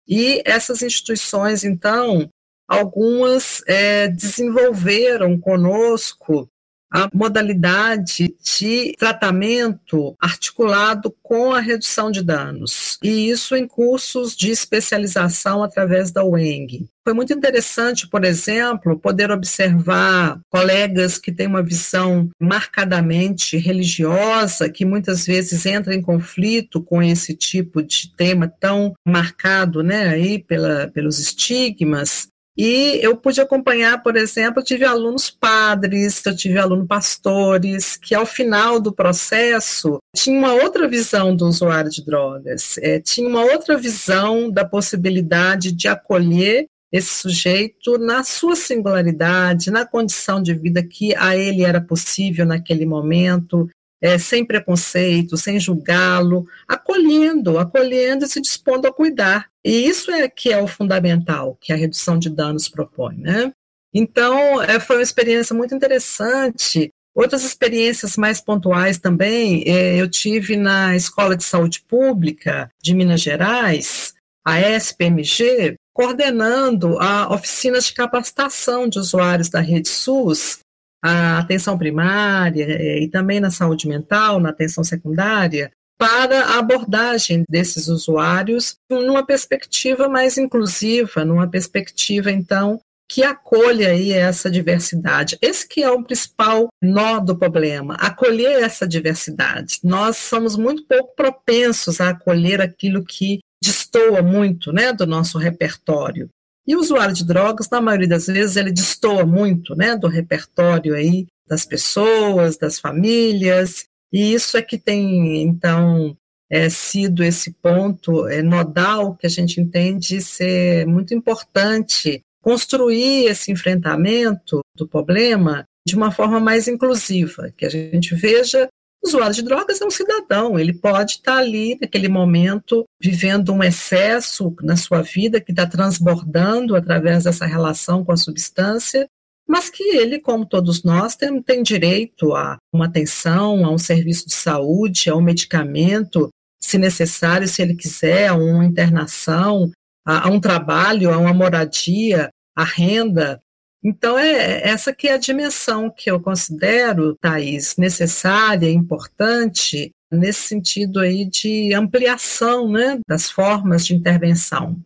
E 0.05 0.41
essas 0.45 0.81
instituições, 0.81 1.63
então, 1.63 2.29
algumas 2.67 3.63
é, 3.67 4.07
desenvolveram 4.07 5.39
conosco 5.39 6.49
a 6.89 7.09
modalidade 7.13 8.33
de 8.41 8.93
tratamento 8.97 10.15
articulado 10.19 11.13
com 11.21 11.53
a 11.53 11.59
redução 11.59 12.09
de 12.09 12.23
danos, 12.23 12.97
e 13.03 13.29
isso 13.29 13.55
em 13.55 13.67
cursos 13.67 14.35
de 14.35 14.49
especialização 14.49 15.63
através 15.63 16.11
da 16.11 16.23
UENG. 16.23 16.87
Foi 17.03 17.13
muito 17.13 17.31
interessante, 17.31 18.07
por 18.07 18.25
exemplo, 18.25 18.99
poder 18.99 19.31
observar 19.31 20.39
colegas 20.49 21.17
que 21.17 21.31
têm 21.31 21.47
uma 21.47 21.63
visão 21.63 22.29
marcadamente 22.39 23.57
religiosa, 23.57 24.69
que 24.69 24.83
muitas 24.83 25.25
vezes 25.25 25.65
entra 25.65 25.95
em 25.95 26.01
conflito 26.01 26.81
com 26.81 27.01
esse 27.01 27.33
tipo 27.33 27.81
de 27.81 28.13
tema 28.15 28.51
tão 28.59 28.93
marcado 29.05 29.81
né, 29.81 30.09
aí 30.09 30.39
pela, 30.39 30.87
pelos 30.87 31.19
estigmas, 31.19 32.29
e 32.57 32.99
eu 33.03 33.15
pude 33.15 33.39
acompanhar, 33.39 34.01
por 34.01 34.15
exemplo, 34.15 34.59
eu 34.59 34.65
tive 34.65 34.83
alunos 34.83 35.29
padres, 35.29 36.25
eu 36.25 36.35
tive 36.35 36.57
alunos 36.57 36.87
pastores, 36.87 37.95
que 37.95 38.15
ao 38.15 38.25
final 38.25 38.79
do 38.79 38.91
processo 38.91 39.99
tinha 40.15 40.39
uma 40.39 40.53
outra 40.53 40.87
visão 40.87 41.35
do 41.35 41.45
usuário 41.45 41.91
de 41.91 42.03
drogas, 42.03 42.77
é, 42.79 42.99
tinha 42.99 43.29
uma 43.29 43.43
outra 43.43 43.77
visão 43.77 44.49
da 44.49 44.65
possibilidade 44.65 45.71
de 45.71 45.87
acolher 45.87 46.65
esse 46.91 47.15
sujeito 47.15 47.97
na 47.97 48.23
sua 48.23 48.55
singularidade, 48.55 49.69
na 49.69 49.85
condição 49.85 50.41
de 50.41 50.53
vida 50.53 50.81
que 50.81 51.13
a 51.15 51.35
ele 51.35 51.63
era 51.63 51.81
possível 51.81 52.45
naquele 52.45 52.85
momento, 52.85 53.69
é, 54.01 54.17
sem 54.17 54.45
preconceito, 54.45 55.37
sem 55.37 55.59
julgá-lo, 55.59 56.47
acolhendo, 56.67 57.57
acolhendo 57.57 58.25
e 58.25 58.27
se 58.27 58.41
dispondo 58.41 58.87
a 58.87 58.93
cuidar. 58.93 59.47
E 59.63 59.87
isso 59.87 60.11
é 60.11 60.27
que 60.29 60.51
é 60.51 60.61
o 60.61 60.67
fundamental 60.67 61.57
que 61.59 61.73
a 61.73 61.75
redução 61.75 62.17
de 62.17 62.29
danos 62.29 62.69
propõe, 62.69 63.17
né? 63.17 63.51
Então, 63.93 64.61
é, 64.61 64.79
foi 64.79 64.97
uma 64.97 65.03
experiência 65.03 65.55
muito 65.55 65.73
interessante. 65.73 66.91
Outras 67.15 67.43
experiências 67.43 68.15
mais 68.15 68.39
pontuais 68.39 68.99
também, 68.99 69.63
é, 69.65 69.95
eu 69.99 70.07
tive 70.07 70.55
na 70.55 70.95
Escola 70.95 71.35
de 71.35 71.43
Saúde 71.43 71.81
Pública 71.81 72.69
de 72.81 72.93
Minas 72.93 73.21
Gerais, 73.21 74.13
a 74.45 74.59
SPMG, 74.61 75.75
coordenando 75.93 76.99
a 76.99 77.33
oficinas 77.33 77.85
de 77.85 77.93
capacitação 77.93 78.87
de 78.87 78.99
usuários 78.99 79.49
da 79.49 79.59
rede 79.59 79.89
SUS 79.89 80.59
a 81.03 81.39
atenção 81.39 81.77
primária 81.77 82.65
é, 82.65 82.99
e 82.99 83.07
também 83.07 83.39
na 83.39 83.51
saúde 83.51 83.87
mental, 83.87 84.39
na 84.39 84.49
atenção 84.49 84.83
secundária, 84.83 85.71
para 85.97 86.41
a 86.45 86.59
abordagem 86.59 87.43
desses 87.49 87.87
usuários 87.87 88.75
numa 88.89 89.25
perspectiva 89.25 90.07
mais 90.07 90.37
inclusiva, 90.37 91.25
numa 91.25 91.47
perspectiva, 91.47 92.31
então, 92.31 92.79
que 93.09 93.23
acolha 93.23 93.89
aí 93.89 94.11
essa 94.11 94.49
diversidade. 94.51 95.37
Esse 95.41 95.67
que 95.67 95.81
é 95.81 95.89
o 95.89 96.03
principal 96.03 96.67
nó 96.81 97.19
do 97.19 97.35
problema, 97.35 97.95
acolher 97.95 98.61
essa 98.61 98.87
diversidade. 98.87 99.79
Nós 99.83 100.17
somos 100.17 100.55
muito 100.55 100.85
pouco 100.85 101.15
propensos 101.15 101.99
a 102.01 102.09
acolher 102.09 102.61
aquilo 102.61 103.03
que 103.03 103.39
destoa 103.63 104.21
muito 104.21 104.71
né, 104.71 104.93
do 104.93 105.07
nosso 105.07 105.37
repertório. 105.37 106.29
E 106.67 106.75
o 106.75 106.79
usuário 106.79 107.15
de 107.15 107.25
drogas, 107.25 107.69
na 107.69 107.79
maioria 107.79 108.07
das 108.07 108.27
vezes, 108.27 108.57
ele 108.57 108.71
destoa 108.71 109.25
muito 109.25 109.75
né, 109.75 109.95
do 109.95 110.07
repertório 110.07 110.93
aí 110.93 111.25
das 111.47 111.65
pessoas, 111.65 112.57
das 112.57 112.77
famílias, 112.77 113.85
e 114.11 114.33
isso 114.33 114.57
é 114.57 114.61
que 114.61 114.77
tem, 114.77 115.41
então, 115.41 116.17
é, 116.49 116.69
sido 116.69 117.23
esse 117.23 117.51
ponto 117.51 118.27
é, 118.27 118.41
nodal 118.41 119.15
que 119.15 119.27
a 119.27 119.29
gente 119.29 119.59
entende 119.59 120.21
ser 120.21 120.85
muito 120.85 121.13
importante. 121.13 122.21
Construir 122.41 123.25
esse 123.25 123.51
enfrentamento 123.51 124.61
do 124.75 124.87
problema 124.87 125.65
de 125.85 125.95
uma 125.95 126.11
forma 126.11 126.39
mais 126.39 126.67
inclusiva, 126.67 127.51
que 127.57 127.65
a 127.65 127.69
gente 127.69 128.15
veja 128.15 128.69
o 129.07 129.09
usuário 129.09 129.35
de 129.35 129.41
drogas 129.41 129.79
é 129.79 129.85
um 129.85 129.89
cidadão, 129.89 130.59
ele 130.59 130.73
pode 130.73 131.13
estar 131.13 131.37
ali 131.37 131.77
naquele 131.79 132.09
momento 132.09 132.83
vivendo 133.01 133.53
um 133.53 133.63
excesso 133.63 134.53
na 134.61 134.75
sua 134.75 135.01
vida 135.01 135.39
que 135.39 135.51
está 135.51 135.65
transbordando 135.65 136.75
através 136.75 137.23
dessa 137.23 137.45
relação 137.45 138.03
com 138.03 138.11
a 138.11 138.17
substância, 138.17 139.07
mas 139.47 139.69
que 139.69 139.81
ele, 139.95 140.19
como 140.19 140.45
todos 140.45 140.83
nós, 140.83 141.15
tem, 141.15 141.41
tem 141.41 141.63
direito 141.63 142.35
a 142.35 142.57
uma 142.73 142.85
atenção, 142.85 143.65
a 143.65 143.71
um 143.71 143.77
serviço 143.77 144.27
de 144.27 144.33
saúde, 144.33 145.09
a 145.09 145.15
um 145.15 145.21
medicamento, 145.21 146.29
se 146.61 146.77
necessário, 146.77 147.47
se 147.47 147.61
ele 147.61 147.75
quiser, 147.75 148.27
a 148.27 148.35
uma 148.35 148.65
internação, 148.65 149.71
a, 150.05 150.27
a 150.27 150.29
um 150.29 150.39
trabalho, 150.39 151.13
a 151.13 151.17
uma 151.17 151.33
moradia, 151.33 152.29
a 152.53 152.65
renda. 152.65 153.39
Então, 153.87 154.19
é 154.19 154.67
essa 154.67 154.93
que 154.93 155.07
é 155.07 155.13
a 155.13 155.17
dimensão 155.17 155.89
que 155.89 156.11
eu 156.11 156.19
considero, 156.19 157.15
Thais, 157.21 157.77
necessária, 157.77 158.69
importante, 158.69 159.91
nesse 160.11 160.41
sentido 160.41 160.99
aí 160.99 161.23
de 161.23 161.73
ampliação 161.73 162.69
né, 162.69 162.99
das 163.07 163.31
formas 163.31 163.85
de 163.85 163.95
intervenção. 163.95 164.77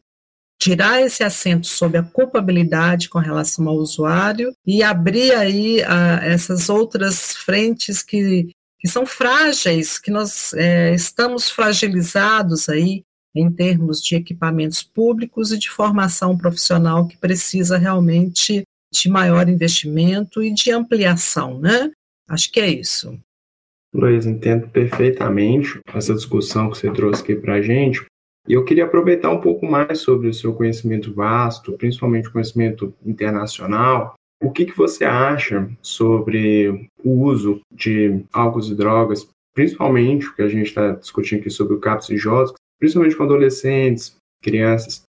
tirar 0.61 1.01
esse 1.01 1.23
acento 1.23 1.65
sobre 1.65 1.97
a 1.97 2.03
culpabilidade 2.03 3.09
com 3.09 3.17
relação 3.17 3.67
ao 3.67 3.77
usuário 3.77 4.53
e 4.67 4.83
abrir 4.83 5.33
aí 5.33 5.81
a, 5.81 6.23
essas 6.23 6.69
outras 6.69 7.35
frentes 7.35 8.03
que, 8.03 8.51
que 8.79 8.87
são 8.87 9.03
frágeis, 9.03 9.97
que 9.97 10.11
nós 10.11 10.53
é, 10.53 10.93
estamos 10.93 11.49
fragilizados 11.49 12.69
aí 12.69 13.03
em 13.35 13.51
termos 13.51 13.99
de 13.99 14.15
equipamentos 14.15 14.83
públicos 14.83 15.51
e 15.51 15.57
de 15.57 15.71
formação 15.71 16.37
profissional 16.37 17.07
que 17.07 17.17
precisa 17.17 17.79
realmente 17.79 18.63
de 18.91 19.09
maior 19.09 19.47
investimento 19.47 20.43
e 20.43 20.53
de 20.53 20.71
ampliação, 20.71 21.59
né? 21.59 21.91
Acho 22.27 22.51
que 22.51 22.59
é 22.59 22.67
isso. 22.67 23.17
Luiz, 23.93 24.25
entendo 24.25 24.69
perfeitamente 24.69 25.79
essa 25.93 26.13
discussão 26.13 26.69
que 26.69 26.77
você 26.77 26.91
trouxe 26.91 27.21
aqui 27.21 27.35
para 27.35 27.55
a 27.55 27.61
gente. 27.61 28.05
E 28.47 28.53
eu 28.53 28.63
queria 28.63 28.85
aproveitar 28.85 29.29
um 29.29 29.41
pouco 29.41 29.65
mais 29.65 29.99
sobre 29.99 30.27
o 30.27 30.33
seu 30.33 30.53
conhecimento 30.53 31.13
vasto, 31.13 31.73
principalmente 31.73 32.31
conhecimento 32.31 32.93
internacional. 33.05 34.15
O 34.41 34.49
que, 34.49 34.65
que 34.65 34.75
você 34.75 35.05
acha 35.05 35.69
sobre 35.81 36.87
o 37.03 37.11
uso 37.25 37.61
de 37.71 38.23
álcools 38.33 38.69
e 38.69 38.75
drogas, 38.75 39.29
principalmente 39.53 40.27
o 40.27 40.35
que 40.35 40.41
a 40.41 40.47
gente 40.47 40.67
está 40.67 40.91
discutindo 40.93 41.41
aqui 41.41 41.49
sobre 41.49 41.75
o 41.75 41.79
CAPS 41.79 42.09
e 42.09 42.15
JOS, 42.15 42.53
principalmente 42.79 43.15
com 43.15 43.23
adolescentes, 43.23 44.15
crianças? 44.41 45.03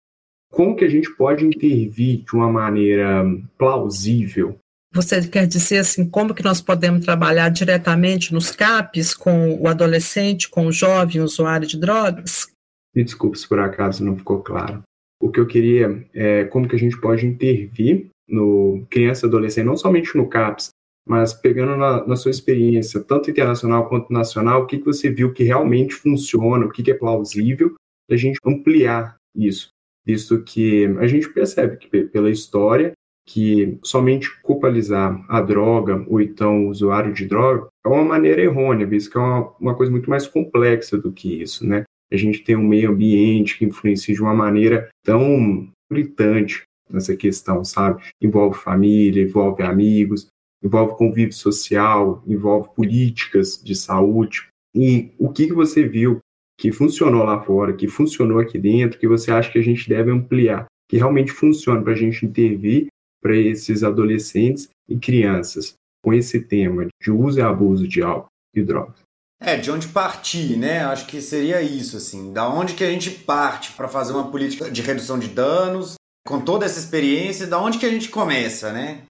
Como 0.59 0.75
que 0.75 0.83
a 0.83 0.89
gente 0.89 1.09
pode 1.15 1.45
intervir 1.45 2.25
de 2.25 2.35
uma 2.35 2.51
maneira 2.51 3.23
plausível 3.57 4.57
você 4.93 5.25
quer 5.25 5.47
dizer 5.47 5.77
assim, 5.77 6.03
como 6.09 6.33
que 6.33 6.43
nós 6.43 6.59
podemos 6.59 7.05
trabalhar 7.05 7.47
diretamente 7.47 8.33
nos 8.33 8.51
CAPs 8.51 9.13
com 9.13 9.57
o 9.61 9.69
adolescente, 9.69 10.49
com 10.49 10.65
o 10.65 10.71
jovem 10.71 11.21
usuário 11.21 11.65
de 11.65 11.79
drogas? 11.79 12.51
Me 12.93 13.05
desculpe 13.05 13.39
se 13.39 13.47
por 13.47 13.59
acaso 13.59 14.03
não 14.03 14.17
ficou 14.17 14.41
claro. 14.41 14.81
O 15.21 15.31
que 15.31 15.39
eu 15.39 15.47
queria 15.47 16.05
é 16.13 16.43
como 16.45 16.67
que 16.67 16.75
a 16.75 16.79
gente 16.79 16.99
pode 16.99 17.25
intervir 17.25 18.09
no 18.27 18.85
criança 18.89 19.25
e 19.25 19.29
adolescente, 19.29 19.65
não 19.65 19.77
somente 19.77 20.17
no 20.17 20.27
CAPS, 20.27 20.71
mas 21.07 21.33
pegando 21.33 21.77
na, 21.77 22.05
na, 22.05 22.17
sua 22.17 22.31
experiência, 22.31 22.99
tanto 22.99 23.31
internacional 23.31 23.87
quanto 23.87 24.11
nacional, 24.11 24.63
o 24.63 24.67
que, 24.67 24.79
que 24.79 24.85
você 24.85 25.09
viu 25.09 25.31
que 25.31 25.45
realmente 25.45 25.93
funciona, 25.93 26.65
o 26.65 26.69
que, 26.69 26.83
que 26.83 26.91
é 26.91 26.95
plausível, 26.97 27.75
a 28.11 28.17
gente 28.17 28.39
ampliar 28.43 29.15
isso, 29.33 29.69
visto 30.09 30.41
que 30.41 30.85
a 30.97 31.05
gente 31.05 31.29
percebe 31.29 31.77
que 31.77 31.87
pela 32.05 32.31
história 32.31 32.93
que 33.27 33.77
somente 33.83 34.27
culpabilizar 34.41 35.23
a 35.29 35.39
droga 35.39 36.03
ou 36.07 36.19
então 36.19 36.65
o 36.65 36.69
usuário 36.69 37.13
de 37.13 37.27
droga 37.27 37.67
é 37.85 37.87
uma 37.87 38.03
maneira 38.03 38.41
errônea, 38.41 38.87
visto 38.87 39.11
que 39.11 39.17
é 39.19 39.21
uma, 39.21 39.51
uma 39.59 39.75
coisa 39.75 39.91
muito 39.91 40.09
mais 40.09 40.27
complexa 40.27 40.97
do 40.97 41.11
que 41.11 41.39
isso, 41.39 41.63
né? 41.63 41.83
A 42.11 42.17
gente 42.17 42.43
tem 42.43 42.55
um 42.55 42.67
meio 42.67 42.89
ambiente 42.89 43.55
que 43.55 43.65
influencia 43.65 44.15
de 44.15 44.21
uma 44.21 44.33
maneira 44.33 44.89
tão 45.05 45.69
gritante 45.91 46.63
nessa 46.89 47.15
questão, 47.15 47.63
sabe? 47.63 48.01
Envolve 48.19 48.57
família, 48.57 49.21
envolve 49.21 49.61
amigos, 49.61 50.27
envolve 50.63 50.97
convívio 50.97 51.33
social, 51.33 52.23
envolve 52.25 52.69
políticas 52.75 53.61
de 53.63 53.75
saúde. 53.75 54.47
E 54.73 55.11
o 55.19 55.29
que, 55.29 55.45
que 55.45 55.53
você 55.53 55.87
viu 55.87 56.19
que 56.59 56.73
funcionou 56.73 57.23
lá 57.23 57.41
fora, 57.41 57.73
que 57.73 57.87
funcionou 57.87 58.37
aqui 58.37 58.59
dentro, 58.59 58.99
que 58.99 59.07
você 59.07 59.31
acha 59.31 59.49
que 59.49 59.57
a 59.57 59.63
gente 59.63 59.87
deve 59.87 60.11
ampliar, 60.11 60.65
que 60.89 60.97
realmente 60.97 61.31
funciona 61.31 61.81
para 61.81 61.93
a 61.93 61.95
gente 61.95 62.25
intervir 62.25 62.87
para 63.23 63.35
esses 63.35 63.81
adolescentes 63.81 64.67
e 64.87 64.97
crianças 64.97 65.73
com 66.03 66.13
esse 66.13 66.41
tema 66.41 66.87
de 67.01 67.11
uso 67.11 67.39
e 67.39 67.41
abuso 67.41 67.87
de 67.87 68.01
álcool 68.01 68.27
e 68.53 68.61
drogas? 68.61 68.99
É, 69.41 69.55
de 69.55 69.71
onde 69.71 69.87
partir, 69.87 70.57
né? 70.57 70.83
Acho 70.83 71.07
que 71.07 71.21
seria 71.21 71.61
isso, 71.61 71.95
assim. 71.95 72.33
Da 72.33 72.49
onde 72.49 72.73
que 72.73 72.83
a 72.83 72.91
gente 72.91 73.09
parte 73.09 73.71
para 73.71 73.87
fazer 73.87 74.11
uma 74.11 74.29
política 74.29 74.69
de 74.69 74.81
redução 74.81 75.17
de 75.17 75.29
danos, 75.29 75.95
com 76.27 76.41
toda 76.41 76.65
essa 76.65 76.77
experiência, 76.77 77.47
da 77.47 77.57
onde 77.57 77.77
que 77.77 77.85
a 77.85 77.89
gente 77.89 78.09
começa, 78.09 78.73
né? 78.73 79.03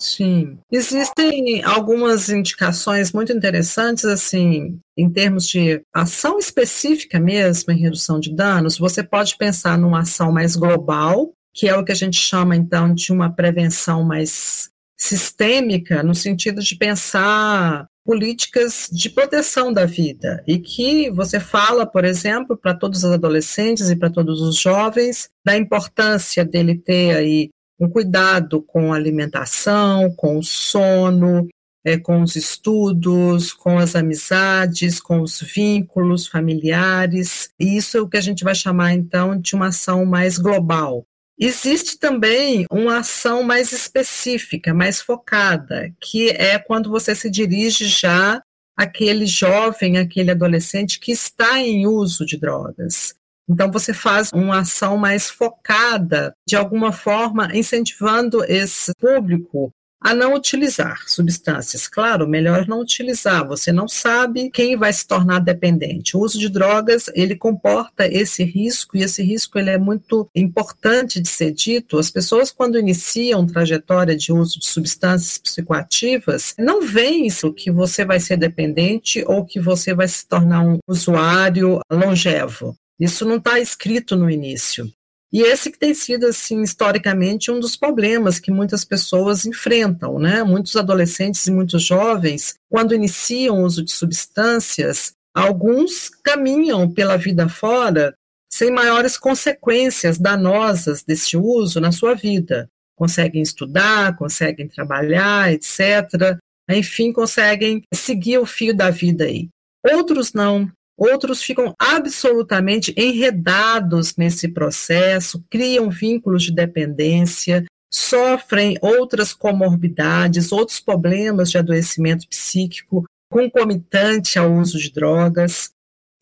Sim. 0.00 0.58
Existem 0.72 1.62
algumas 1.62 2.30
indicações 2.30 3.12
muito 3.12 3.32
interessantes, 3.32 4.06
assim, 4.06 4.78
em 4.96 5.10
termos 5.10 5.46
de 5.46 5.82
ação 5.94 6.38
específica 6.38 7.20
mesmo 7.20 7.70
em 7.70 7.78
redução 7.78 8.18
de 8.18 8.34
danos. 8.34 8.78
Você 8.78 9.02
pode 9.02 9.36
pensar 9.36 9.76
numa 9.76 10.00
ação 10.00 10.32
mais 10.32 10.56
global, 10.56 11.34
que 11.52 11.68
é 11.68 11.76
o 11.76 11.84
que 11.84 11.92
a 11.92 11.96
gente 11.96 12.16
chama 12.16 12.56
então 12.56 12.94
de 12.94 13.12
uma 13.12 13.30
prevenção 13.30 14.02
mais 14.02 14.70
sistêmica, 14.96 16.02
no 16.02 16.14
sentido 16.14 16.62
de 16.62 16.76
pensar 16.76 17.86
políticas 18.04 18.88
de 18.90 19.10
proteção 19.10 19.72
da 19.72 19.84
vida 19.84 20.42
e 20.46 20.58
que 20.58 21.10
você 21.10 21.38
fala, 21.38 21.86
por 21.86 22.04
exemplo, 22.04 22.56
para 22.56 22.74
todos 22.74 23.04
os 23.04 23.12
adolescentes 23.12 23.90
e 23.90 23.96
para 23.96 24.10
todos 24.10 24.40
os 24.40 24.56
jovens 24.56 25.28
da 25.44 25.56
importância 25.56 26.44
dele 26.44 26.76
ter 26.76 27.16
aí 27.16 27.50
um 27.80 27.88
cuidado 27.88 28.62
com 28.62 28.92
a 28.92 28.96
alimentação, 28.96 30.12
com 30.14 30.38
o 30.38 30.42
sono, 30.42 31.48
é, 31.84 31.96
com 31.96 32.22
os 32.22 32.36
estudos, 32.36 33.52
com 33.52 33.78
as 33.78 33.96
amizades, 33.96 35.00
com 35.00 35.22
os 35.22 35.40
vínculos 35.40 36.26
familiares. 36.26 37.48
E 37.58 37.76
isso 37.76 37.96
é 37.96 38.00
o 38.00 38.08
que 38.08 38.18
a 38.18 38.20
gente 38.20 38.44
vai 38.44 38.54
chamar 38.54 38.92
então 38.92 39.36
de 39.38 39.54
uma 39.54 39.68
ação 39.68 40.04
mais 40.04 40.36
global, 40.36 41.06
Existe 41.42 41.98
também 41.98 42.66
uma 42.70 42.98
ação 42.98 43.42
mais 43.42 43.72
específica, 43.72 44.74
mais 44.74 45.00
focada, 45.00 45.90
que 45.98 46.28
é 46.28 46.58
quando 46.58 46.90
você 46.90 47.14
se 47.14 47.30
dirige 47.30 47.86
já 47.86 48.42
àquele 48.76 49.24
jovem, 49.24 49.96
aquele 49.96 50.30
adolescente 50.30 51.00
que 51.00 51.10
está 51.10 51.58
em 51.58 51.86
uso 51.86 52.26
de 52.26 52.36
drogas. 52.36 53.14
Então, 53.50 53.68
você 53.68 53.92
faz 53.92 54.30
uma 54.32 54.60
ação 54.60 54.96
mais 54.96 55.28
focada, 55.28 56.32
de 56.46 56.54
alguma 56.54 56.92
forma, 56.92 57.50
incentivando 57.52 58.44
esse 58.44 58.92
público 58.94 59.72
a 60.00 60.14
não 60.14 60.34
utilizar 60.34 61.02
substâncias. 61.06 61.86
Claro, 61.86 62.26
melhor 62.26 62.66
não 62.66 62.80
utilizar. 62.80 63.46
Você 63.46 63.70
não 63.70 63.86
sabe 63.86 64.50
quem 64.50 64.76
vai 64.76 64.92
se 64.92 65.06
tornar 65.06 65.40
dependente. 65.40 66.16
O 66.16 66.20
uso 66.20 66.38
de 66.38 66.48
drogas, 66.48 67.10
ele 67.14 67.36
comporta 67.36 68.06
esse 68.06 68.42
risco 68.42 68.96
e 68.96 69.02
esse 69.02 69.22
risco 69.22 69.58
ele 69.58 69.70
é 69.70 69.76
muito 69.76 70.28
importante 70.34 71.20
de 71.20 71.28
ser 71.28 71.52
dito. 71.52 71.98
As 71.98 72.10
pessoas 72.10 72.50
quando 72.50 72.78
iniciam 72.78 73.46
trajetória 73.46 74.16
de 74.16 74.32
uso 74.32 74.58
de 74.58 74.66
substâncias 74.66 75.36
psicoativas, 75.36 76.54
não 76.58 76.80
veem 76.80 77.26
isso 77.26 77.52
que 77.52 77.70
você 77.70 78.04
vai 78.04 78.20
ser 78.20 78.38
dependente 78.38 79.22
ou 79.26 79.44
que 79.44 79.60
você 79.60 79.92
vai 79.92 80.08
se 80.08 80.26
tornar 80.26 80.62
um 80.62 80.78
usuário 80.88 81.80
longevo. 81.90 82.74
Isso 83.00 83.24
não 83.24 83.36
está 83.36 83.58
escrito 83.58 84.14
no 84.14 84.30
início. 84.30 84.92
E 85.32 85.42
esse 85.42 85.70
que 85.70 85.78
tem 85.78 85.94
sido, 85.94 86.26
assim, 86.26 86.60
historicamente, 86.60 87.50
um 87.50 87.60
dos 87.60 87.76
problemas 87.76 88.40
que 88.40 88.50
muitas 88.50 88.84
pessoas 88.84 89.44
enfrentam, 89.44 90.18
né? 90.18 90.42
Muitos 90.42 90.74
adolescentes 90.76 91.46
e 91.46 91.52
muitos 91.52 91.84
jovens, 91.84 92.54
quando 92.68 92.94
iniciam 92.94 93.60
o 93.60 93.64
uso 93.64 93.84
de 93.84 93.92
substâncias, 93.92 95.12
alguns 95.32 96.10
caminham 96.10 96.90
pela 96.90 97.16
vida 97.16 97.48
fora 97.48 98.12
sem 98.52 98.72
maiores 98.72 99.16
consequências 99.16 100.18
danosas 100.18 101.04
desse 101.04 101.36
uso 101.36 101.80
na 101.80 101.92
sua 101.92 102.14
vida. 102.14 102.68
Conseguem 102.96 103.40
estudar, 103.40 104.16
conseguem 104.16 104.66
trabalhar, 104.66 105.52
etc. 105.52 106.36
Enfim, 106.68 107.12
conseguem 107.12 107.82
seguir 107.94 108.38
o 108.38 108.44
fio 108.44 108.74
da 108.76 108.90
vida 108.90 109.24
aí. 109.24 109.48
Outros 109.92 110.32
não, 110.32 110.70
outros 111.00 111.42
ficam 111.42 111.74
absolutamente 111.78 112.92
enredados 112.94 114.16
nesse 114.16 114.48
processo, 114.48 115.42
criam 115.48 115.88
vínculos 115.88 116.42
de 116.42 116.52
dependência, 116.52 117.64
sofrem 117.90 118.76
outras 118.82 119.32
comorbidades, 119.32 120.52
outros 120.52 120.78
problemas 120.78 121.50
de 121.50 121.56
adoecimento 121.56 122.28
psíquico 122.28 123.04
concomitante 123.32 124.38
ao 124.38 124.52
uso 124.52 124.78
de 124.78 124.92
drogas. 124.92 125.70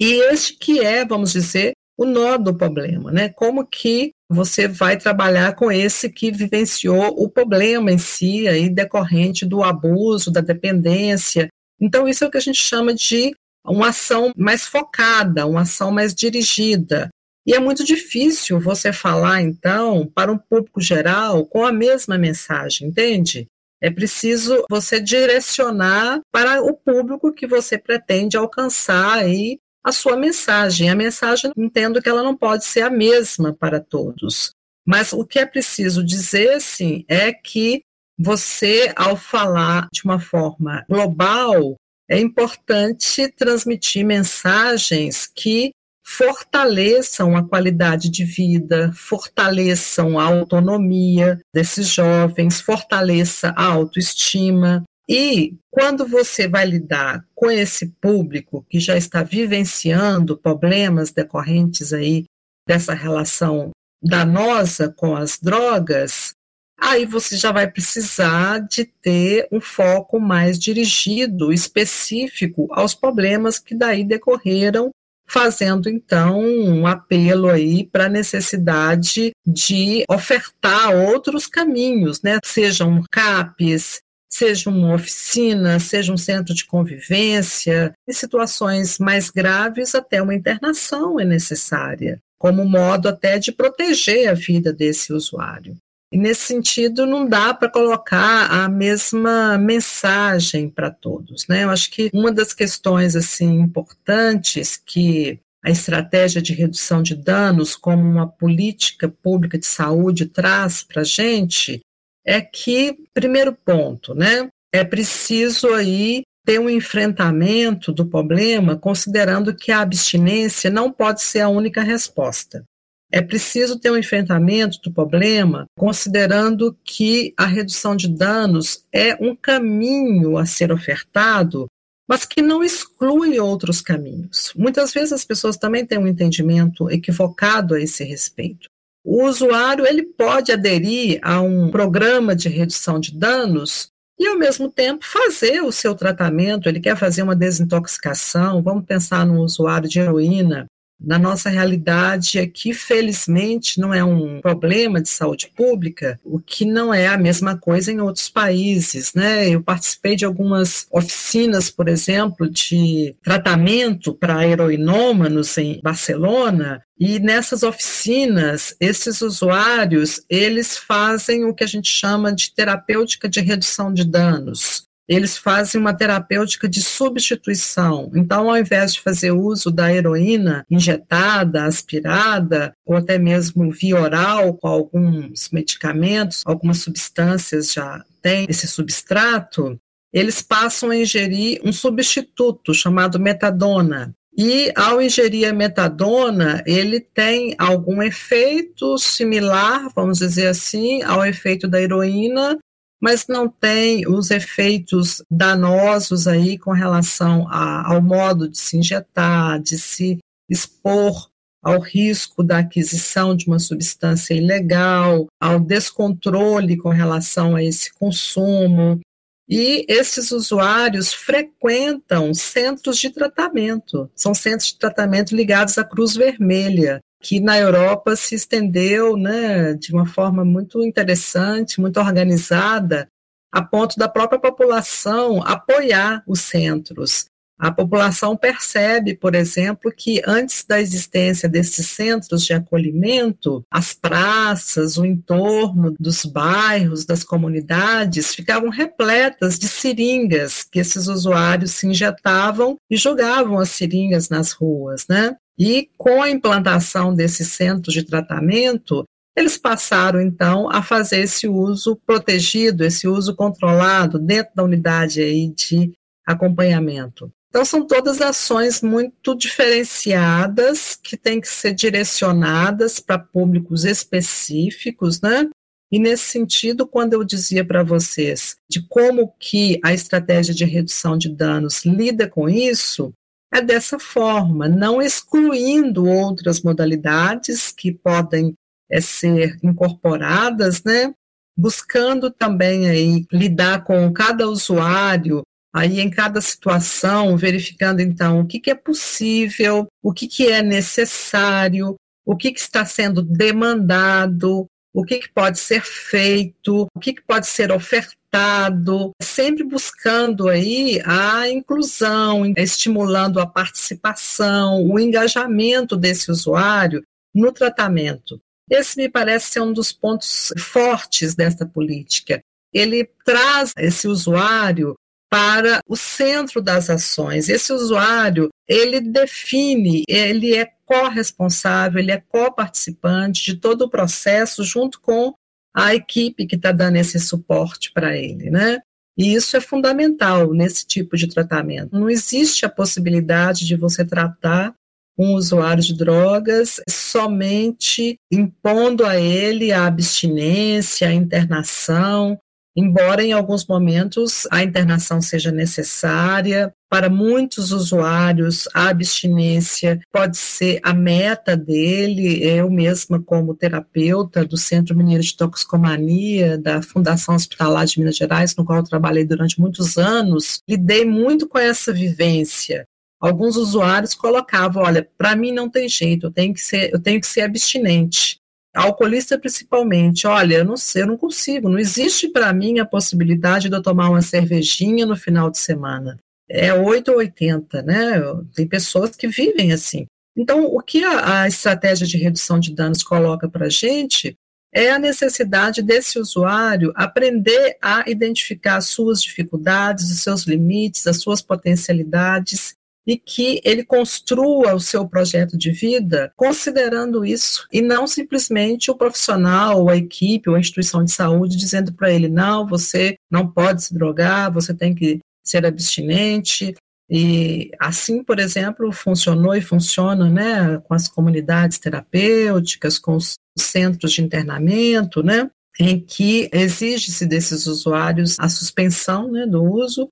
E 0.00 0.12
este 0.30 0.54
que 0.54 0.78
é, 0.78 1.04
vamos 1.04 1.32
dizer, 1.32 1.72
o 1.96 2.04
nó 2.04 2.38
do 2.38 2.54
problema, 2.54 3.10
né? 3.10 3.28
Como 3.30 3.66
que 3.66 4.12
você 4.30 4.68
vai 4.68 4.96
trabalhar 4.96 5.56
com 5.56 5.72
esse 5.72 6.08
que 6.08 6.30
vivenciou 6.30 7.08
o 7.20 7.28
problema 7.28 7.90
em 7.90 7.98
si, 7.98 8.46
aí 8.46 8.70
decorrente 8.70 9.44
do 9.44 9.64
abuso, 9.64 10.30
da 10.30 10.40
dependência. 10.40 11.48
Então, 11.80 12.06
isso 12.06 12.22
é 12.22 12.26
o 12.28 12.30
que 12.30 12.36
a 12.36 12.42
gente 12.42 12.60
chama 12.60 12.94
de 12.94 13.34
uma 13.68 13.88
ação 13.88 14.32
mais 14.36 14.66
focada, 14.66 15.46
uma 15.46 15.62
ação 15.62 15.90
mais 15.90 16.14
dirigida. 16.14 17.08
E 17.46 17.54
é 17.54 17.58
muito 17.58 17.82
difícil 17.84 18.60
você 18.60 18.92
falar, 18.92 19.40
então, 19.40 20.06
para 20.14 20.30
um 20.30 20.36
público 20.36 20.80
geral 20.80 21.46
com 21.46 21.64
a 21.64 21.72
mesma 21.72 22.18
mensagem, 22.18 22.88
entende? 22.88 23.46
É 23.80 23.90
preciso 23.90 24.64
você 24.68 25.00
direcionar 25.00 26.20
para 26.32 26.60
o 26.62 26.74
público 26.74 27.32
que 27.32 27.46
você 27.46 27.78
pretende 27.78 28.36
alcançar 28.36 29.18
aí 29.18 29.58
a 29.84 29.92
sua 29.92 30.16
mensagem. 30.16 30.90
A 30.90 30.96
mensagem, 30.96 31.52
entendo 31.56 32.02
que 32.02 32.08
ela 32.08 32.22
não 32.22 32.36
pode 32.36 32.64
ser 32.64 32.82
a 32.82 32.90
mesma 32.90 33.54
para 33.54 33.80
todos. 33.80 34.50
Mas 34.86 35.12
o 35.12 35.24
que 35.24 35.38
é 35.38 35.46
preciso 35.46 36.04
dizer, 36.04 36.60
sim, 36.60 37.04
é 37.08 37.32
que 37.32 37.82
você, 38.18 38.92
ao 38.96 39.16
falar 39.16 39.86
de 39.92 40.02
uma 40.04 40.18
forma 40.18 40.84
global, 40.88 41.76
é 42.10 42.18
importante 42.18 43.28
transmitir 43.32 44.04
mensagens 44.04 45.26
que 45.26 45.72
fortaleçam 46.06 47.36
a 47.36 47.46
qualidade 47.46 48.08
de 48.08 48.24
vida, 48.24 48.90
fortaleçam 48.94 50.18
a 50.18 50.24
autonomia 50.24 51.38
desses 51.54 51.86
jovens, 51.86 52.62
fortaleça 52.62 53.50
a 53.50 53.66
autoestima. 53.66 54.84
E 55.06 55.56
quando 55.70 56.06
você 56.06 56.48
vai 56.48 56.64
lidar 56.64 57.22
com 57.34 57.50
esse 57.50 57.88
público 58.00 58.64
que 58.70 58.80
já 58.80 58.96
está 58.96 59.22
vivenciando 59.22 60.38
problemas 60.38 61.12
decorrentes 61.12 61.92
aí 61.92 62.24
dessa 62.66 62.94
relação 62.94 63.70
danosa 64.02 64.88
com 64.96 65.14
as 65.14 65.38
drogas, 65.38 66.32
aí 66.78 67.04
você 67.04 67.36
já 67.36 67.50
vai 67.52 67.70
precisar 67.70 68.60
de 68.60 68.84
ter 68.84 69.48
um 69.50 69.60
foco 69.60 70.20
mais 70.20 70.58
dirigido, 70.58 71.52
específico 71.52 72.68
aos 72.70 72.94
problemas 72.94 73.58
que 73.58 73.74
daí 73.74 74.04
decorreram 74.04 74.90
fazendo 75.28 75.90
então 75.90 76.40
um 76.40 76.86
apelo 76.86 77.50
aí 77.50 77.86
para 77.86 78.06
a 78.06 78.08
necessidade 78.08 79.32
de 79.46 80.02
ofertar 80.08 80.94
outros 80.94 81.46
caminhos, 81.46 82.22
né? 82.22 82.38
Sejam 82.42 83.04
CAPs, 83.10 84.00
seja 84.28 84.70
uma 84.70 84.94
oficina, 84.94 85.78
seja 85.78 86.12
um 86.12 86.16
centro 86.16 86.54
de 86.54 86.64
convivência, 86.64 87.92
em 88.08 88.12
situações 88.12 88.98
mais 88.98 89.28
graves 89.28 89.94
até 89.94 90.22
uma 90.22 90.34
internação 90.34 91.20
é 91.20 91.24
necessária, 91.24 92.18
como 92.38 92.64
modo 92.64 93.08
até 93.08 93.38
de 93.38 93.52
proteger 93.52 94.28
a 94.28 94.34
vida 94.34 94.72
desse 94.72 95.12
usuário. 95.12 95.76
Nesse 96.12 96.46
sentido, 96.46 97.04
não 97.04 97.26
dá 97.26 97.52
para 97.52 97.68
colocar 97.68 98.50
a 98.50 98.68
mesma 98.68 99.58
mensagem 99.58 100.70
para 100.70 100.90
todos, 100.90 101.46
né? 101.46 101.64
Eu 101.64 101.70
acho 101.70 101.90
que 101.90 102.08
uma 102.14 102.32
das 102.32 102.54
questões 102.54 103.14
assim 103.14 103.60
importantes 103.60 104.80
que 104.84 105.38
a 105.62 105.70
estratégia 105.70 106.40
de 106.40 106.54
redução 106.54 107.02
de 107.02 107.14
danos 107.14 107.76
como 107.76 108.02
uma 108.02 108.26
política 108.26 109.08
pública 109.08 109.58
de 109.58 109.66
saúde 109.66 110.26
traz 110.26 110.82
para 110.82 111.02
a 111.02 111.04
gente 111.04 111.80
é 112.24 112.40
que, 112.40 112.96
primeiro 113.12 113.52
ponto, 113.52 114.14
né, 114.14 114.48
é 114.72 114.84
preciso 114.84 115.68
aí 115.74 116.22
ter 116.44 116.58
um 116.58 116.70
enfrentamento 116.70 117.92
do 117.92 118.06
problema, 118.06 118.76
considerando 118.76 119.54
que 119.54 119.70
a 119.70 119.80
abstinência 119.80 120.70
não 120.70 120.90
pode 120.90 121.20
ser 121.22 121.40
a 121.40 121.48
única 121.48 121.82
resposta. 121.82 122.64
É 123.10 123.22
preciso 123.22 123.78
ter 123.78 123.90
um 123.90 123.96
enfrentamento 123.96 124.78
do 124.82 124.92
problema, 124.92 125.64
considerando 125.78 126.76
que 126.84 127.32
a 127.36 127.46
redução 127.46 127.96
de 127.96 128.06
danos 128.06 128.84
é 128.92 129.14
um 129.14 129.34
caminho 129.34 130.36
a 130.36 130.44
ser 130.44 130.70
ofertado, 130.70 131.66
mas 132.06 132.26
que 132.26 132.42
não 132.42 132.62
exclui 132.62 133.38
outros 133.38 133.80
caminhos. 133.80 134.52
Muitas 134.54 134.92
vezes 134.92 135.12
as 135.12 135.24
pessoas 135.24 135.56
também 135.56 135.86
têm 135.86 135.98
um 135.98 136.06
entendimento 136.06 136.90
equivocado 136.90 137.74
a 137.74 137.80
esse 137.80 138.04
respeito. 138.04 138.68
O 139.04 139.24
usuário 139.24 139.86
ele 139.86 140.02
pode 140.02 140.52
aderir 140.52 141.18
a 141.22 141.40
um 141.40 141.70
programa 141.70 142.36
de 142.36 142.50
redução 142.50 143.00
de 143.00 143.16
danos 143.16 143.88
e, 144.18 144.26
ao 144.26 144.36
mesmo 144.36 144.70
tempo, 144.70 145.04
fazer 145.04 145.62
o 145.62 145.72
seu 145.72 145.94
tratamento. 145.94 146.68
Ele 146.68 146.80
quer 146.80 146.96
fazer 146.96 147.22
uma 147.22 147.36
desintoxicação. 147.36 148.62
Vamos 148.62 148.84
pensar 148.84 149.24
no 149.24 149.40
usuário 149.40 149.88
de 149.88 149.98
heroína 149.98 150.66
na 151.00 151.18
nossa 151.18 151.48
realidade 151.48 152.38
aqui, 152.38 152.74
felizmente, 152.74 153.80
não 153.80 153.94
é 153.94 154.02
um 154.02 154.40
problema 154.40 155.00
de 155.00 155.08
saúde 155.08 155.50
pública, 155.54 156.18
o 156.24 156.40
que 156.40 156.64
não 156.64 156.92
é 156.92 157.06
a 157.06 157.16
mesma 157.16 157.56
coisa 157.56 157.92
em 157.92 158.00
outros 158.00 158.28
países, 158.28 159.14
né? 159.14 159.48
Eu 159.48 159.62
participei 159.62 160.16
de 160.16 160.24
algumas 160.24 160.86
oficinas, 160.90 161.70
por 161.70 161.88
exemplo, 161.88 162.50
de 162.50 163.14
tratamento 163.22 164.12
para 164.12 164.46
heroinômanos 164.46 165.56
em 165.58 165.80
Barcelona, 165.82 166.82
e 166.98 167.20
nessas 167.20 167.62
oficinas, 167.62 168.74
esses 168.80 169.20
usuários, 169.20 170.20
eles 170.28 170.76
fazem 170.76 171.44
o 171.44 171.54
que 171.54 171.62
a 171.62 171.66
gente 171.66 171.88
chama 171.88 172.34
de 172.34 172.52
terapêutica 172.52 173.28
de 173.28 173.40
redução 173.40 173.92
de 173.94 174.04
danos 174.04 174.87
eles 175.08 175.38
fazem 175.38 175.80
uma 175.80 175.94
terapêutica 175.94 176.68
de 176.68 176.82
substituição. 176.82 178.10
Então, 178.14 178.50
ao 178.50 178.58
invés 178.58 178.94
de 178.94 179.00
fazer 179.00 179.32
uso 179.32 179.70
da 179.70 179.92
heroína 179.92 180.66
injetada, 180.70 181.64
aspirada, 181.64 182.74
ou 182.84 182.96
até 182.96 183.18
mesmo 183.18 183.70
via 183.70 183.98
oral 183.98 184.54
com 184.54 184.68
alguns 184.68 185.48
medicamentos, 185.50 186.42
algumas 186.44 186.78
substâncias 186.78 187.72
já 187.72 188.04
têm 188.20 188.46
esse 188.48 188.68
substrato, 188.68 189.80
eles 190.12 190.42
passam 190.42 190.90
a 190.90 190.96
ingerir 190.96 191.60
um 191.64 191.72
substituto 191.72 192.74
chamado 192.74 193.18
metadona. 193.18 194.14
E 194.36 194.72
ao 194.76 195.02
ingerir 195.02 195.48
a 195.48 195.52
metadona, 195.52 196.62
ele 196.64 197.00
tem 197.00 197.56
algum 197.58 198.00
efeito 198.00 198.96
similar, 198.96 199.88
vamos 199.96 200.18
dizer 200.18 200.46
assim, 200.46 201.02
ao 201.02 201.26
efeito 201.26 201.66
da 201.66 201.82
heroína, 201.82 202.56
mas 203.00 203.26
não 203.28 203.48
tem 203.48 204.06
os 204.08 204.30
efeitos 204.30 205.22
danosos 205.30 206.26
aí 206.26 206.58
com 206.58 206.72
relação 206.72 207.46
a, 207.48 207.92
ao 207.92 208.02
modo 208.02 208.48
de 208.48 208.58
se 208.58 208.76
injetar, 208.76 209.60
de 209.60 209.78
se 209.78 210.18
expor 210.48 211.28
ao 211.62 211.80
risco 211.80 212.42
da 212.42 212.58
aquisição 212.58 213.36
de 213.36 213.46
uma 213.46 213.58
substância 213.58 214.34
ilegal, 214.34 215.26
ao 215.40 215.60
descontrole 215.60 216.76
com 216.76 216.88
relação 216.88 217.54
a 217.54 217.62
esse 217.62 217.92
consumo. 217.94 219.00
E 219.48 219.84
esses 219.88 220.30
usuários 220.30 221.12
frequentam 221.12 222.34
centros 222.34 222.98
de 222.98 223.10
tratamento, 223.10 224.10
são 224.14 224.34
centros 224.34 224.68
de 224.68 224.78
tratamento 224.78 225.34
ligados 225.34 225.78
à 225.78 225.84
Cruz 225.84 226.14
Vermelha, 226.14 227.00
que 227.20 227.40
na 227.40 227.58
Europa 227.58 228.14
se 228.16 228.34
estendeu 228.34 229.16
né, 229.16 229.74
de 229.74 229.92
uma 229.92 230.06
forma 230.06 230.44
muito 230.44 230.82
interessante, 230.84 231.80
muito 231.80 231.98
organizada, 231.98 233.08
a 233.50 233.62
ponto 233.62 233.98
da 233.98 234.08
própria 234.08 234.38
população 234.38 235.42
apoiar 235.42 236.22
os 236.26 236.40
centros. 236.40 237.28
A 237.58 237.72
população 237.72 238.36
percebe, 238.36 239.16
por 239.16 239.34
exemplo, 239.34 239.90
que 239.90 240.22
antes 240.24 240.64
da 240.64 240.80
existência 240.80 241.48
desses 241.48 241.88
centros 241.88 242.44
de 242.44 242.52
acolhimento, 242.52 243.64
as 243.68 243.92
praças, 243.92 244.96
o 244.96 245.04
entorno 245.04 245.92
dos 245.98 246.24
bairros, 246.24 247.04
das 247.04 247.24
comunidades, 247.24 248.32
ficavam 248.32 248.68
repletas 248.68 249.58
de 249.58 249.66
seringas 249.66 250.62
que 250.62 250.78
esses 250.78 251.08
usuários 251.08 251.72
se 251.72 251.88
injetavam 251.88 252.78
e 252.88 252.96
jogavam 252.96 253.58
as 253.58 253.70
seringas 253.70 254.28
nas 254.28 254.52
ruas, 254.52 255.06
né? 255.08 255.36
E 255.58 255.90
com 255.96 256.22
a 256.22 256.30
implantação 256.30 257.14
desses 257.14 257.52
centros 257.52 257.92
de 257.92 258.04
tratamento, 258.04 259.04
eles 259.36 259.56
passaram 259.56 260.20
então 260.20 260.70
a 260.70 260.82
fazer 260.82 261.20
esse 261.20 261.48
uso 261.48 261.96
protegido, 262.06 262.84
esse 262.84 263.08
uso 263.08 263.34
controlado 263.34 264.18
dentro 264.18 264.52
da 264.54 264.64
unidade 264.64 265.20
aí 265.20 265.48
de 265.48 265.92
acompanhamento. 266.26 267.30
Então 267.48 267.64
são 267.64 267.86
todas 267.86 268.20
ações 268.20 268.82
muito 268.82 269.34
diferenciadas 269.34 270.98
que 271.02 271.16
têm 271.16 271.40
que 271.40 271.48
ser 271.48 271.72
direcionadas 271.72 273.00
para 273.00 273.18
públicos 273.18 273.84
específicos, 273.84 275.20
né? 275.20 275.48
E 275.90 275.98
nesse 275.98 276.24
sentido, 276.24 276.86
quando 276.86 277.14
eu 277.14 277.24
dizia 277.24 277.64
para 277.64 277.82
vocês 277.82 278.56
de 278.68 278.86
como 278.88 279.32
que 279.40 279.80
a 279.82 279.94
estratégia 279.94 280.52
de 280.52 280.66
redução 280.66 281.16
de 281.16 281.30
danos 281.30 281.84
lida 281.86 282.28
com 282.28 282.46
isso, 282.46 283.12
é 283.52 283.60
dessa 283.62 283.98
forma, 283.98 284.68
não 284.68 285.00
excluindo 285.00 286.06
outras 286.06 286.62
modalidades 286.62 287.72
que 287.72 287.92
podem 287.92 288.54
é, 288.90 289.00
ser 289.00 289.58
incorporadas, 289.62 290.82
né? 290.82 291.14
buscando 291.58 292.30
também 292.30 292.88
aí 292.88 293.26
lidar 293.32 293.82
com 293.82 294.12
cada 294.12 294.46
usuário, 294.46 295.42
aí 295.74 295.98
em 295.98 296.08
cada 296.08 296.40
situação, 296.40 297.36
verificando 297.36 297.98
então 297.98 298.40
o 298.40 298.46
que, 298.46 298.60
que 298.60 298.70
é 298.70 298.76
possível, 298.76 299.88
o 300.00 300.12
que, 300.12 300.28
que 300.28 300.46
é 300.46 300.62
necessário, 300.62 301.96
o 302.24 302.36
que, 302.36 302.52
que 302.52 302.60
está 302.60 302.84
sendo 302.84 303.22
demandado, 303.22 304.66
o 304.98 305.04
que, 305.04 305.20
que 305.20 305.28
pode 305.28 305.60
ser 305.60 305.80
feito, 305.80 306.88
o 306.92 306.98
que, 306.98 307.12
que 307.12 307.22
pode 307.22 307.46
ser 307.46 307.70
ofertado, 307.70 309.12
sempre 309.22 309.62
buscando 309.62 310.48
aí 310.48 311.00
a 311.04 311.48
inclusão, 311.48 312.44
estimulando 312.56 313.38
a 313.38 313.46
participação, 313.46 314.84
o 314.84 314.98
engajamento 314.98 315.96
desse 315.96 316.32
usuário 316.32 317.04
no 317.32 317.52
tratamento. 317.52 318.40
Esse 318.68 318.96
me 318.96 319.08
parece 319.08 319.52
ser 319.52 319.60
um 319.60 319.72
dos 319.72 319.92
pontos 319.92 320.52
fortes 320.58 321.32
desta 321.36 321.64
política. 321.64 322.40
Ele 322.74 323.08
traz 323.24 323.72
esse 323.78 324.08
usuário 324.08 324.96
para 325.30 325.80
o 325.86 325.96
centro 325.96 326.62
das 326.62 326.88
ações. 326.88 327.48
Esse 327.48 327.72
usuário, 327.72 328.48
ele 328.66 329.00
define, 329.00 330.02
ele 330.08 330.54
é 330.56 330.70
corresponsável, 330.84 332.00
ele 332.00 332.12
é 332.12 332.22
coparticipante 332.28 333.44
de 333.44 333.56
todo 333.56 333.82
o 333.82 333.90
processo 333.90 334.64
junto 334.64 335.00
com 335.00 335.34
a 335.74 335.94
equipe 335.94 336.46
que 336.46 336.56
está 336.56 336.72
dando 336.72 336.96
esse 336.96 337.20
suporte 337.20 337.92
para 337.92 338.16
ele, 338.16 338.50
né? 338.50 338.78
E 339.16 339.34
isso 339.34 339.56
é 339.56 339.60
fundamental 339.60 340.52
nesse 340.52 340.86
tipo 340.86 341.16
de 341.16 341.28
tratamento. 341.28 341.98
Não 341.98 342.08
existe 342.08 342.64
a 342.64 342.68
possibilidade 342.68 343.66
de 343.66 343.76
você 343.76 344.04
tratar 344.04 344.72
um 345.18 345.34
usuário 345.34 345.82
de 345.82 345.94
drogas 345.94 346.80
somente 346.88 348.16
impondo 348.30 349.04
a 349.04 349.18
ele 349.18 349.72
a 349.72 349.86
abstinência, 349.86 351.08
a 351.08 351.12
internação, 351.12 352.38
embora 352.78 353.24
em 353.24 353.32
alguns 353.32 353.66
momentos 353.66 354.46
a 354.52 354.62
internação 354.62 355.20
seja 355.20 355.50
necessária. 355.50 356.72
Para 356.88 357.10
muitos 357.10 357.72
usuários, 357.72 358.68
a 358.72 358.88
abstinência 358.88 360.00
pode 360.12 360.38
ser 360.38 360.80
a 360.82 360.94
meta 360.94 361.56
dele. 361.56 362.42
Eu 362.42 362.70
mesma, 362.70 363.20
como 363.20 363.54
terapeuta 363.54 364.44
do 364.44 364.56
Centro 364.56 364.96
Mineiro 364.96 365.22
de 365.22 365.36
Toxicomania, 365.36 366.56
da 366.56 366.80
Fundação 366.80 367.34
Hospitalar 367.34 367.84
de 367.84 367.98
Minas 367.98 368.16
Gerais, 368.16 368.54
no 368.56 368.64
qual 368.64 368.82
trabalhei 368.84 369.24
durante 369.24 369.60
muitos 369.60 369.98
anos, 369.98 370.62
lidei 370.68 371.04
muito 371.04 371.48
com 371.48 371.58
essa 371.58 371.92
vivência 371.92 372.86
alguns 373.20 373.56
usuários 373.56 374.14
colocavam, 374.14 374.84
olha, 374.84 375.06
para 375.18 375.34
mim 375.34 375.50
não 375.50 375.68
tem 375.68 375.88
jeito, 375.88 376.26
eu 376.26 376.30
tenho 376.30 376.54
que 376.54 376.60
ser, 376.60 376.92
eu 376.92 377.00
tenho 377.00 377.20
que 377.20 377.26
ser 377.26 377.40
abstinente. 377.40 378.38
Alcoolista 378.78 379.36
principalmente, 379.36 380.24
olha, 380.24 380.58
eu 380.58 380.64
não 380.64 380.76
sei, 380.76 381.02
eu 381.02 381.06
não 381.08 381.16
consigo, 381.16 381.68
não 381.68 381.80
existe 381.80 382.28
para 382.28 382.52
mim 382.52 382.78
a 382.78 382.86
possibilidade 382.86 383.68
de 383.68 383.74
eu 383.74 383.82
tomar 383.82 384.08
uma 384.08 384.22
cervejinha 384.22 385.04
no 385.04 385.16
final 385.16 385.50
de 385.50 385.58
semana. 385.58 386.16
É 386.48 386.72
8 386.72 387.10
ou 387.10 387.18
80, 387.18 387.82
né? 387.82 388.22
Tem 388.54 388.66
pessoas 388.68 389.16
que 389.16 389.26
vivem 389.26 389.72
assim. 389.72 390.06
Então, 390.36 390.64
o 390.64 390.80
que 390.80 391.02
a, 391.02 391.42
a 391.42 391.48
estratégia 391.48 392.06
de 392.06 392.16
redução 392.16 392.60
de 392.60 392.72
danos 392.72 393.02
coloca 393.02 393.48
para 393.48 393.66
a 393.66 393.68
gente 393.68 394.36
é 394.72 394.90
a 394.90 394.98
necessidade 394.98 395.82
desse 395.82 396.16
usuário 396.18 396.92
aprender 396.94 397.76
a 397.82 398.08
identificar 398.08 398.76
as 398.76 398.86
suas 398.86 399.20
dificuldades, 399.20 400.10
os 400.10 400.22
seus 400.22 400.42
limites, 400.44 401.06
as 401.08 401.20
suas 401.20 401.42
potencialidades 401.42 402.77
e 403.08 403.16
que 403.16 403.58
ele 403.64 403.82
construa 403.82 404.74
o 404.74 404.80
seu 404.80 405.08
projeto 405.08 405.56
de 405.56 405.70
vida 405.70 406.30
considerando 406.36 407.24
isso 407.24 407.66
e 407.72 407.80
não 407.80 408.06
simplesmente 408.06 408.90
o 408.90 408.94
profissional, 408.94 409.88
a 409.88 409.96
equipe, 409.96 410.50
ou 410.50 410.56
a 410.56 410.60
instituição 410.60 411.02
de 411.02 411.10
saúde 411.10 411.56
dizendo 411.56 411.90
para 411.94 412.12
ele: 412.12 412.28
não, 412.28 412.66
você 412.66 413.16
não 413.30 413.50
pode 413.50 413.82
se 413.82 413.94
drogar, 413.94 414.52
você 414.52 414.74
tem 414.74 414.94
que 414.94 415.20
ser 415.42 415.64
abstinente. 415.64 416.74
E 417.10 417.70
assim, 417.80 418.22
por 418.22 418.38
exemplo, 418.38 418.92
funcionou 418.92 419.54
e 419.54 419.62
funciona 419.62 420.28
né, 420.28 420.78
com 420.84 420.92
as 420.92 421.08
comunidades 421.08 421.78
terapêuticas, 421.78 422.98
com 422.98 423.16
os 423.16 423.36
centros 423.58 424.12
de 424.12 424.20
internamento, 424.20 425.22
né, 425.22 425.50
em 425.80 425.98
que 425.98 426.50
exige-se 426.52 427.24
desses 427.24 427.66
usuários 427.66 428.38
a 428.38 428.50
suspensão 428.50 429.32
né, 429.32 429.46
do 429.46 429.64
uso 429.64 430.10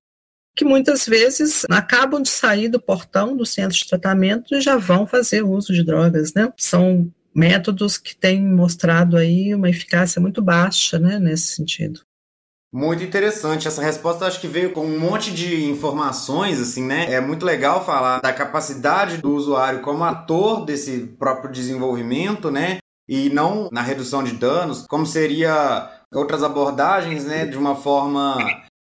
que 0.57 0.65
muitas 0.65 1.05
vezes 1.05 1.63
acabam 1.69 2.21
de 2.21 2.29
sair 2.29 2.67
do 2.67 2.81
portão 2.81 3.37
do 3.37 3.45
centro 3.45 3.77
de 3.77 3.87
tratamento 3.87 4.55
e 4.55 4.59
já 4.59 4.75
vão 4.75 5.05
fazer 5.05 5.43
uso 5.43 5.71
de 5.71 5.83
drogas, 5.83 6.33
né? 6.33 6.51
São 6.57 7.09
métodos 7.33 7.99
que 7.99 8.15
têm 8.15 8.43
mostrado 8.43 9.15
aí 9.15 9.53
uma 9.53 9.69
eficácia 9.69 10.19
muito 10.19 10.41
baixa, 10.41 10.97
né, 10.97 11.19
nesse 11.19 11.55
sentido. 11.55 12.01
Muito 12.73 13.03
interessante. 13.03 13.67
Essa 13.67 13.83
resposta 13.83 14.25
acho 14.25 14.41
que 14.41 14.47
veio 14.47 14.73
com 14.73 14.85
um 14.85 14.99
monte 14.99 15.31
de 15.31 15.63
informações, 15.65 16.59
assim, 16.59 16.83
né? 16.83 17.13
É 17.13 17.21
muito 17.21 17.45
legal 17.45 17.85
falar 17.85 18.19
da 18.19 18.33
capacidade 18.33 19.17
do 19.17 19.33
usuário 19.33 19.81
como 19.81 20.03
ator 20.03 20.65
desse 20.65 21.15
próprio 21.19 21.51
desenvolvimento, 21.51 22.49
né? 22.49 22.79
E 23.07 23.29
não 23.29 23.69
na 23.71 23.81
redução 23.81 24.23
de 24.23 24.33
danos, 24.33 24.85
como 24.87 25.05
seria 25.05 25.89
outras 26.13 26.43
abordagens, 26.43 27.23
né? 27.23 27.45
De 27.45 27.57
uma 27.57 27.75
forma 27.75 28.37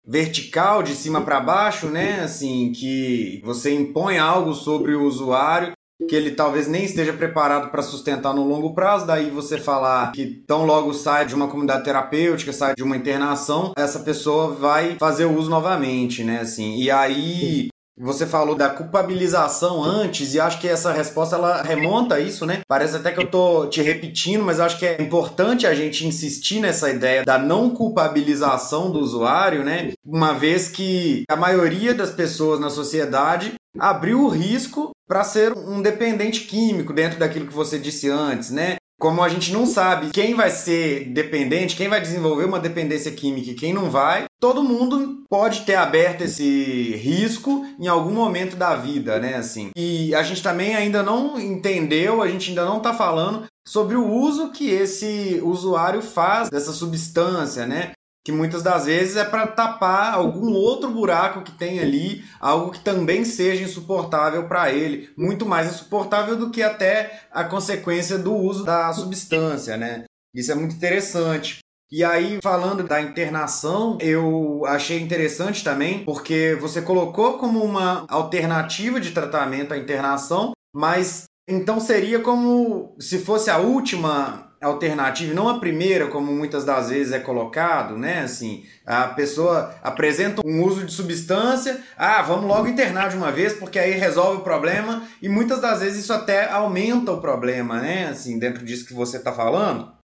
vertical 0.07 0.83
de 0.83 0.95
cima 0.95 1.21
para 1.21 1.39
baixo, 1.39 1.87
né? 1.87 2.21
Assim, 2.21 2.71
que 2.71 3.41
você 3.43 3.73
impõe 3.73 4.17
algo 4.17 4.53
sobre 4.53 4.95
o 4.95 5.03
usuário 5.03 5.73
que 6.09 6.15
ele 6.15 6.31
talvez 6.31 6.67
nem 6.67 6.83
esteja 6.83 7.13
preparado 7.13 7.71
para 7.71 7.81
sustentar 7.81 8.33
no 8.33 8.47
longo 8.47 8.73
prazo, 8.73 9.07
daí 9.07 9.29
você 9.29 9.57
falar 9.57 10.11
que 10.11 10.25
tão 10.45 10.65
logo 10.65 10.93
sai 10.93 11.25
de 11.25 11.33
uma 11.33 11.47
comunidade 11.47 11.85
terapêutica, 11.85 12.51
sai 12.51 12.75
de 12.75 12.83
uma 12.83 12.97
internação, 12.97 13.73
essa 13.77 13.99
pessoa 13.99 14.53
vai 14.53 14.97
fazer 14.99 15.25
o 15.25 15.35
uso 15.35 15.49
novamente, 15.49 16.23
né, 16.23 16.41
assim. 16.41 16.77
E 16.77 16.91
aí 16.91 17.69
você 17.97 18.25
falou 18.25 18.55
da 18.55 18.69
culpabilização 18.69 19.83
antes 19.83 20.33
e 20.33 20.39
acho 20.39 20.59
que 20.59 20.67
essa 20.67 20.91
resposta 20.91 21.35
ela 21.35 21.61
remonta 21.61 22.15
a 22.15 22.19
isso, 22.19 22.45
né? 22.45 22.61
Parece 22.67 22.97
até 22.97 23.11
que 23.11 23.19
eu 23.19 23.29
tô 23.29 23.67
te 23.67 23.81
repetindo, 23.81 24.43
mas 24.43 24.59
acho 24.59 24.77
que 24.77 24.85
é 24.85 25.01
importante 25.01 25.65
a 25.65 25.73
gente 25.73 26.05
insistir 26.05 26.59
nessa 26.59 26.89
ideia 26.89 27.23
da 27.23 27.37
não 27.37 27.69
culpabilização 27.69 28.91
do 28.91 28.99
usuário, 28.99 29.63
né? 29.63 29.93
Uma 30.05 30.33
vez 30.33 30.67
que 30.67 31.23
a 31.29 31.35
maioria 31.35 31.93
das 31.93 32.11
pessoas 32.11 32.59
na 32.59 32.69
sociedade 32.69 33.53
abriu 33.79 34.21
o 34.23 34.29
risco 34.29 34.91
para 35.07 35.23
ser 35.23 35.53
um 35.53 35.81
dependente 35.81 36.41
químico 36.41 36.93
dentro 36.93 37.19
daquilo 37.19 37.47
que 37.47 37.53
você 37.53 37.77
disse 37.77 38.09
antes, 38.09 38.49
né? 38.51 38.77
Como 38.99 39.21
a 39.21 39.27
gente 39.27 39.51
não 39.51 39.65
sabe 39.65 40.11
quem 40.11 40.33
vai 40.33 40.49
ser 40.49 41.05
dependente, 41.09 41.75
quem 41.75 41.89
vai 41.89 41.99
desenvolver 41.99 42.45
uma 42.45 42.59
dependência 42.59 43.11
química 43.11 43.51
e 43.51 43.55
quem 43.55 43.73
não 43.73 43.89
vai, 43.89 44.25
todo 44.39 44.63
mundo 44.63 45.23
pode 45.29 45.61
ter 45.61 45.75
aberto 45.75 46.21
esse 46.21 46.95
risco 46.95 47.65
em 47.79 47.87
algum 47.87 48.13
momento 48.13 48.55
da 48.55 48.75
vida, 48.75 49.19
né? 49.19 49.35
Assim. 49.35 49.71
E 49.75 50.15
a 50.15 50.23
gente 50.23 50.41
também 50.41 50.75
ainda 50.75 51.03
não 51.03 51.39
entendeu, 51.39 52.21
a 52.21 52.27
gente 52.27 52.49
ainda 52.49 52.63
não 52.63 52.77
está 52.77 52.93
falando 52.93 53.45
sobre 53.67 53.95
o 53.95 54.07
uso 54.07 54.51
que 54.51 54.69
esse 54.69 55.41
usuário 55.43 56.01
faz 56.01 56.49
dessa 56.49 56.71
substância, 56.71 57.65
né? 57.65 57.91
Que 58.25 58.31
muitas 58.31 58.63
das 58.63 58.85
vezes 58.85 59.15
é 59.17 59.23
para 59.23 59.45
tapar 59.45 60.15
algum 60.15 60.51
outro 60.51 60.89
buraco 60.89 61.43
que 61.43 61.51
tem 61.51 61.79
ali, 61.79 62.25
algo 62.39 62.71
que 62.71 62.79
também 62.79 63.23
seja 63.23 63.63
insuportável 63.63 64.47
para 64.47 64.73
ele, 64.73 65.11
muito 65.15 65.45
mais 65.45 65.69
insuportável 65.69 66.35
do 66.35 66.49
que 66.49 66.63
até 66.63 67.21
a 67.31 67.43
consequência 67.43 68.17
do 68.17 68.33
uso 68.33 68.65
da 68.65 68.91
substância, 68.91 69.77
né? 69.77 70.05
Isso 70.33 70.51
é 70.51 70.55
muito 70.55 70.75
interessante. 70.75 71.59
E 71.91 72.03
aí, 72.03 72.39
falando 72.41 72.83
da 72.83 72.99
internação, 72.99 73.95
eu 74.01 74.63
achei 74.65 74.99
interessante 74.99 75.63
também, 75.63 76.03
porque 76.03 76.57
você 76.59 76.81
colocou 76.81 77.37
como 77.37 77.63
uma 77.63 78.07
alternativa 78.09 78.99
de 78.99 79.11
tratamento 79.11 79.71
a 79.71 79.77
internação, 79.77 80.53
mas 80.75 81.25
então 81.47 81.79
seria 81.79 82.19
como 82.19 82.95
se 82.99 83.19
fosse 83.19 83.51
a 83.51 83.59
última 83.59 84.54
alternativa, 84.65 85.33
não 85.33 85.47
a 85.47 85.59
primeira, 85.59 86.07
como 86.07 86.31
muitas 86.31 86.65
das 86.65 86.89
vezes 86.89 87.13
é 87.13 87.19
colocado, 87.19 87.97
né? 87.97 88.21
Assim, 88.21 88.65
a 88.85 89.07
pessoa 89.09 89.75
apresenta 89.81 90.41
um 90.45 90.63
uso 90.63 90.83
de 90.85 90.91
substância, 90.91 91.79
ah, 91.97 92.21
vamos 92.21 92.45
logo 92.45 92.67
internar 92.67 93.09
de 93.09 93.15
uma 93.15 93.31
vez, 93.31 93.53
porque 93.53 93.79
aí 93.79 93.91
resolve 93.91 94.39
o 94.39 94.43
problema, 94.43 95.03
e 95.21 95.29
muitas 95.29 95.61
das 95.61 95.79
vezes 95.81 96.03
isso 96.03 96.13
até 96.13 96.49
aumenta 96.49 97.11
o 97.11 97.21
problema, 97.21 97.79
né? 97.79 98.07
Assim, 98.07 98.39
dentro 98.39 98.65
disso 98.65 98.85
que 98.85 98.93
você 98.93 99.17
está 99.17 99.31
falando. 99.31 99.94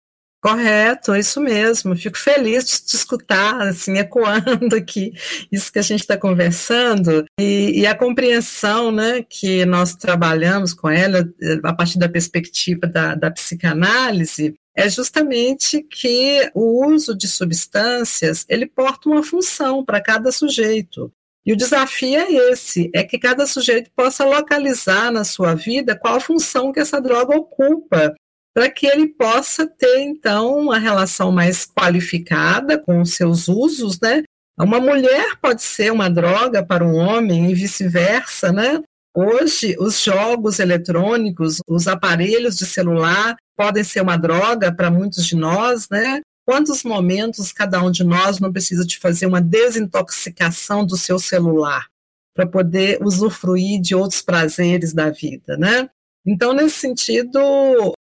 Correto, 0.41 1.13
é 1.13 1.19
isso 1.19 1.39
mesmo. 1.39 1.95
Fico 1.95 2.17
feliz 2.17 2.65
de 2.65 2.81
te 2.83 2.95
escutar, 2.95 3.61
assim, 3.61 3.99
ecoando 3.99 4.75
aqui 4.75 5.13
isso 5.51 5.71
que 5.71 5.77
a 5.77 5.83
gente 5.83 5.99
está 6.01 6.17
conversando 6.17 7.25
e, 7.39 7.81
e, 7.81 7.85
a 7.85 7.95
compreensão, 7.95 8.91
né, 8.91 9.23
que 9.29 9.63
nós 9.65 9.93
trabalhamos 9.93 10.73
com 10.73 10.89
ela 10.89 11.29
a 11.63 11.73
partir 11.73 11.99
da 11.99 12.09
perspectiva 12.09 12.87
da, 12.87 13.13
da 13.13 13.29
psicanálise 13.29 14.55
é 14.75 14.89
justamente 14.89 15.83
que 15.83 16.49
o 16.55 16.87
uso 16.87 17.15
de 17.15 17.27
substâncias 17.27 18.45
ele 18.49 18.65
porta 18.65 19.09
uma 19.09 19.23
função 19.23 19.83
para 19.85 20.01
cada 20.01 20.31
sujeito. 20.31 21.11
E 21.45 21.53
o 21.53 21.57
desafio 21.57 22.19
é 22.19 22.31
esse, 22.51 22.89
é 22.93 23.03
que 23.03 23.17
cada 23.17 23.47
sujeito 23.47 23.91
possa 23.95 24.23
localizar 24.23 25.11
na 25.11 25.23
sua 25.23 25.55
vida 25.55 25.95
qual 25.95 26.15
a 26.15 26.19
função 26.19 26.71
que 26.71 26.79
essa 26.79 27.01
droga 27.01 27.35
ocupa 27.35 28.13
para 28.53 28.69
que 28.69 28.85
ele 28.85 29.07
possa 29.07 29.65
ter, 29.65 29.99
então, 29.99 30.57
uma 30.57 30.77
relação 30.77 31.31
mais 31.31 31.65
qualificada 31.65 32.77
com 32.77 33.01
os 33.01 33.13
seus 33.13 33.47
usos, 33.47 33.99
né? 33.99 34.23
Uma 34.59 34.79
mulher 34.79 35.37
pode 35.41 35.63
ser 35.63 35.91
uma 35.91 36.09
droga 36.09 36.63
para 36.63 36.85
um 36.85 36.95
homem 36.95 37.49
e 37.49 37.55
vice-versa, 37.55 38.51
né? 38.51 38.81
Hoje, 39.15 39.75
os 39.79 40.01
jogos 40.01 40.59
eletrônicos, 40.59 41.57
os 41.67 41.87
aparelhos 41.87 42.57
de 42.57 42.65
celular 42.65 43.35
podem 43.57 43.83
ser 43.83 44.01
uma 44.01 44.17
droga 44.17 44.73
para 44.73 44.91
muitos 44.91 45.25
de 45.25 45.35
nós, 45.35 45.87
né? 45.89 46.21
Quantos 46.45 46.83
momentos 46.83 47.51
cada 47.51 47.81
um 47.81 47.91
de 47.91 48.03
nós 48.03 48.39
não 48.39 48.51
precisa 48.51 48.85
de 48.85 48.97
fazer 48.97 49.25
uma 49.25 49.41
desintoxicação 49.41 50.85
do 50.85 50.97
seu 50.97 51.19
celular 51.19 51.87
para 52.33 52.47
poder 52.47 52.99
usufruir 53.01 53.79
de 53.81 53.93
outros 53.93 54.21
prazeres 54.21 54.93
da 54.93 55.09
vida, 55.09 55.57
né? 55.57 55.89
Então, 56.25 56.53
nesse 56.53 56.77
sentido, 56.77 57.39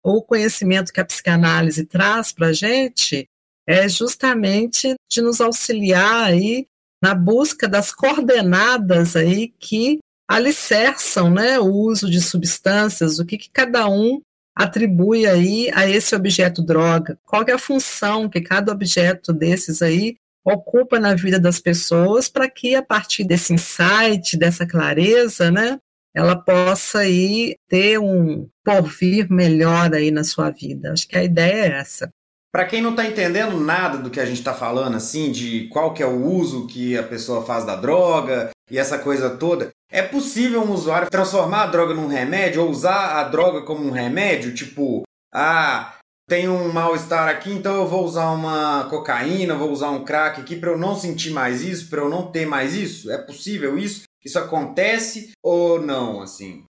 o 0.03 0.23
conhecimento 0.23 0.93
que 0.93 1.01
a 1.01 1.05
psicanálise 1.05 1.85
traz 1.85 2.33
para 2.33 2.49
a 2.49 2.53
gente 2.53 3.29
é 3.69 3.89
justamente 3.89 4.95
de 5.11 5.21
nos 5.21 5.41
auxiliar 5.41 6.25
aí 6.25 6.67
na 7.03 7.15
busca 7.15 7.69
das 7.69 7.93
coordenadas 7.93 9.17
aí 9.17 9.49
que 9.49 9.99
alicerçam 10.29 11.31
né, 11.31 11.59
o 11.59 11.67
uso 11.67 12.11
de 12.11 12.21
substâncias, 12.21 13.19
o 13.19 13.25
que, 13.25 13.37
que 13.37 13.51
cada 13.51 13.89
um 13.89 14.21
atribui 14.57 15.27
aí 15.27 15.71
a 15.75 15.89
esse 15.89 16.17
objeto 16.17 16.63
droga, 16.63 17.19
qual 17.25 17.45
é 17.47 17.53
a 17.53 17.59
função 17.59 18.29
que 18.29 18.41
cada 18.41 18.73
objeto 18.73 19.33
desses 19.33 19.83
aí 19.83 20.17
ocupa 20.45 20.99
na 20.99 21.15
vida 21.15 21.39
das 21.39 21.61
pessoas 21.61 22.29
para 22.29 22.49
que 22.49 22.75
a 22.75 22.83
partir 22.83 23.25
desse 23.25 23.53
insight, 23.53 24.37
dessa 24.37 24.67
clareza, 24.67 25.51
né, 25.51 25.79
ela 26.17 26.35
possa 26.35 27.01
aí 27.01 27.57
ter 27.69 27.99
um 27.99 28.49
porvir 28.65 29.31
melhor 29.31 29.93
aí 29.93 30.11
na 30.11 30.25
sua 30.25 30.49
vida. 30.49 30.91
Acho 30.91 31.07
que 31.07 31.19
a 31.19 31.23
ideia 31.23 31.67
é 31.67 31.79
essa. 31.79 32.11
Para 32.51 32.65
quem 32.65 32.81
não 32.81 32.93
está 32.93 33.05
entendendo 33.05 33.61
nada 33.61 33.99
do 33.99 34.09
que 34.09 34.19
a 34.19 34.25
gente 34.25 34.39
está 34.39 34.55
falando, 34.55 34.97
assim, 34.97 35.31
de 35.31 35.69
qual 35.69 35.93
que 35.93 36.03
é 36.03 36.07
o 36.07 36.25
uso 36.25 36.67
que 36.67 36.97
a 36.97 37.03
pessoa 37.03 37.45
faz 37.45 37.67
da 37.67 37.77
droga 37.77 38.49
e 38.71 38.79
essa 38.79 38.99
coisa 38.99 39.29
toda, 39.29 39.69
é 39.91 40.01
possível 40.01 40.63
um 40.63 40.73
usuário 40.73 41.11
transformar 41.11 41.65
a 41.65 41.67
droga 41.67 41.93
num 41.93 42.07
remédio 42.07 42.63
ou 42.63 42.71
usar 42.71 43.21
a 43.21 43.25
droga 43.25 43.61
como 43.61 43.87
um 43.87 43.91
remédio? 43.91 44.55
Tipo, 44.55 45.03
ah, 45.35 45.97
tem 46.27 46.49
um 46.49 46.73
mal-estar 46.73 47.29
aqui, 47.29 47.53
então 47.53 47.77
eu 47.77 47.87
vou 47.87 48.07
usar 48.07 48.31
uma 48.31 48.85
cocaína, 48.89 49.55
vou 49.55 49.71
usar 49.71 49.91
um 49.91 50.03
crack 50.03 50.41
aqui 50.41 50.57
para 50.57 50.71
eu 50.71 50.79
não 50.79 50.97
sentir 50.97 51.31
mais 51.31 51.61
isso, 51.61 51.91
para 51.91 52.01
eu 52.01 52.09
não 52.09 52.33
ter 52.33 52.47
mais 52.47 52.75
isso? 52.75 53.13
É 53.13 53.19
possível 53.19 53.77
isso? 53.77 54.06
Isso 54.27 54.41
acontece 54.41 55.31
ou 55.41 55.81
não, 55.81 56.21
assim? 56.21 56.65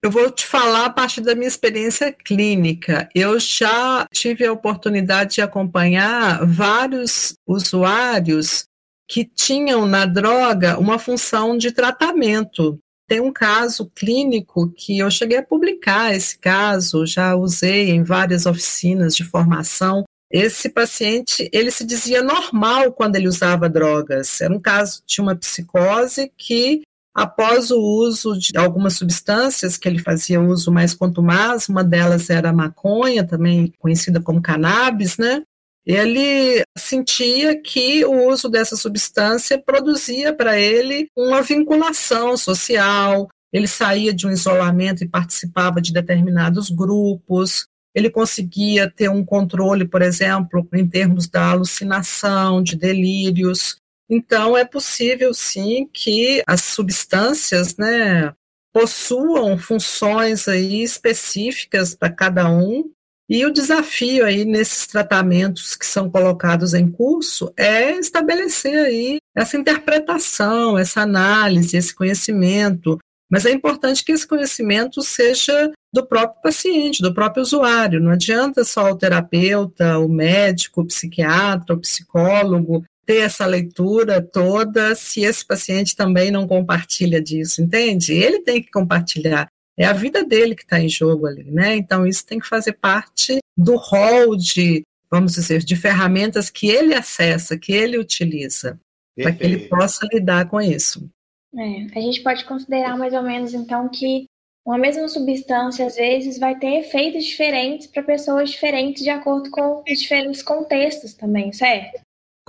Eu 0.00 0.12
vou 0.12 0.30
te 0.30 0.46
falar 0.46 0.84
a 0.84 0.90
partir 0.90 1.20
da 1.20 1.34
minha 1.34 1.48
experiência 1.48 2.12
clínica. 2.12 3.08
Eu 3.12 3.40
já 3.40 4.06
tive 4.14 4.46
a 4.46 4.52
oportunidade 4.52 5.34
de 5.34 5.42
acompanhar 5.42 6.46
vários 6.46 7.34
usuários 7.44 8.62
que 9.08 9.24
tinham 9.24 9.86
na 9.86 10.06
droga 10.06 10.78
uma 10.78 11.00
função 11.00 11.58
de 11.58 11.72
tratamento. 11.72 12.78
Tem 13.08 13.20
um 13.20 13.32
caso 13.32 13.90
clínico 13.92 14.70
que 14.70 15.00
eu 15.00 15.10
cheguei 15.10 15.38
a 15.38 15.42
publicar 15.42 16.14
esse 16.14 16.38
caso, 16.38 17.04
já 17.04 17.34
usei 17.34 17.90
em 17.90 18.04
várias 18.04 18.46
oficinas 18.46 19.16
de 19.16 19.24
formação. 19.24 20.04
Esse 20.30 20.68
paciente, 20.68 21.50
ele 21.52 21.72
se 21.72 21.84
dizia 21.84 22.22
normal 22.22 22.92
quando 22.92 23.16
ele 23.16 23.26
usava 23.26 23.68
drogas. 23.68 24.40
Era 24.40 24.54
um 24.54 24.60
caso 24.60 25.02
de 25.04 25.20
uma 25.20 25.34
psicose 25.34 26.32
que 26.38 26.82
Após 27.14 27.70
o 27.70 27.80
uso 27.80 28.38
de 28.38 28.56
algumas 28.56 28.94
substâncias 28.94 29.76
que 29.76 29.88
ele 29.88 29.98
fazia 29.98 30.40
uso 30.40 30.70
mais 30.70 30.94
contumaz, 30.94 31.68
uma 31.68 31.82
delas 31.82 32.30
era 32.30 32.50
a 32.50 32.52
maconha, 32.52 33.26
também 33.26 33.72
conhecida 33.78 34.20
como 34.20 34.40
cannabis, 34.40 35.18
né? 35.18 35.42
Ele 35.84 36.62
sentia 36.78 37.60
que 37.60 38.04
o 38.04 38.28
uso 38.28 38.48
dessa 38.48 38.76
substância 38.76 39.60
produzia 39.60 40.32
para 40.32 40.58
ele 40.58 41.08
uma 41.16 41.42
vinculação 41.42 42.36
social, 42.36 43.28
ele 43.52 43.66
saía 43.66 44.12
de 44.12 44.26
um 44.26 44.30
isolamento 44.30 45.02
e 45.02 45.08
participava 45.08 45.80
de 45.80 45.92
determinados 45.92 46.70
grupos, 46.70 47.66
ele 47.94 48.08
conseguia 48.08 48.88
ter 48.88 49.10
um 49.10 49.24
controle, 49.24 49.84
por 49.84 50.00
exemplo, 50.00 50.66
em 50.72 50.86
termos 50.86 51.26
da 51.28 51.50
alucinação, 51.50 52.62
de 52.62 52.76
delírios. 52.76 53.76
Então, 54.10 54.58
é 54.58 54.64
possível 54.64 55.32
sim 55.32 55.88
que 55.92 56.42
as 56.44 56.62
substâncias, 56.62 57.76
né, 57.76 58.34
possuam 58.72 59.56
funções 59.56 60.48
aí 60.48 60.82
específicas 60.82 61.94
para 61.94 62.10
cada 62.10 62.50
um. 62.50 62.90
E 63.28 63.46
o 63.46 63.52
desafio 63.52 64.24
aí 64.24 64.44
nesses 64.44 64.88
tratamentos 64.88 65.76
que 65.76 65.86
são 65.86 66.10
colocados 66.10 66.74
em 66.74 66.90
curso 66.90 67.52
é 67.56 67.92
estabelecer 67.92 68.84
aí 68.84 69.18
essa 69.36 69.56
interpretação, 69.56 70.76
essa 70.76 71.02
análise, 71.02 71.76
esse 71.76 71.94
conhecimento. 71.94 72.98
Mas 73.30 73.46
é 73.46 73.52
importante 73.52 74.04
que 74.04 74.10
esse 74.10 74.26
conhecimento 74.26 75.00
seja 75.02 75.70
do 75.92 76.04
próprio 76.04 76.42
paciente, 76.42 77.00
do 77.00 77.14
próprio 77.14 77.44
usuário. 77.44 78.00
Não 78.00 78.10
adianta 78.10 78.64
só 78.64 78.90
o 78.90 78.96
terapeuta, 78.96 79.98
o 80.00 80.08
médico, 80.08 80.80
o 80.80 80.86
psiquiatra, 80.86 81.76
o 81.76 81.80
psicólogo 81.80 82.84
ter 83.10 83.22
essa 83.22 83.44
leitura 83.44 84.22
toda 84.22 84.94
se 84.94 85.22
esse 85.22 85.44
paciente 85.44 85.96
também 85.96 86.30
não 86.30 86.46
compartilha 86.46 87.20
disso, 87.20 87.60
entende? 87.60 88.12
Ele 88.12 88.40
tem 88.42 88.62
que 88.62 88.70
compartilhar. 88.70 89.48
É 89.76 89.84
a 89.84 89.92
vida 89.92 90.22
dele 90.24 90.54
que 90.54 90.62
está 90.62 90.78
em 90.78 90.88
jogo 90.88 91.26
ali, 91.26 91.42
né? 91.50 91.74
Então, 91.74 92.06
isso 92.06 92.24
tem 92.24 92.38
que 92.38 92.46
fazer 92.46 92.74
parte 92.74 93.40
do 93.56 93.74
rol 93.74 94.36
de, 94.36 94.84
vamos 95.10 95.32
dizer, 95.32 95.64
de 95.64 95.74
ferramentas 95.74 96.50
que 96.50 96.68
ele 96.68 96.94
acessa, 96.94 97.58
que 97.58 97.72
ele 97.72 97.98
utiliza, 97.98 98.78
para 99.16 99.32
que 99.32 99.42
ele 99.42 99.66
possa 99.66 100.06
lidar 100.12 100.48
com 100.48 100.60
isso. 100.60 101.10
É, 101.56 101.98
a 101.98 102.00
gente 102.00 102.22
pode 102.22 102.44
considerar 102.44 102.96
mais 102.96 103.12
ou 103.12 103.22
menos, 103.22 103.54
então, 103.54 103.88
que 103.88 104.26
uma 104.64 104.78
mesma 104.78 105.08
substância, 105.08 105.84
às 105.84 105.96
vezes, 105.96 106.38
vai 106.38 106.56
ter 106.56 106.78
efeitos 106.78 107.24
diferentes 107.24 107.88
para 107.88 108.04
pessoas 108.04 108.50
diferentes 108.50 109.02
de 109.02 109.10
acordo 109.10 109.50
com 109.50 109.82
os 109.82 109.98
diferentes 109.98 110.44
contextos 110.44 111.14
também, 111.14 111.52
certo? 111.52 112.00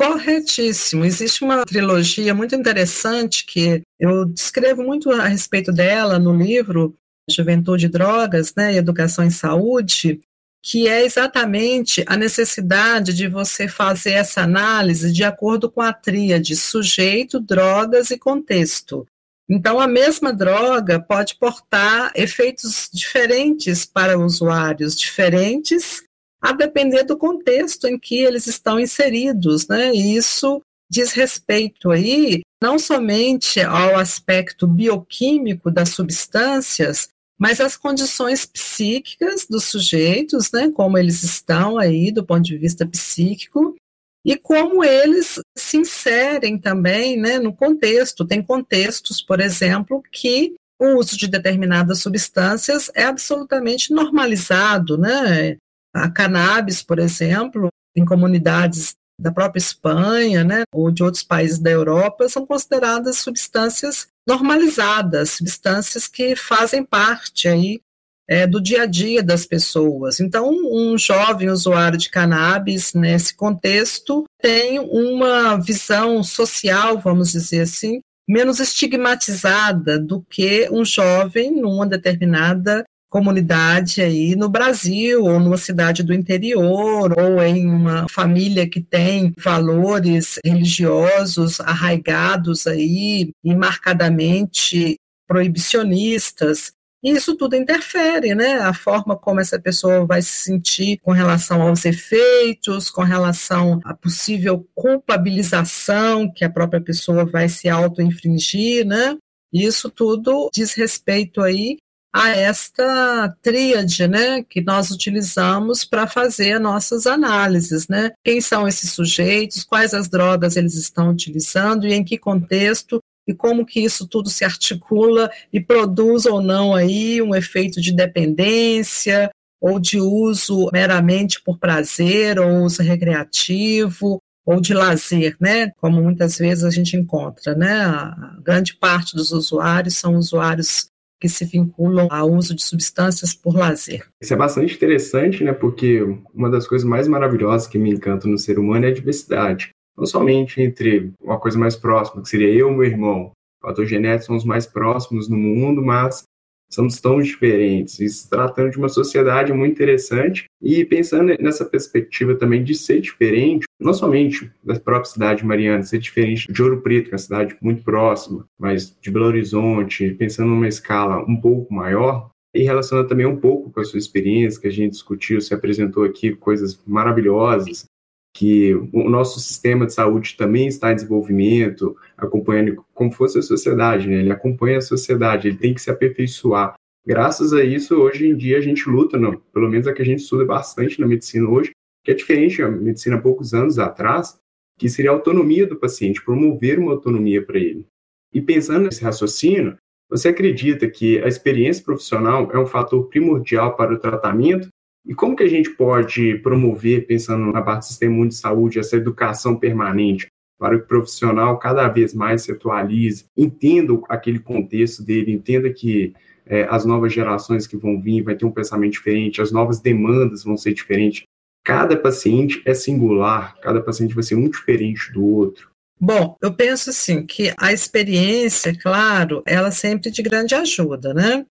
Corretíssimo. 0.02 1.06
Existe 1.06 1.43
uma 1.43 1.64
trilogia 1.64 2.34
muito 2.34 2.56
interessante 2.56 3.45
que 3.45 3.84
eu 3.99 4.26
descrevo 4.26 4.82
muito 4.82 5.12
a 5.12 5.28
respeito 5.28 5.72
dela 5.72 6.18
no 6.18 6.36
livro 6.36 6.95
Juventude 7.30 7.86
e 7.86 7.89
Drogas, 7.89 8.56
né, 8.56 8.74
e 8.74 8.78
Educação 8.78 9.24
em 9.24 9.30
Saúde, 9.30 10.20
que 10.64 10.88
é 10.88 11.06
exatamente 11.06 12.04
a 12.08 12.18
necessidade 12.18 13.14
de 13.14 13.28
você 13.28 13.68
fazer 13.68 14.14
essa 14.14 14.41
análise 14.41 15.12
de 15.12 15.24
acordo 15.24 15.70
com 15.70 15.82
a 15.82 15.93
tríade 15.93 16.56
sujeito, 16.56 17.39
drogas 17.39 18.10
e 18.10 18.18
contexto. 18.18 19.06
Então, 19.47 19.80
a 19.80 19.88
mesma 19.88 20.34
droga 20.34 20.99
pode 20.99 21.36
portar 21.36 22.12
efeitos 22.16 22.89
diferentes 22.91 23.86
para 23.86 24.18
usuários 24.18 24.95
diferentes 24.95 26.04
a 26.42 26.52
depender 26.52 27.04
do 27.04 27.18
contexto 27.18 27.86
em 27.88 28.00
que 28.00 28.18
eles 28.18 28.48
estão 28.48 28.80
inseridos, 28.80 29.68
né? 29.68 29.94
E 29.94 30.16
isso 30.16 30.62
diz 30.89 31.14
respeito 31.14 31.92
aí 31.92 32.42
não 32.62 32.78
somente 32.78 33.62
ao 33.62 33.98
aspecto 33.98 34.68
bioquímico 34.68 35.72
das 35.72 35.89
substâncias, 35.89 37.08
mas 37.39 37.60
às 37.60 37.76
condições 37.76 38.46
psíquicas 38.46 39.48
dos 39.50 39.64
sujeitos, 39.64 40.52
né, 40.52 40.70
como 40.70 40.98
eles 40.98 41.24
estão 41.24 41.78
aí 41.80 42.12
do 42.12 42.24
ponto 42.24 42.44
de 42.44 42.56
vista 42.56 42.86
psíquico, 42.86 43.76
e 44.24 44.38
como 44.38 44.84
eles 44.84 45.39
se 45.58 45.78
inserem 45.78 46.58
também 46.58 47.18
né, 47.18 47.39
no 47.39 47.52
contexto. 47.52 48.26
Tem 48.26 48.44
contextos, 48.44 49.22
por 49.22 49.39
exemplo, 49.39 50.04
que 50.12 50.54
o 50.80 51.00
uso 51.00 51.18
de 51.18 51.28
determinadas 51.28 52.00
substâncias 52.00 52.92
é 52.94 53.04
absolutamente 53.04 53.92
normalizado, 53.92 54.98
né? 54.98 55.58
A 55.94 56.10
cannabis, 56.10 56.82
por 56.82 57.00
exemplo, 57.00 57.70
em 57.96 58.06
comunidades 58.06 58.96
da 59.20 59.32
própria 59.32 59.60
Espanha, 59.60 60.44
né, 60.44 60.64
ou 60.74 60.89
de 60.89 61.04
outros 61.04 61.24
países 61.24 61.60
da 61.60 61.70
Europa, 61.70 62.28
são 62.28 62.46
consideradas 62.46 63.18
substâncias 63.18 64.08
normalizadas, 64.28 65.32
substâncias 65.32 66.08
que 66.08 66.36
fazem 66.36 66.84
parte 66.84 67.48
aí 67.48 67.82
é, 68.28 68.48
do 68.48 68.62
dia 68.62 68.84
a 68.84 68.86
dia 68.86 69.22
das 69.22 69.46
pessoas. 69.46 70.20
Então, 70.20 70.50
um 70.50 70.98
jovem 70.98 71.50
usuário 71.50 71.98
de 71.98 72.10
cannabis 72.10 72.94
nesse 72.94 73.36
contexto 73.36 74.24
tem 74.42 74.80
uma 74.80 75.58
visão 75.58 76.24
social, 76.24 76.98
vamos 77.00 77.32
dizer 77.32 77.62
assim, 77.62 78.00
menos 78.28 78.60
estigmatizada 78.60 80.00
do 80.00 80.22
que 80.22 80.70
um 80.72 80.86
jovem 80.86 81.52
numa 81.52 81.86
determinada 81.86 82.86
comunidade 83.12 84.01
aí 84.01 84.38
no 84.38 84.47
Brasil, 84.47 85.26
ou 85.26 85.38
numa 85.38 85.57
cidade 85.57 86.01
do 86.01 86.14
interior, 86.14 87.14
ou 87.20 87.43
em 87.43 87.68
uma 87.68 88.07
família 88.07 88.68
que 88.68 88.80
tem 88.80 89.34
valores 89.38 90.39
religiosos 90.43 91.59
arraigados 91.59 92.66
aí 92.66 93.32
e 93.43 93.53
marcadamente 93.53 94.95
proibicionistas. 95.28 96.72
E 97.03 97.12
isso 97.12 97.36
tudo 97.36 97.55
interfere, 97.55 98.34
né? 98.34 98.59
A 98.59 98.74
forma 98.74 99.18
como 99.18 99.41
essa 99.41 99.59
pessoa 99.59 100.05
vai 100.05 100.22
se 100.22 100.43
sentir 100.43 100.97
com 101.01 101.12
relação 101.12 101.62
aos 101.62 101.84
efeitos, 101.84 102.89
com 102.89 103.01
relação 103.01 103.82
à 103.84 103.93
possível 103.93 104.66
culpabilização 104.74 106.32
que 106.32 106.45
a 106.45 106.49
própria 106.49 106.80
pessoa 106.80 107.26
vai 107.26 107.49
se 107.49 107.68
auto-infringir, 107.68 108.86
né? 108.86 109.18
Isso 109.51 109.89
tudo 109.89 110.49
diz 110.53 110.74
respeito 110.76 111.41
aí 111.41 111.78
a 112.14 112.30
esta 112.30 113.36
tríade, 113.41 114.07
né, 114.07 114.43
que 114.43 114.62
nós 114.62 114.91
utilizamos 114.91 115.86
para 115.86 116.07
fazer 116.07 116.59
nossas 116.59 117.07
análises, 117.07 117.88
né? 117.88 118.12
Quem 118.24 118.41
são 118.41 118.68
esses 118.68 118.91
sujeitos, 118.91 119.64
quais 119.64 119.93
as 119.93 120.09
drogas 120.09 120.57
eles 120.57 120.76
estão 120.76 121.09
utilizando 121.09 121.88
e 121.88 121.93
em 121.93 122.03
que 122.03 122.18
contexto 122.18 122.99
e 123.28 123.34
como 123.34 123.66
que 123.66 123.80
isso 123.80 124.07
tudo 124.07 124.30
se 124.30 124.43
articula 124.43 125.32
e 125.53 125.62
produz 125.62 126.26
ou 126.26 126.41
não 126.41 126.76
aí 126.76 127.22
um 127.22 127.34
efeito 127.34 127.80
de 127.80 127.93
dependência 127.93 129.30
ou 129.62 129.80
de 129.80 129.99
uso 129.99 130.70
meramente 130.74 131.41
por 131.41 131.57
prazer 131.59 132.39
ou 132.39 132.64
uso 132.64 132.82
recreativo 132.82 134.18
ou 134.45 134.59
de 134.59 134.74
lazer, 134.74 135.38
né? 135.39 135.72
Como 135.78 136.01
muitas 136.01 136.38
vezes 136.38 136.64
a 136.64 136.72
gente 136.72 136.97
encontra, 136.97 137.55
né? 137.55 137.84
A 137.84 138.38
grande 138.43 138.76
parte 138.76 139.16
dos 139.16 139.32
usuários 139.32 139.95
são 139.95 140.16
usuários 140.16 140.89
que 141.22 141.30
se 141.30 141.46
vinculam 141.46 142.08
ao 142.10 142.32
uso 142.32 142.56
de 142.56 142.64
substâncias 142.64 143.36
por 143.36 143.56
lazer. 143.56 144.08
Isso 144.20 144.34
é 144.34 144.36
bastante 144.38 144.74
interessante, 144.74 145.44
né? 145.44 145.54
Porque 145.54 146.02
uma 146.34 146.50
das 146.50 146.68
coisas 146.68 146.88
mais 146.88 147.08
maravilhosas 147.08 147.68
que 147.68 147.78
me 147.78 147.92
encanta 147.92 148.28
no 148.28 148.40
ser 148.40 148.58
humano 148.58 148.86
é 148.86 148.90
a 148.90 148.94
diversidade. 148.94 149.70
Não 149.96 150.08
somente 150.08 150.60
entre 150.60 151.14
uma 151.22 151.40
coisa 151.40 151.60
mais 151.60 151.76
próxima, 151.76 152.24
que 152.24 152.30
seria 152.30 152.52
eu 152.52 152.72
e 152.72 152.74
meu 152.74 152.84
irmão. 152.84 153.32
Patogenéticos 153.62 154.26
são 154.26 154.36
os 154.36 154.44
mais 154.44 154.66
próximos 154.66 155.30
no 155.30 155.38
mundo, 155.38 155.84
mas 155.84 156.24
somos 156.72 157.00
tão 157.00 157.20
diferentes. 157.22 158.00
E 158.00 158.08
se 158.08 158.30
tratando 158.30 158.72
de 158.72 158.78
uma 158.78 158.90
sociedade 158.90 159.54
muito 159.54 159.74
interessante 159.74 160.46
e 160.62 160.86
pensando 160.86 161.36
nessa 161.40 161.66
perspectiva 161.66 162.36
também 162.36 162.64
de 162.64 162.74
ser 162.74 163.02
diferente, 163.02 163.66
não 163.80 163.94
somente 163.94 164.52
da 164.64 164.80
própria 164.80 165.12
cidade 165.12 165.46
mariana, 165.46 165.84
ser 165.84 166.00
diferente 166.00 166.52
de 166.52 166.64
Ouro 166.64 166.82
Preto, 166.82 167.10
que 167.10 167.12
é 167.12 167.18
uma 167.18 167.20
cidade 167.20 167.58
muito 167.62 167.84
próxima, 167.84 168.46
mas 168.58 168.96
de 169.02 169.12
Belo 169.12 169.26
Horizonte, 169.26 170.12
pensando 170.12 170.50
numa 170.50 170.68
escala 170.68 171.24
um 171.28 171.40
pouco 171.40 171.74
maior, 171.74 172.32
e 172.54 172.64
relacionando 172.64 173.08
também 173.08 173.26
um 173.26 173.38
pouco 173.38 173.72
com 173.72 173.80
a 173.80 173.84
sua 173.84 173.98
experiência, 173.98 174.60
que 174.60 174.68
a 174.68 174.72
gente 174.72 174.92
discutiu, 174.92 175.40
se 175.40 175.54
apresentou 175.54 176.04
aqui 176.04 176.36
coisas 176.36 176.82
maravilhosas, 176.86 177.86
que 178.34 178.74
o 178.94 179.10
nosso 179.10 179.40
sistema 179.40 179.86
de 179.86 179.94
saúde 179.94 180.36
também 180.38 180.68
está 180.68 180.92
em 180.92 180.96
desenvolvimento, 180.96 181.96
acompanhando 182.18 182.84
como 182.94 183.12
fosse 183.12 183.40
a 183.40 183.42
sociedade, 183.42 184.08
né? 184.08 184.20
Ele 184.20 184.32
acompanha 184.32 184.78
a 184.78 184.82
sociedade, 184.82 185.48
ele 185.48 185.58
tem 185.58 185.74
que 185.74 185.82
se 185.82 185.90
aperfeiçoar. 185.90 186.74
Graças 187.06 187.52
a 187.52 187.64
isso, 187.64 187.96
hoje 187.96 188.28
em 188.28 188.36
dia 188.36 188.58
a 188.58 188.62
gente 188.62 188.88
luta, 188.88 189.18
não, 189.18 189.36
pelo 189.54 189.70
menos 189.70 189.88
é 189.88 189.94
que 189.94 190.02
a 190.02 190.06
gente 190.06 190.20
estuda 190.20 190.46
bastante 190.46 191.00
na 191.02 191.08
medicina 191.08 191.50
hoje, 191.50 191.72
que 192.04 192.12
é 192.12 192.14
diferente 192.14 192.62
da 192.62 192.70
medicina 192.70 193.18
há 193.18 193.22
poucos 193.22 193.54
anos 193.54 193.80
atrás, 193.80 194.40
que 194.78 194.88
seria 194.88 195.12
a 195.12 195.14
autonomia 195.14 195.68
do 195.68 195.76
paciente, 195.76 196.24
promover 196.24 196.80
uma 196.80 196.92
autonomia 196.92 197.44
para 197.44 197.60
ele. 197.60 197.86
E 198.34 198.42
pensando 198.42 198.86
nesse 198.86 199.04
raciocínio, 199.04 199.76
você 200.10 200.30
acredita 200.30 200.90
que 200.90 201.20
a 201.20 201.28
experiência 201.28 201.84
profissional 201.84 202.50
é 202.52 202.60
um 202.60 202.66
fator 202.66 203.08
primordial 203.08 203.76
para 203.76 203.94
o 203.94 204.00
tratamento 204.00 204.70
e 205.06 205.14
como 205.16 205.36
que 205.36 205.43
a 205.43 205.49
gente 205.49 205.72
pode 205.72 206.36
promover, 206.39 207.08
pensando 207.08 207.52
na 207.52 207.62
parte 207.62 207.82
do 207.82 207.86
sistema 207.86 208.28
de 208.28 208.36
saúde, 208.36 208.80
essa 208.80 208.95
educação 208.95 209.56
permanente 209.56 210.28
para 210.62 210.78
que 210.78 210.84
o 210.84 210.88
profissional 210.88 211.58
cada 211.58 211.88
vez 211.88 212.14
mais 212.14 212.43
se 212.43 212.52
atualize, 212.52 213.26
entenda 213.36 213.99
aquele 214.08 214.38
contexto 214.38 215.02
dele, 215.04 215.32
entenda 215.32 215.74
que 215.74 216.14
é, 216.45 216.68
as 216.70 216.86
novas 216.86 217.12
gerações 217.12 217.66
que 217.66 217.76
vão 217.76 217.99
vir 217.99 218.22
vai 218.22 218.36
ter 218.36 218.45
um 218.45 218.52
pensamento 218.52 218.91
diferente, 218.91 219.41
as 219.41 219.52
novas 219.52 219.80
demandas 219.80 220.43
vão 220.43 220.56
ser 220.56 220.76
diferentes. 220.76 221.24
Cada 221.64 221.97
paciente 221.97 222.62
é 222.64 222.76
singular, 222.76 223.56
cada 223.60 223.82
paciente 223.82 224.14
vai 224.14 224.24
ser 224.24 224.36
muito 224.36 224.60
diferente 224.60 225.12
do 225.12 225.26
outro. 225.26 225.72
Bom, 225.99 226.36
eu 226.39 226.54
penso 226.54 226.91
assim 226.91 227.26
que 227.26 227.52
a 227.58 227.74
experiência, 227.74 228.78
claro, 228.80 229.41
ela 229.47 229.70
é 229.70 229.72
sempre 229.72 230.12
de 230.12 230.22
grande 230.22 230.54
ajuda, 230.54 231.12
né? 231.12 231.43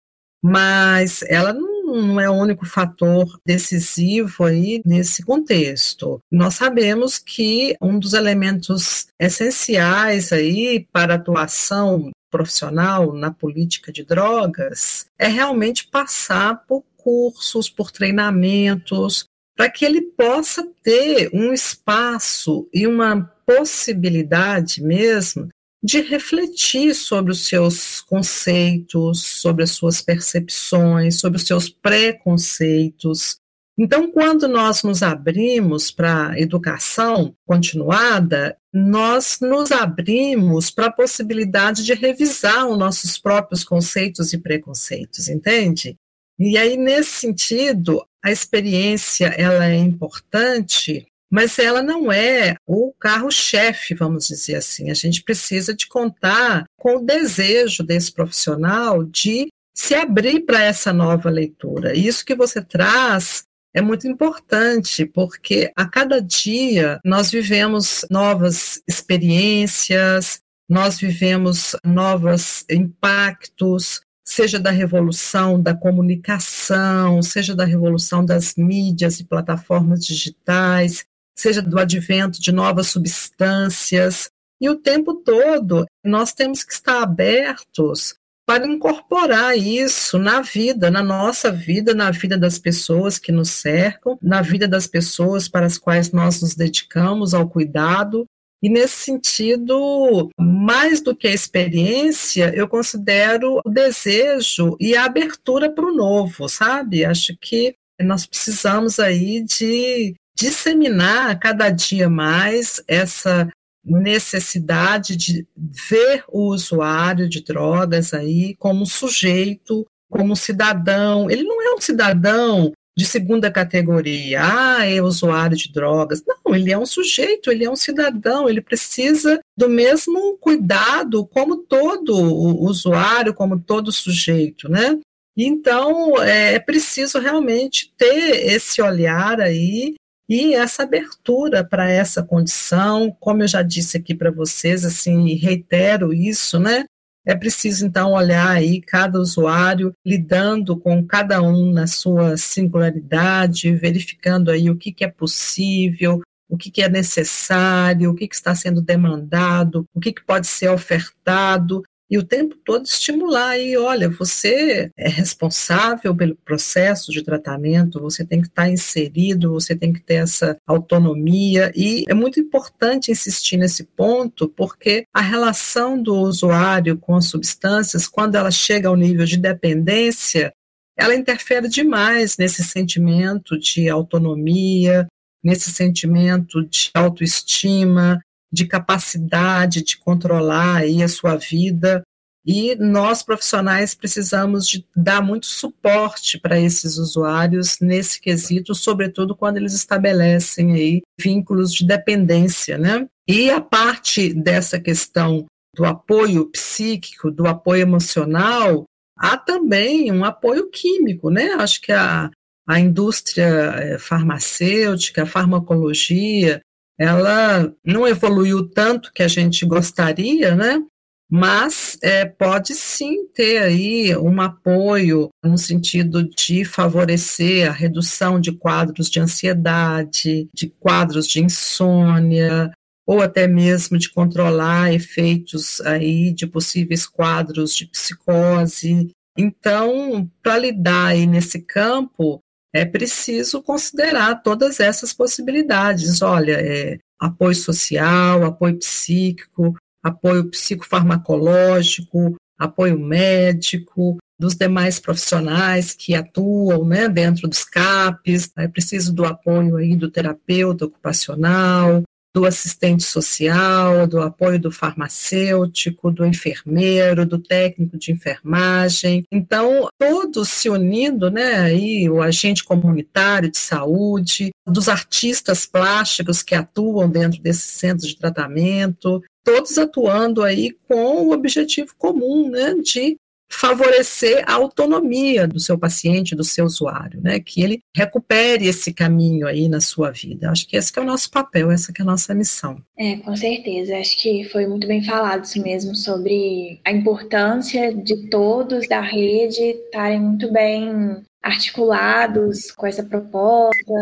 Mas 0.44 1.24
ela 1.24 1.52
não 1.52 1.69
não 1.96 2.20
é 2.20 2.30
o 2.30 2.34
único 2.34 2.66
fator 2.66 3.40
decisivo 3.46 4.44
aí 4.44 4.82
nesse 4.86 5.24
contexto. 5.24 6.22
Nós 6.32 6.56
sabemos 6.56 7.18
que 7.18 7.76
um 7.82 8.00
dos 8.00 8.14
elementos 8.14 9.08
essenciais 9.20 10.32
aí 10.32 10.88
para 10.92 11.14
a 11.14 11.18
atuação 11.18 12.12
profissional 12.30 13.14
na 13.14 13.32
política 13.32 13.92
de 13.92 14.04
drogas 14.04 15.08
é 15.18 15.28
realmente 15.28 15.88
passar 15.88 16.64
por 16.68 16.84
cursos, 16.98 17.70
por 17.70 17.92
treinamentos, 17.92 19.26
para 19.56 19.70
que 19.70 19.84
ele 19.84 20.02
possa 20.02 20.66
ter 20.84 21.30
um 21.34 21.52
espaço 21.52 22.68
e 22.74 22.86
uma 22.86 23.24
possibilidade 23.46 24.82
mesmo 24.84 25.50
de 25.82 26.02
refletir 26.02 26.94
sobre 26.94 27.32
os 27.32 27.48
seus 27.48 28.02
conceitos, 28.02 29.24
sobre 29.24 29.64
as 29.64 29.72
suas 29.72 30.02
percepções, 30.02 31.20
sobre 31.20 31.38
os 31.38 31.48
seus 31.48 31.70
preconceitos. 31.70 33.38
Então, 33.78 34.12
quando 34.12 34.46
nós 34.46 34.84
nos 34.84 35.02
abrimos 35.02 35.90
para 35.90 36.32
a 36.32 36.40
educação 36.40 37.34
continuada, 37.46 38.58
nós 38.74 39.38
nos 39.42 39.72
abrimos 39.72 40.70
para 40.70 40.88
a 40.88 40.92
possibilidade 40.92 41.86
de 41.86 41.94
revisar 41.94 42.68
os 42.68 42.78
nossos 42.78 43.18
próprios 43.18 43.64
conceitos 43.64 44.34
e 44.34 44.38
preconceitos, 44.38 45.30
entende? 45.30 45.98
E 46.38 46.58
aí, 46.58 46.76
nesse 46.76 47.12
sentido, 47.12 48.06
a 48.24 48.30
experiência 48.30 49.28
ela 49.28 49.66
é 49.66 49.76
importante 49.76 51.08
mas 51.30 51.60
ela 51.60 51.84
não 51.84 52.12
é 52.12 52.56
o 52.66 52.94
carro-chefe, 53.00 53.94
vamos 53.94 54.28
dizer 54.28 54.56
assim. 54.56 54.90
A 54.90 54.94
gente 54.94 55.24
precisa 55.24 55.74
de 55.74 55.88
contar 55.88 56.66
com 56.78 56.98
o 56.98 57.06
desejo 57.06 57.84
desse 57.84 58.12
profissional 58.12 59.04
de 59.04 59.50
se 59.76 59.94
abrir 59.96 60.42
para 60.42 60.64
essa 60.64 60.92
nova 60.92 61.30
leitura. 61.30 61.96
Isso 61.96 62.26
que 62.26 62.36
você 62.36 62.62
traz 62.62 63.44
é 63.74 63.82
muito 63.82 64.08
importante, 64.08 65.06
porque 65.06 65.72
a 65.76 65.86
cada 65.86 66.20
dia 66.20 67.00
nós 67.06 67.30
vivemos 67.30 68.06
novas 68.10 68.82
experiências, 68.88 70.40
nós 70.68 71.00
vivemos 71.00 71.76
novos 71.84 72.66
impactos, 72.70 74.02
seja 74.26 74.60
da 74.60 74.70
revolução 74.70 75.62
da 75.62 75.74
comunicação, 75.74 77.22
seja 77.22 77.56
da 77.56 77.66
revolução 77.66 78.24
das 78.24 78.56
mídias 78.56 79.20
e 79.20 79.26
plataformas 79.26 80.06
digitais, 80.06 81.06
seja 81.40 81.62
do 81.62 81.80
advento 81.80 82.42
de 82.42 82.52
novas 82.52 82.88
substâncias. 82.88 84.30
E 84.62 84.70
o 84.70 84.76
tempo 84.76 85.16
todo 85.16 85.86
nós 86.04 86.34
temos 86.34 86.64
que 86.64 86.74
estar 86.74 87.02
abertos 87.02 88.16
para 88.46 88.66
incorporar 88.66 89.56
isso 89.56 90.18
na 90.18 90.42
vida, 90.42 90.90
na 90.90 91.04
nossa 91.04 91.52
vida, 91.52 91.94
na 91.94 92.10
vida 92.10 92.36
das 92.36 92.58
pessoas 92.58 93.20
que 93.20 93.32
nos 93.32 93.52
cercam, 93.52 94.18
na 94.22 94.42
vida 94.42 94.68
das 94.68 94.88
pessoas 94.88 95.48
para 95.48 95.68
as 95.68 95.78
quais 95.78 96.12
nós 96.12 96.42
nos 96.42 96.56
dedicamos 96.56 97.36
ao 97.36 97.48
cuidado. 97.48 98.26
E 98.62 98.68
nesse 98.68 99.06
sentido, 99.06 100.30
mais 100.38 101.00
do 101.00 101.16
que 101.16 101.28
a 101.28 101.34
experiência, 101.34 102.52
eu 102.54 102.68
considero 102.68 103.62
o 103.64 103.70
desejo 103.70 104.76
e 104.80 104.96
a 104.96 105.06
abertura 105.06 105.72
para 105.72 105.86
o 105.86 105.96
novo, 105.96 106.50
sabe? 106.50 107.06
Acho 107.06 107.38
que 107.40 107.76
nós 108.02 108.26
precisamos 108.26 109.00
aí 109.00 109.44
de 109.44 110.16
disseminar 110.40 111.38
cada 111.38 111.70
dia 111.70 112.10
mais 112.10 112.82
essa 112.88 113.50
necessidade 113.84 115.18
de 115.18 115.46
ver 115.90 116.24
o 116.30 116.48
usuário 116.48 117.28
de 117.28 117.44
drogas 117.44 118.14
aí 118.14 118.56
como 118.56 118.86
sujeito, 118.86 119.86
como 120.10 120.38
cidadão. 120.38 121.30
Ele 121.30 121.44
não 121.44 121.62
é 121.62 121.76
um 121.76 121.82
cidadão 121.82 122.72
de 122.98 123.06
segunda 123.06 123.52
categoria, 123.52 124.42
ah, 124.42 124.86
é 124.86 125.02
usuário 125.02 125.58
de 125.58 125.72
drogas. 125.72 126.24
Não, 126.26 126.56
ele 126.56 126.72
é 126.72 126.78
um 126.78 126.86
sujeito, 126.86 127.52
ele 127.52 127.66
é 127.66 127.70
um 127.70 127.76
cidadão, 127.76 128.50
ele 128.50 128.62
precisa 128.62 129.40
do 129.58 129.70
mesmo 129.70 130.38
cuidado 130.38 131.26
como 131.26 131.58
todo 131.58 132.14
usuário, 132.62 133.34
como 133.34 133.60
todo 133.60 133.92
sujeito, 133.92 134.70
né? 134.70 135.00
Então, 135.38 136.22
é, 136.22 136.56
é 136.56 136.60
preciso 136.60 137.20
realmente 137.20 137.94
ter 137.98 138.52
esse 138.52 138.82
olhar 138.82 139.40
aí 139.40 139.96
e 140.30 140.54
essa 140.54 140.84
abertura 140.84 141.64
para 141.64 141.90
essa 141.90 142.22
condição, 142.22 143.12
como 143.20 143.42
eu 143.42 143.48
já 143.48 143.64
disse 143.64 143.98
aqui 143.98 144.14
para 144.14 144.30
vocês, 144.30 144.86
assim, 144.86 145.34
reitero 145.34 146.14
isso, 146.14 146.60
né? 146.60 146.86
É 147.26 147.36
preciso 147.36 147.86
então 147.86 148.12
olhar 148.12 148.50
aí 148.50 148.80
cada 148.80 149.20
usuário 149.20 149.92
lidando 150.06 150.78
com 150.78 151.06
cada 151.06 151.42
um 151.42 151.72
na 151.72 151.88
sua 151.88 152.38
singularidade, 152.38 153.74
verificando 153.74 154.52
aí 154.52 154.70
o 154.70 154.76
que, 154.76 154.92
que 154.92 155.04
é 155.04 155.08
possível, 155.08 156.22
o 156.48 156.58
que, 156.58 156.70
que 156.70 156.82
é 156.82 156.90
necessário, 156.90 158.12
o 158.12 158.16
que, 158.16 158.28
que 158.28 158.36
está 158.36 158.54
sendo 158.54 158.82
demandado, 158.82 159.86
o 159.94 160.00
que, 160.00 160.14
que 160.14 160.24
pode 160.24 160.48
ser 160.48 160.70
ofertado, 160.70 161.84
e 162.10 162.18
o 162.18 162.24
tempo 162.24 162.56
todo 162.66 162.86
estimular. 162.86 163.50
Aí, 163.50 163.78
olha, 163.78 164.10
você 164.10 164.92
é 164.98 165.08
responsável 165.08 166.16
pelo 166.16 166.36
processo 166.36 167.12
de 167.12 167.24
tratamento, 167.24 168.02
você 168.02 168.26
tem 168.26 168.42
que 168.42 168.48
estar 168.48 168.70
inserido, 168.70 169.52
você 169.52 169.76
tem 169.76 169.94
que 169.94 170.02
ter 170.02 170.16
essa 170.16 170.58
autonomia. 170.66 171.72
E 171.76 172.06
é 172.08 172.14
muito 172.14 172.40
importante 172.40 173.12
insistir 173.12 173.58
nesse 173.58 173.84
ponto 173.84 174.48
porque 174.50 175.06
a 175.14 175.22
relação 175.22 176.02
do 176.02 176.16
usuário 176.16 176.98
com 176.98 177.16
as 177.16 177.26
substâncias, 177.26 178.08
quando 178.08 178.36
ela 178.36 178.52
chega 178.52 178.90
ao 178.90 178.96
nível 178.96 179.26
de 179.26 179.38
dependência, 179.38 180.52
ela 180.98 181.16
interfere 181.16 181.70
demais 181.70 182.38
nesse 182.38 182.64
sentimento 182.64 183.58
de 183.58 183.88
autonomia, 183.88 185.08
nesse 185.44 185.72
sentimento 185.72 186.66
de 186.66 186.90
autoestima, 186.94 188.20
de 188.52 188.66
capacidade 188.66 189.84
de 189.84 189.98
controlar 189.98 190.78
aí 190.78 191.04
a 191.04 191.08
sua 191.08 191.36
vida. 191.36 192.04
E 192.46 192.76
nós, 192.76 193.22
profissionais, 193.22 193.94
precisamos 193.94 194.68
de 194.68 194.86
dar 194.96 195.22
muito 195.22 195.46
suporte 195.46 196.40
para 196.40 196.60
esses 196.60 196.98
usuários 196.98 197.78
nesse 197.80 198.20
quesito, 198.20 198.74
sobretudo 198.74 199.36
quando 199.36 199.58
eles 199.58 199.74
estabelecem 199.74 200.74
aí 200.74 201.02
vínculos 201.20 201.74
de 201.74 201.86
dependência, 201.86 202.78
né? 202.78 203.08
E 203.28 203.52
a 203.52 203.62
parte 203.62 204.34
dessa 204.34 204.80
questão 204.80 205.46
do 205.76 205.86
apoio 205.86 206.48
psíquico, 206.48 207.30
do 207.30 207.48
apoio 207.48 207.84
emocional, 207.84 208.86
há 209.18 209.38
também 209.38 210.12
um 210.12 210.26
apoio 210.26 210.70
químico, 210.72 211.30
né? 211.30 211.52
Acho 211.60 211.82
que 211.82 211.92
a, 211.92 212.32
a 212.68 212.80
indústria 212.80 213.46
eh, 213.78 213.98
farmacêutica, 214.00 215.24
a 215.24 215.28
farmacologia, 215.28 216.62
ela 217.00 217.74
não 217.84 218.08
evoluiu 218.08 218.70
tanto 218.70 219.12
que 219.14 219.24
a 219.24 219.28
gente 219.28 219.66
gostaria, 219.66 220.54
né? 220.54 220.84
mas 221.32 221.96
é, 222.02 222.26
pode 222.26 222.74
sim 222.74 223.28
ter 223.36 223.60
aí 223.60 224.18
um 224.18 224.42
apoio 224.42 225.30
no 225.44 225.60
sentido 225.60 226.28
de 226.28 226.66
favorecer 226.66 227.70
a 227.70 227.72
redução 227.72 228.42
de 228.42 228.52
quadros 228.52 229.12
de 229.12 229.20
ansiedade, 229.20 230.50
de 230.52 230.68
quadros 230.80 231.28
de 231.28 231.40
insônia, 231.44 232.72
ou 233.06 233.22
até 233.22 233.48
mesmo 233.48 233.98
de 233.98 234.10
controlar 234.10 234.92
efeitos 234.92 235.80
aí 235.82 236.34
de 236.34 236.48
possíveis 236.48 237.06
quadros 237.06 237.76
de 237.76 237.86
psicose. 237.86 239.12
Então, 239.38 240.30
para 240.42 240.58
lidar 240.58 241.08
aí 241.08 241.28
nesse 241.28 241.62
campo, 241.62 242.40
é 242.74 242.86
preciso 242.86 243.62
considerar 243.62 244.42
todas 244.42 244.80
essas 244.80 245.14
possibilidades. 245.14 246.22
Olha, 246.22 246.58
é, 246.60 247.00
apoio 247.20 247.56
social, 247.56 248.46
apoio 248.46 248.78
psíquico, 248.78 249.76
apoio 250.04 250.50
psicofarmacológico, 250.50 252.36
apoio 252.58 253.00
médico, 253.00 254.18
dos 254.40 254.56
demais 254.56 255.00
profissionais 255.00 255.94
que 255.94 256.16
atuam 256.16 256.86
né, 256.86 257.10
dentro 257.10 257.48
dos 257.48 257.66
CAPs, 257.66 258.52
é 258.58 258.68
preciso 258.70 259.14
do 259.14 259.26
apoio 259.26 259.76
aí 259.76 259.98
do 259.98 260.10
terapeuta 260.10 260.86
ocupacional, 260.86 262.04
do 262.34 262.46
assistente 262.46 263.04
social, 263.04 264.06
do 264.06 264.22
apoio 264.22 264.60
do 264.60 264.72
farmacêutico, 264.72 266.12
do 266.12 266.26
enfermeiro, 266.26 267.26
do 267.26 267.40
técnico 267.40 267.98
de 267.98 268.12
enfermagem. 268.12 269.24
Então, 269.32 269.88
todos 269.98 270.50
se 270.50 270.70
unindo, 270.70 271.32
né, 271.32 271.56
aí 271.56 272.10
o 272.10 272.22
agente 272.22 272.64
comunitário 272.64 273.50
de 273.50 273.58
saúde, 273.58 274.52
dos 274.68 274.88
artistas 274.88 275.66
plásticos 275.66 276.44
que 276.44 276.54
atuam 276.54 277.10
dentro 277.10 277.42
desses 277.42 277.72
centros 277.72 278.10
de 278.10 278.18
tratamento, 278.18 279.22
todos 279.44 279.78
atuando 279.78 280.44
aí 280.44 280.76
com 280.88 281.28
o 281.28 281.34
objetivo 281.34 281.94
comum, 281.98 282.50
né, 282.50 282.76
de 282.76 283.18
favorecer 283.52 284.44
a 284.46 284.54
autonomia 284.54 285.48
do 285.48 285.60
seu 285.60 285.78
paciente, 285.78 286.36
do 286.36 286.44
seu 286.44 286.66
usuário, 286.66 287.20
né? 287.22 287.40
Que 287.40 287.62
ele 287.62 287.84
recupere 287.96 288.68
esse 288.68 288.94
caminho 288.94 289.48
aí 289.48 289.68
na 289.68 289.82
sua 289.82 290.12
vida. 290.12 290.50
Acho 290.50 290.68
que 290.68 290.78
esse 290.78 290.94
que 290.94 291.00
é 291.00 291.02
o 291.02 291.06
nosso 291.06 291.32
papel, 291.32 291.72
essa 291.72 291.92
que 291.92 292.02
é 292.02 292.04
a 292.04 292.06
nossa 292.06 292.34
missão. 292.34 292.82
É, 292.98 293.18
com 293.18 293.36
certeza. 293.36 293.98
Acho 293.98 294.22
que 294.22 294.44
foi 294.46 294.68
muito 294.68 294.88
bem 294.88 295.04
falado 295.04 295.44
isso 295.44 295.62
mesmo 295.62 295.96
sobre 295.96 296.80
a 296.86 296.92
importância 296.92 297.94
de 297.94 298.30
todos 298.30 298.88
da 298.88 299.02
rede 299.02 299.62
estarem 299.62 300.20
muito 300.22 300.52
bem 300.52 301.24
articulados 301.42 302.72
com 302.72 302.86
essa 302.86 303.04
proposta 303.04 303.94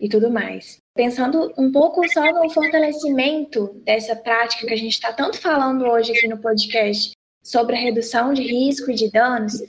e 0.00 0.08
tudo 0.08 0.30
mais. 0.30 0.78
Pensando 0.96 1.52
um 1.58 1.72
pouco 1.72 2.08
só 2.08 2.22
no 2.32 2.48
fortalecimento 2.50 3.82
dessa 3.84 4.14
prática 4.14 4.66
que 4.66 4.72
a 4.72 4.78
gente 4.78 4.92
está 4.92 5.12
tanto 5.12 5.38
falando 5.38 5.84
hoje 5.84 6.12
aqui 6.12 6.28
no 6.28 6.38
podcast, 6.38 7.12
sobre 7.44 7.76
a 7.76 7.78
redução 7.78 8.32
de 8.32 8.42
risco 8.42 8.92
de 8.92 9.10
danos, 9.10 9.62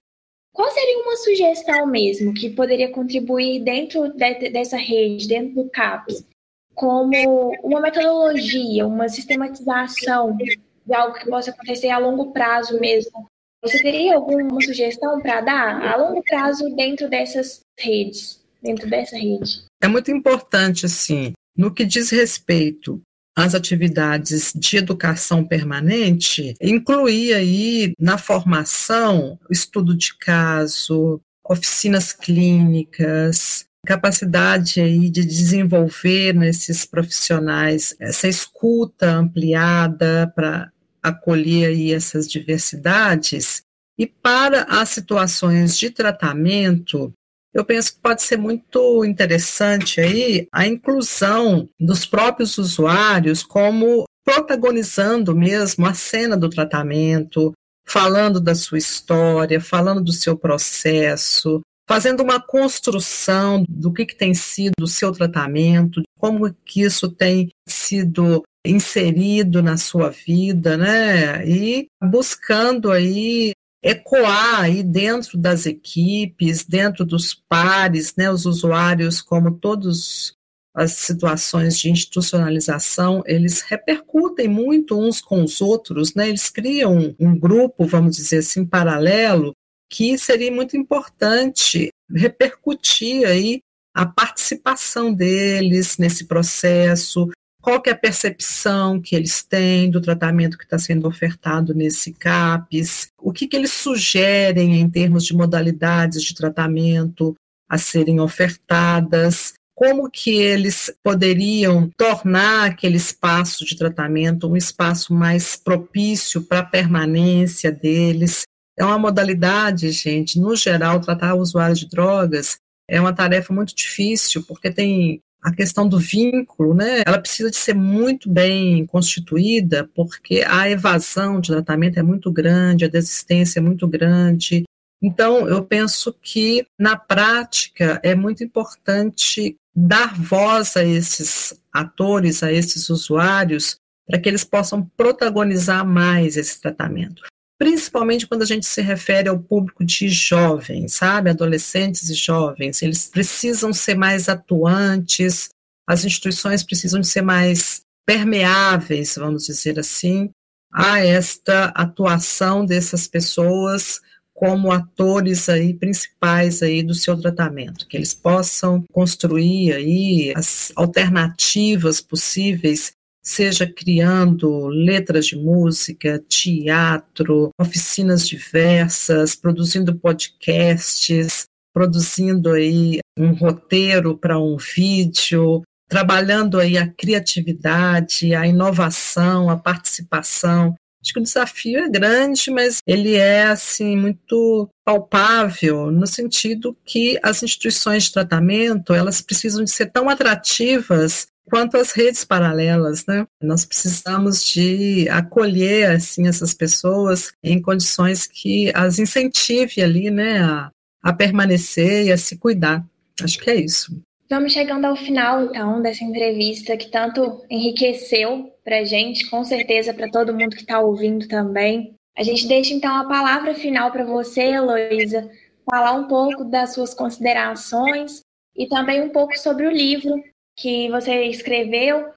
qual 0.53 0.71
seria 0.71 1.03
uma 1.03 1.17
sugestão 1.17 1.85
mesmo 1.85 2.33
que 2.33 2.49
poderia 2.49 2.89
contribuir 2.89 3.61
dentro 3.61 4.07
de, 4.13 4.49
dessa 4.49 4.77
rede, 4.77 5.27
dentro 5.27 5.63
do 5.63 5.69
CAPS, 5.69 6.25
como 6.73 7.51
uma 7.61 7.81
metodologia, 7.81 8.87
uma 8.87 9.09
sistematização 9.09 10.35
de 10.37 10.57
algo 10.93 11.17
que 11.17 11.29
possa 11.29 11.51
acontecer 11.51 11.89
a 11.89 11.97
longo 11.97 12.31
prazo 12.31 12.79
mesmo? 12.79 13.27
Você 13.61 13.81
teria 13.81 14.15
alguma 14.15 14.61
sugestão 14.61 15.19
para 15.19 15.41
dar 15.41 15.81
a 15.81 15.97
longo 15.97 16.23
prazo 16.23 16.73
dentro 16.75 17.09
dessas 17.09 17.59
redes, 17.77 18.41
dentro 18.61 18.89
dessa 18.89 19.17
rede? 19.17 19.65
É 19.81 19.87
muito 19.87 20.11
importante, 20.11 20.85
assim, 20.85 21.33
no 21.57 21.73
que 21.73 21.83
diz 21.83 22.11
respeito 22.11 23.01
as 23.35 23.53
atividades 23.53 24.53
de 24.55 24.77
educação 24.77 25.43
permanente, 25.43 26.55
incluir 26.61 27.33
aí 27.33 27.93
na 27.99 28.17
formação 28.17 29.37
estudo 29.51 29.95
de 29.95 30.15
caso, 30.17 31.19
oficinas 31.43 32.13
clínicas, 32.13 33.65
capacidade 33.85 34.81
aí 34.81 35.09
de 35.09 35.23
desenvolver 35.23 36.33
nesses 36.33 36.85
profissionais 36.85 37.95
essa 37.99 38.27
escuta 38.27 39.11
ampliada 39.11 40.31
para 40.35 40.71
acolher 41.03 41.67
aí 41.67 41.93
essas 41.93 42.27
diversidades. 42.27 43.61
E 43.97 44.07
para 44.07 44.63
as 44.63 44.89
situações 44.89 45.77
de 45.77 45.89
tratamento 45.89 47.13
eu 47.55 47.63
penso 47.63 47.93
que 47.93 48.01
pode 48.01 48.21
ser 48.21 48.37
muito 48.37 49.05
interessante 49.05 50.01
aí 50.01 50.45
a 50.51 50.67
inclusão 50.67 51.69
dos 51.79 52.05
próprios 52.05 52.57
usuários 52.57 53.41
como 53.41 54.03
protagonizando 54.25 55.33
mesmo 55.33 55.85
a 55.85 55.93
cena 55.93 56.35
do 56.35 56.49
tratamento, 56.49 57.53
falando 57.87 58.41
da 58.41 58.53
sua 58.53 58.77
história, 58.77 59.61
falando 59.61 60.03
do 60.03 60.11
seu 60.11 60.37
processo, 60.37 61.61
fazendo 61.87 62.21
uma 62.21 62.41
construção 62.41 63.63
do 63.69 63.93
que, 63.93 64.05
que 64.05 64.17
tem 64.17 64.33
sido 64.33 64.73
o 64.81 64.87
seu 64.87 65.13
tratamento, 65.13 66.01
como 66.19 66.53
que 66.65 66.81
isso 66.81 67.09
tem 67.09 67.49
sido 67.69 68.43
inserido 68.65 69.61
na 69.61 69.77
sua 69.77 70.09
vida, 70.09 70.75
né? 70.75 71.47
E 71.47 71.87
buscando 72.03 72.91
aí 72.91 73.53
ecoar 73.85 74.61
aí 74.61 74.81
dentro 74.81 75.37
das 75.37 75.67
equipes, 75.67 76.65
dentro 76.65 77.05
dos 77.05 77.35
pares, 77.35 78.15
né, 78.17 78.31
os 78.31 78.47
usuários, 78.47 79.21
como 79.21 79.59
todas 79.59 80.33
as 80.73 80.93
situações 80.93 81.77
de 81.77 81.91
institucionalização, 81.91 83.21
eles 83.27 83.61
repercutem 83.61 84.47
muito 84.47 84.99
uns 84.99 85.21
com 85.21 85.43
os 85.43 85.61
outros, 85.61 86.15
né, 86.15 86.27
eles 86.27 86.49
criam 86.49 87.15
um, 87.19 87.37
grupo, 87.37 87.85
vamos 87.85 88.15
dizer 88.15 88.39
assim, 88.39 88.65
paralelo, 88.65 89.53
que 89.87 90.17
seria 90.17 90.51
muito 90.51 90.75
importante 90.75 91.89
repercutir 92.11 93.27
aí 93.27 93.59
a 93.93 94.03
participação 94.07 95.13
deles 95.13 95.99
nesse 95.99 96.25
processo, 96.25 97.29
qual 97.65 97.81
que 97.81 97.89
é 97.89 97.93
a 97.93 97.97
percepção 97.97 99.01
que 99.01 99.15
eles 99.15 99.41
têm 99.41 99.89
do 99.89 99.99
tratamento 99.99 100.55
que 100.55 100.65
está 100.65 100.77
sendo 100.77 101.07
ofertado 101.07 101.73
nesse 101.73 102.13
CAPES, 102.13 103.07
o 103.19 103.33
que, 103.33 103.47
que 103.47 103.57
eles 103.57 103.71
sugerem 103.71 104.79
em 104.79 104.87
termos 104.87 105.25
de 105.25 105.35
modalidades 105.35 106.21
de 106.21 106.35
tratamento 106.35 107.35
a 107.67 107.79
serem 107.79 108.19
ofertadas, 108.19 109.53
como 109.73 110.11
que 110.11 110.37
eles 110.37 110.93
poderiam 111.03 111.89
tornar 111.97 112.69
aquele 112.69 112.97
espaço 112.97 113.65
de 113.65 113.75
tratamento 113.75 114.47
um 114.47 114.55
espaço 114.55 115.11
mais 115.11 115.55
propício 115.55 116.43
para 116.43 116.59
a 116.59 116.65
permanência 116.65 117.71
deles. 117.71 118.43
É 118.77 118.85
uma 118.85 118.99
modalidade, 118.99 119.89
gente, 119.89 120.39
no 120.39 120.55
geral, 120.55 121.01
tratar 121.01 121.33
usuários 121.33 121.79
de 121.79 121.89
drogas 121.89 122.59
é 122.87 123.01
uma 123.01 123.13
tarefa 123.13 123.53
muito 123.53 123.75
difícil, 123.75 124.43
porque 124.43 124.71
tem 124.71 125.19
a 125.45 125.53
questão 125.53 125.87
do 125.87 125.99
vínculo, 125.99 126.73
né, 126.73 127.03
ela 127.05 127.19
precisa 127.19 127.51
de 127.51 127.55
ser 127.57 127.75
muito 127.75 128.27
bem 128.27 128.83
constituída, 128.87 129.87
porque 129.93 130.43
a 130.43 130.67
evasão 130.67 131.39
de 131.39 131.51
tratamento 131.51 131.99
é 131.99 132.03
muito 132.03 132.31
grande, 132.31 132.83
a 132.83 132.89
desistência 132.89 133.59
é 133.59 133.61
muito 133.61 133.87
grande. 133.87 134.63
Então, 134.99 135.47
eu 135.47 135.63
penso 135.63 136.11
que, 136.19 136.65
na 136.79 136.97
prática, 136.97 137.99
é 138.01 138.15
muito 138.15 138.43
importante 138.43 139.55
dar 139.75 140.19
voz 140.19 140.75
a 140.75 140.83
esses 140.83 141.53
atores, 141.71 142.41
a 142.41 142.51
esses 142.51 142.89
usuários, 142.89 143.77
para 144.07 144.19
que 144.19 144.27
eles 144.27 144.43
possam 144.43 144.89
protagonizar 144.97 145.85
mais 145.85 146.37
esse 146.37 146.59
tratamento 146.59 147.21
principalmente 147.57 148.27
quando 148.27 148.41
a 148.41 148.45
gente 148.45 148.65
se 148.65 148.81
refere 148.81 149.29
ao 149.29 149.39
público 149.39 149.83
de 149.85 150.09
jovens, 150.09 150.95
sabe? 150.95 151.29
Adolescentes 151.29 152.09
e 152.09 152.13
jovens. 152.13 152.81
Eles 152.81 153.07
precisam 153.07 153.71
ser 153.71 153.95
mais 153.95 154.27
atuantes, 154.27 155.49
as 155.87 156.03
instituições 156.03 156.63
precisam 156.63 157.03
ser 157.03 157.21
mais 157.21 157.81
permeáveis, 158.05 159.15
vamos 159.15 159.45
dizer 159.45 159.79
assim, 159.79 160.29
a 160.71 160.99
esta 160.99 161.65
atuação 161.67 162.65
dessas 162.65 163.07
pessoas 163.07 164.01
como 164.33 164.71
atores 164.71 165.47
aí 165.47 165.73
principais 165.73 166.61
aí 166.61 166.83
do 166.83 166.93
seu 166.93 167.17
tratamento, 167.17 167.87
que 167.87 167.95
eles 167.95 168.13
possam 168.13 168.83
construir 168.91 169.71
aí 169.71 170.33
as 170.35 170.73
alternativas 170.75 172.01
possíveis 172.01 172.91
seja 173.25 173.65
criando 173.65 174.67
letras 174.67 175.25
de 175.25 175.35
música, 175.35 176.23
teatro, 176.29 177.49
oficinas 177.59 178.27
diversas, 178.27 179.35
produzindo 179.35 179.95
podcasts, 179.95 181.45
produzindo 181.73 182.51
aí 182.51 182.99
um 183.17 183.33
roteiro 183.33 184.15
para 184.15 184.39
um 184.39 184.57
vídeo, 184.57 185.63
trabalhando 185.89 186.59
aí 186.59 186.77
a 186.77 186.87
criatividade, 186.87 188.35
a 188.35 188.45
inovação, 188.45 189.49
a 189.49 189.57
participação. 189.57 190.75
Acho 191.01 191.13
que 191.13 191.19
o 191.19 191.23
desafio 191.23 191.79
é 191.79 191.89
grande, 191.89 192.49
mas 192.49 192.77
ele 192.87 193.15
é 193.15 193.43
assim 193.43 193.95
muito 193.97 194.69
palpável 194.83 195.91
no 195.91 196.07
sentido 196.07 196.75
que 196.85 197.19
as 197.21 197.43
instituições 197.43 198.05
de 198.05 198.13
tratamento 198.13 198.93
elas 198.93 199.21
precisam 199.21 199.63
de 199.63 199.71
ser 199.71 199.87
tão 199.91 200.09
atrativas 200.09 201.27
Quanto 201.49 201.77
às 201.77 201.91
redes 201.91 202.25
paralelas, 202.25 203.05
né, 203.05 203.25
nós 203.41 203.65
precisamos 203.65 204.43
de 204.43 205.07
acolher 205.09 205.91
assim 205.91 206.27
essas 206.27 206.53
pessoas 206.53 207.31
em 207.43 207.61
condições 207.61 208.25
que 208.25 208.71
as 208.73 208.97
incentive 208.97 209.81
ali, 209.81 210.09
né, 210.09 210.39
a, 210.39 210.71
a 211.03 211.13
permanecer 211.13 212.07
e 212.07 212.11
a 212.11 212.17
se 212.17 212.37
cuidar. 212.37 212.83
Acho 213.21 213.39
que 213.39 213.49
é 213.49 213.55
isso. 213.55 213.95
Vamos 214.27 214.53
chegando 214.53 214.85
ao 214.85 214.95
final, 214.95 215.45
então, 215.45 215.81
dessa 215.83 216.03
entrevista 216.03 216.75
que 216.75 216.89
tanto 216.89 217.45
enriqueceu 217.47 218.51
para 218.63 218.83
gente, 218.83 219.29
com 219.29 219.43
certeza 219.43 219.93
para 219.93 220.09
todo 220.09 220.33
mundo 220.33 220.55
que 220.55 220.63
está 220.63 220.79
ouvindo 220.79 221.27
também. 221.27 221.93
A 222.17 222.23
gente 222.23 222.47
deixa, 222.47 222.73
então, 222.73 222.95
a 222.95 223.07
palavra 223.07 223.53
final 223.53 223.91
para 223.91 224.03
você, 224.03 224.41
Heloísa, 224.41 225.29
falar 225.69 225.93
um 225.93 226.07
pouco 226.07 226.43
das 226.43 226.73
suas 226.73 226.93
considerações 226.93 228.21
e 228.55 228.67
também 228.67 229.01
um 229.01 229.09
pouco 229.09 229.37
sobre 229.37 229.67
o 229.67 229.71
livro 229.71 230.15
que 230.55 230.89
você 230.89 231.25
escreveu. 231.25 232.13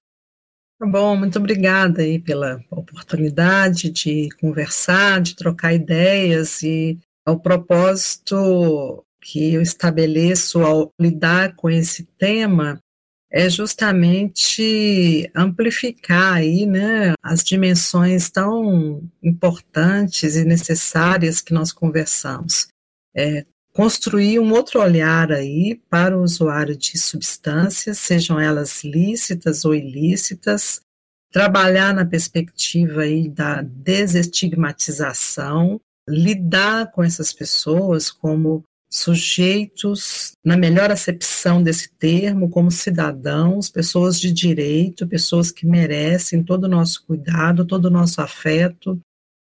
Bom, 0.81 1.17
muito 1.17 1.37
obrigada 1.37 2.01
aí 2.01 2.19
pela 2.19 2.63
oportunidade 2.71 3.89
de 3.89 4.29
conversar, 4.39 5.21
de 5.21 5.35
trocar 5.35 5.73
ideias 5.73 6.63
e 6.63 6.97
ao 7.25 7.39
propósito 7.39 9.05
que 9.21 9.53
eu 9.53 9.61
estabeleço 9.61 10.61
ao 10.61 10.91
lidar 10.99 11.55
com 11.55 11.69
esse 11.69 12.05
tema 12.17 12.81
é 13.31 13.47
justamente 13.47 15.29
amplificar 15.35 16.37
aí, 16.37 16.65
né, 16.65 17.13
as 17.21 17.43
dimensões 17.43 18.29
tão 18.29 19.03
importantes 19.21 20.35
e 20.35 20.43
necessárias 20.43 21.41
que 21.41 21.53
nós 21.53 21.71
conversamos. 21.71 22.67
É, 23.15 23.45
construir 23.79 24.39
um 24.39 24.51
outro 24.51 24.81
olhar 24.81 25.31
aí 25.31 25.81
para 25.89 26.17
o 26.17 26.21
usuário 26.21 26.75
de 26.75 26.97
substâncias, 26.97 27.97
sejam 27.97 28.37
elas 28.37 28.83
lícitas 28.83 29.63
ou 29.63 29.73
ilícitas, 29.73 30.81
trabalhar 31.31 31.93
na 31.93 32.05
perspectiva 32.05 33.03
aí 33.03 33.29
da 33.29 33.61
desestigmatização, 33.61 35.79
lidar 36.09 36.91
com 36.91 37.01
essas 37.01 37.31
pessoas 37.31 38.11
como 38.11 38.65
sujeitos, 38.91 40.33
na 40.43 40.57
melhor 40.57 40.91
acepção 40.91 41.63
desse 41.63 41.89
termo, 41.91 42.49
como 42.49 42.69
cidadãos, 42.69 43.69
pessoas 43.69 44.19
de 44.19 44.33
direito, 44.33 45.07
pessoas 45.07 45.53
que 45.53 45.65
merecem 45.65 46.43
todo 46.43 46.65
o 46.65 46.69
nosso 46.69 47.05
cuidado, 47.05 47.63
todo 47.63 47.85
o 47.85 47.89
nosso 47.89 48.19
afeto. 48.19 48.99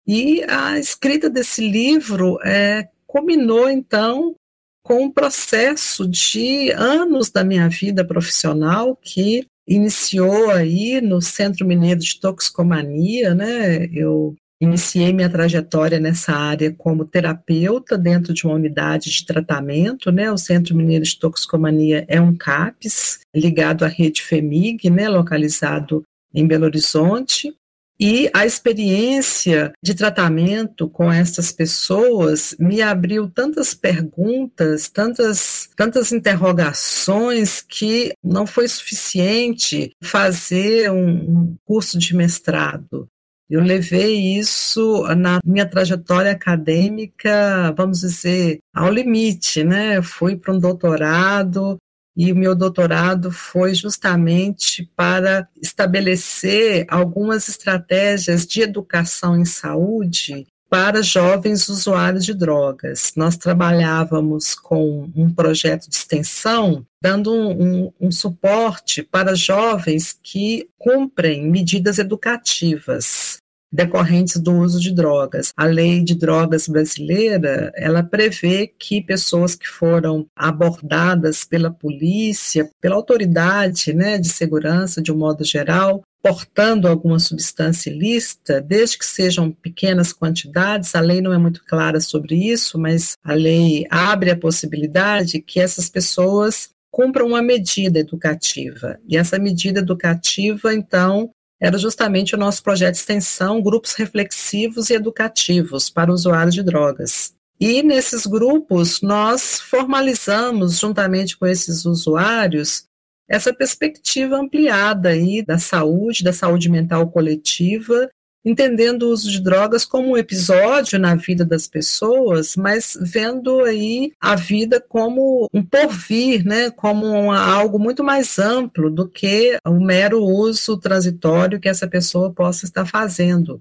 E 0.08 0.44
a 0.46 0.80
escrita 0.80 1.30
desse 1.30 1.70
livro 1.70 2.40
é, 2.44 2.90
combinou, 3.16 3.70
então, 3.70 4.36
com 4.84 5.06
um 5.06 5.12
processo 5.12 6.06
de 6.06 6.70
anos 6.72 7.32
da 7.32 7.46
minha 7.46 7.70
vida 7.70 8.04
profissional 8.04 8.94
que 8.96 9.48
iniciou 9.66 10.50
aí 10.52 11.00
no 11.00 11.22
Centro 11.22 11.66
Mineiro 11.66 12.02
de 12.02 12.20
Toxicomania, 12.20 13.34
né? 13.34 13.86
Eu 13.86 14.36
Iniciei 14.62 15.12
minha 15.12 15.30
trajetória 15.30 16.00
nessa 16.00 16.32
área 16.32 16.74
como 16.74 17.04
terapeuta 17.04 17.98
dentro 17.98 18.34
de 18.34 18.46
uma 18.46 18.56
unidade 18.56 19.12
de 19.12 19.26
tratamento, 19.26 20.14
né? 20.14 20.32
O 20.32 20.38
Centro 20.38 20.74
Mineiro 20.74 21.04
de 21.04 21.20
Toxicomania 21.20 22.06
é 22.08 22.22
um 22.22 22.34
CAPS 22.34 23.20
ligado 23.36 23.84
à 23.84 23.88
rede 23.90 24.22
FEMIG, 24.22 24.90
né? 24.90 25.10
Localizado 25.10 26.04
em 26.34 26.48
Belo 26.48 26.66
Horizonte. 26.66 27.54
E 28.00 28.30
a 28.34 28.46
experiência 28.46 29.72
de 29.82 29.94
tratamento 29.94 30.90
com 30.90 31.12
essas 31.12 31.52
pessoas 31.52 32.56
me 32.60 32.82
abriu 32.82 33.30
tantas 33.30 33.74
perguntas, 33.74 34.90
tantas, 34.90 35.70
tantas 35.78 36.12
interrogações, 36.12 37.62
que 37.62 38.14
não 38.24 38.46
foi 38.46 38.68
suficiente 38.68 39.92
fazer 40.04 40.92
um 40.92 41.56
curso 41.64 41.98
de 41.98 42.16
mestrado. 42.16 43.08
Eu 43.50 43.62
levei 43.62 44.38
isso 44.38 45.04
na 45.16 45.40
minha 45.46 45.68
trajetória 45.68 46.32
acadêmica, 46.32 47.72
vamos 47.78 48.00
dizer, 48.00 48.58
ao 48.74 48.92
limite, 48.92 49.64
né? 49.64 50.02
Fui 50.02 50.36
para 50.36 50.54
um 50.54 50.60
doutorado 50.60 51.78
e 52.16 52.32
o 52.32 52.36
meu 52.36 52.56
doutorado 52.56 53.32
foi 53.32 53.74
justamente 53.74 54.90
para 54.96 55.48
estabelecer 55.62 56.86
algumas 56.88 57.50
estratégias 57.50 58.46
de 58.46 58.62
educação 58.62 59.38
em 59.38 59.46
saúde 59.46 60.48
para 60.70 61.02
jovens 61.02 61.70
usuários 61.70 62.26
de 62.26 62.34
drogas. 62.34 63.14
Nós 63.16 63.38
trabalhávamos 63.38 64.56
com 64.56 65.10
um 65.16 65.32
projeto 65.32 65.90
de 65.90 65.96
extensão, 65.96 66.86
dando 67.02 67.34
um, 67.34 67.52
um, 67.52 67.94
um, 68.02 68.12
suporte 68.12 69.04
para 69.04 69.36
jovens 69.36 70.18
que 70.22 70.68
cumprem 70.78 71.50
medidas 71.50 72.00
educativas 72.00 73.35
decorrentes 73.76 74.38
do 74.38 74.54
uso 74.54 74.80
de 74.80 74.92
drogas. 74.92 75.52
A 75.56 75.66
lei 75.66 76.02
de 76.02 76.16
drogas 76.16 76.68
brasileira, 76.68 77.72
ela 77.76 78.02
prevê 78.02 78.68
que 78.68 79.02
pessoas 79.02 79.54
que 79.54 79.68
foram 79.68 80.26
abordadas 80.36 81.44
pela 81.44 81.70
polícia, 81.70 82.70
pela 82.82 82.96
autoridade 82.96 83.94
né, 83.94 84.18
de 84.18 84.30
segurança 84.30 85.02
de 85.02 85.12
um 85.12 85.18
modo 85.18 85.44
geral, 85.44 86.02
portando 86.24 86.88
alguma 86.88 87.20
substância 87.20 87.92
ilícita, 87.92 88.60
desde 88.60 88.98
que 88.98 89.06
sejam 89.06 89.52
pequenas 89.52 90.12
quantidades, 90.12 90.96
a 90.96 91.00
lei 91.00 91.22
não 91.22 91.32
é 91.32 91.38
muito 91.38 91.64
clara 91.64 92.02
sobre 92.02 92.36
isso, 92.36 92.80
mas 92.80 93.16
a 93.24 93.34
lei 93.34 93.86
abre 93.92 94.32
a 94.32 94.38
possibilidade 94.38 95.40
que 95.40 95.60
essas 95.60 95.88
pessoas 95.88 96.70
cumpram 96.90 97.28
uma 97.28 97.42
medida 97.42 98.00
educativa. 98.00 98.98
E 99.08 99.18
essa 99.18 99.38
medida 99.38 99.82
educativa, 99.82 100.74
então, 100.74 101.30
era 101.66 101.80
justamente 101.80 102.36
o 102.36 102.38
nosso 102.38 102.62
projeto 102.62 102.94
de 102.94 103.00
extensão 103.00 103.60
Grupos 103.60 103.94
Reflexivos 103.94 104.92
e 104.92 104.94
Educativos 104.94 105.90
para 105.90 106.14
Usuários 106.14 106.54
de 106.54 106.62
Drogas. 106.62 107.34
E 107.60 107.82
nesses 107.82 108.28
grupos, 108.28 109.02
nós 109.02 109.60
formalizamos, 109.62 110.78
juntamente 110.78 111.36
com 111.36 111.48
esses 111.48 111.84
usuários, 111.84 112.86
essa 113.28 113.52
perspectiva 113.52 114.38
ampliada 114.38 115.10
aí 115.10 115.44
da 115.44 115.58
saúde, 115.58 116.24
da 116.24 116.32
saúde 116.32 116.70
mental 116.70 117.10
coletiva, 117.10 118.12
entendendo 118.46 119.04
o 119.04 119.10
uso 119.10 119.30
de 119.30 119.42
drogas 119.42 119.84
como 119.84 120.12
um 120.12 120.18
episódio 120.18 121.00
na 121.00 121.16
vida 121.16 121.44
das 121.44 121.68
pessoas, 121.68 122.56
mas 122.56 122.96
vendo 123.02 123.62
aí 123.62 124.14
a 124.22 124.36
vida 124.36 124.80
como 124.80 125.50
um 125.52 125.64
porvir, 125.64 126.46
né, 126.46 126.70
como 126.70 127.32
algo 127.32 127.80
muito 127.80 128.04
mais 128.04 128.38
amplo 128.38 128.92
do 128.92 129.10
que 129.10 129.58
o 129.66 129.80
mero 129.80 130.24
uso 130.24 130.78
transitório 130.78 131.60
que 131.60 131.68
essa 131.68 131.88
pessoa 131.88 132.32
possa 132.32 132.66
estar 132.66 132.86
fazendo. 132.86 133.60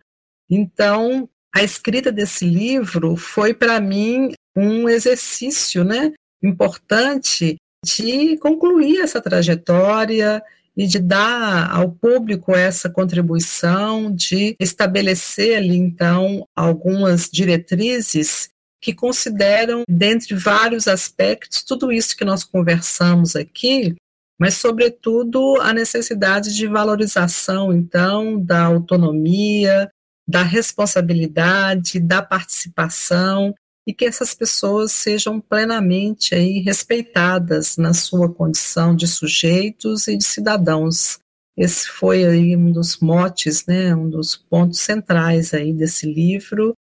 Então, 0.50 1.28
a 1.54 1.62
escrita 1.62 2.12
desse 2.12 2.44
livro 2.44 3.16
foi 3.16 3.54
para 3.54 3.80
mim 3.80 4.32
um 4.54 4.88
exercício, 4.88 5.82
né, 5.82 6.12
importante 6.42 7.56
de 7.84 8.36
concluir 8.38 9.00
essa 9.00 9.20
trajetória 9.20 10.42
e 10.76 10.86
de 10.86 10.98
dar 10.98 11.70
ao 11.70 11.90
público 11.90 12.54
essa 12.54 12.90
contribuição, 12.90 14.12
de 14.12 14.56
estabelecer 14.58 15.58
ali, 15.58 15.76
então, 15.76 16.46
algumas 16.54 17.28
diretrizes 17.30 18.48
que 18.80 18.92
consideram, 18.92 19.82
dentre 19.88 20.34
vários 20.34 20.86
aspectos, 20.86 21.62
tudo 21.62 21.90
isso 21.90 22.16
que 22.16 22.24
nós 22.24 22.44
conversamos 22.44 23.34
aqui, 23.34 23.94
mas, 24.38 24.54
sobretudo, 24.54 25.60
a 25.60 25.72
necessidade 25.72 26.54
de 26.54 26.66
valorização, 26.66 27.72
então, 27.72 28.38
da 28.38 28.64
autonomia, 28.64 29.88
da 30.26 30.42
responsabilidade, 30.42 32.00
da 32.00 32.20
participação 32.20 33.54
e 33.86 33.92
que 33.92 34.04
essas 34.04 34.34
pessoas 34.34 34.92
sejam 34.92 35.40
plenamente 35.40 36.34
aí 36.34 36.60
respeitadas 36.60 37.76
na 37.76 37.92
sua 37.92 38.32
condição 38.32 38.96
de 38.96 39.06
sujeitos 39.06 40.08
e 40.08 40.16
de 40.16 40.24
cidadãos. 40.24 41.18
Esse 41.56 41.88
foi 41.88 42.24
aí 42.24 42.56
um 42.56 42.72
dos 42.72 42.98
motes, 42.98 43.66
né, 43.66 43.94
um 43.94 44.08
dos 44.08 44.34
pontos 44.34 44.80
centrais 44.80 45.54
aí 45.54 45.72
desse 45.72 46.06
livro. 46.06 46.74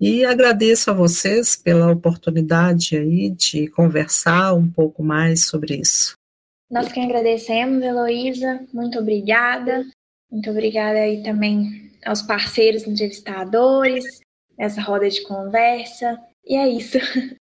E 0.00 0.24
agradeço 0.24 0.90
a 0.90 0.94
vocês 0.94 1.56
pela 1.56 1.90
oportunidade 1.90 2.96
aí 2.96 3.30
de 3.30 3.66
conversar 3.68 4.54
um 4.54 4.70
pouco 4.70 5.02
mais 5.02 5.46
sobre 5.46 5.76
isso. 5.76 6.14
Nós 6.70 6.90
que 6.92 7.00
agradecemos, 7.00 7.82
Heloísa. 7.82 8.64
Muito 8.72 8.98
obrigada. 8.98 9.84
Muito 10.30 10.48
obrigada 10.50 11.00
aí 11.00 11.22
também 11.22 11.90
aos 12.06 12.22
parceiros 12.22 12.86
entrevistadores, 12.86 14.20
essa 14.56 14.80
roda 14.80 15.10
de 15.10 15.22
conversa. 15.22 16.18
E 16.44 16.56
é 16.56 16.68
isso. 16.68 16.98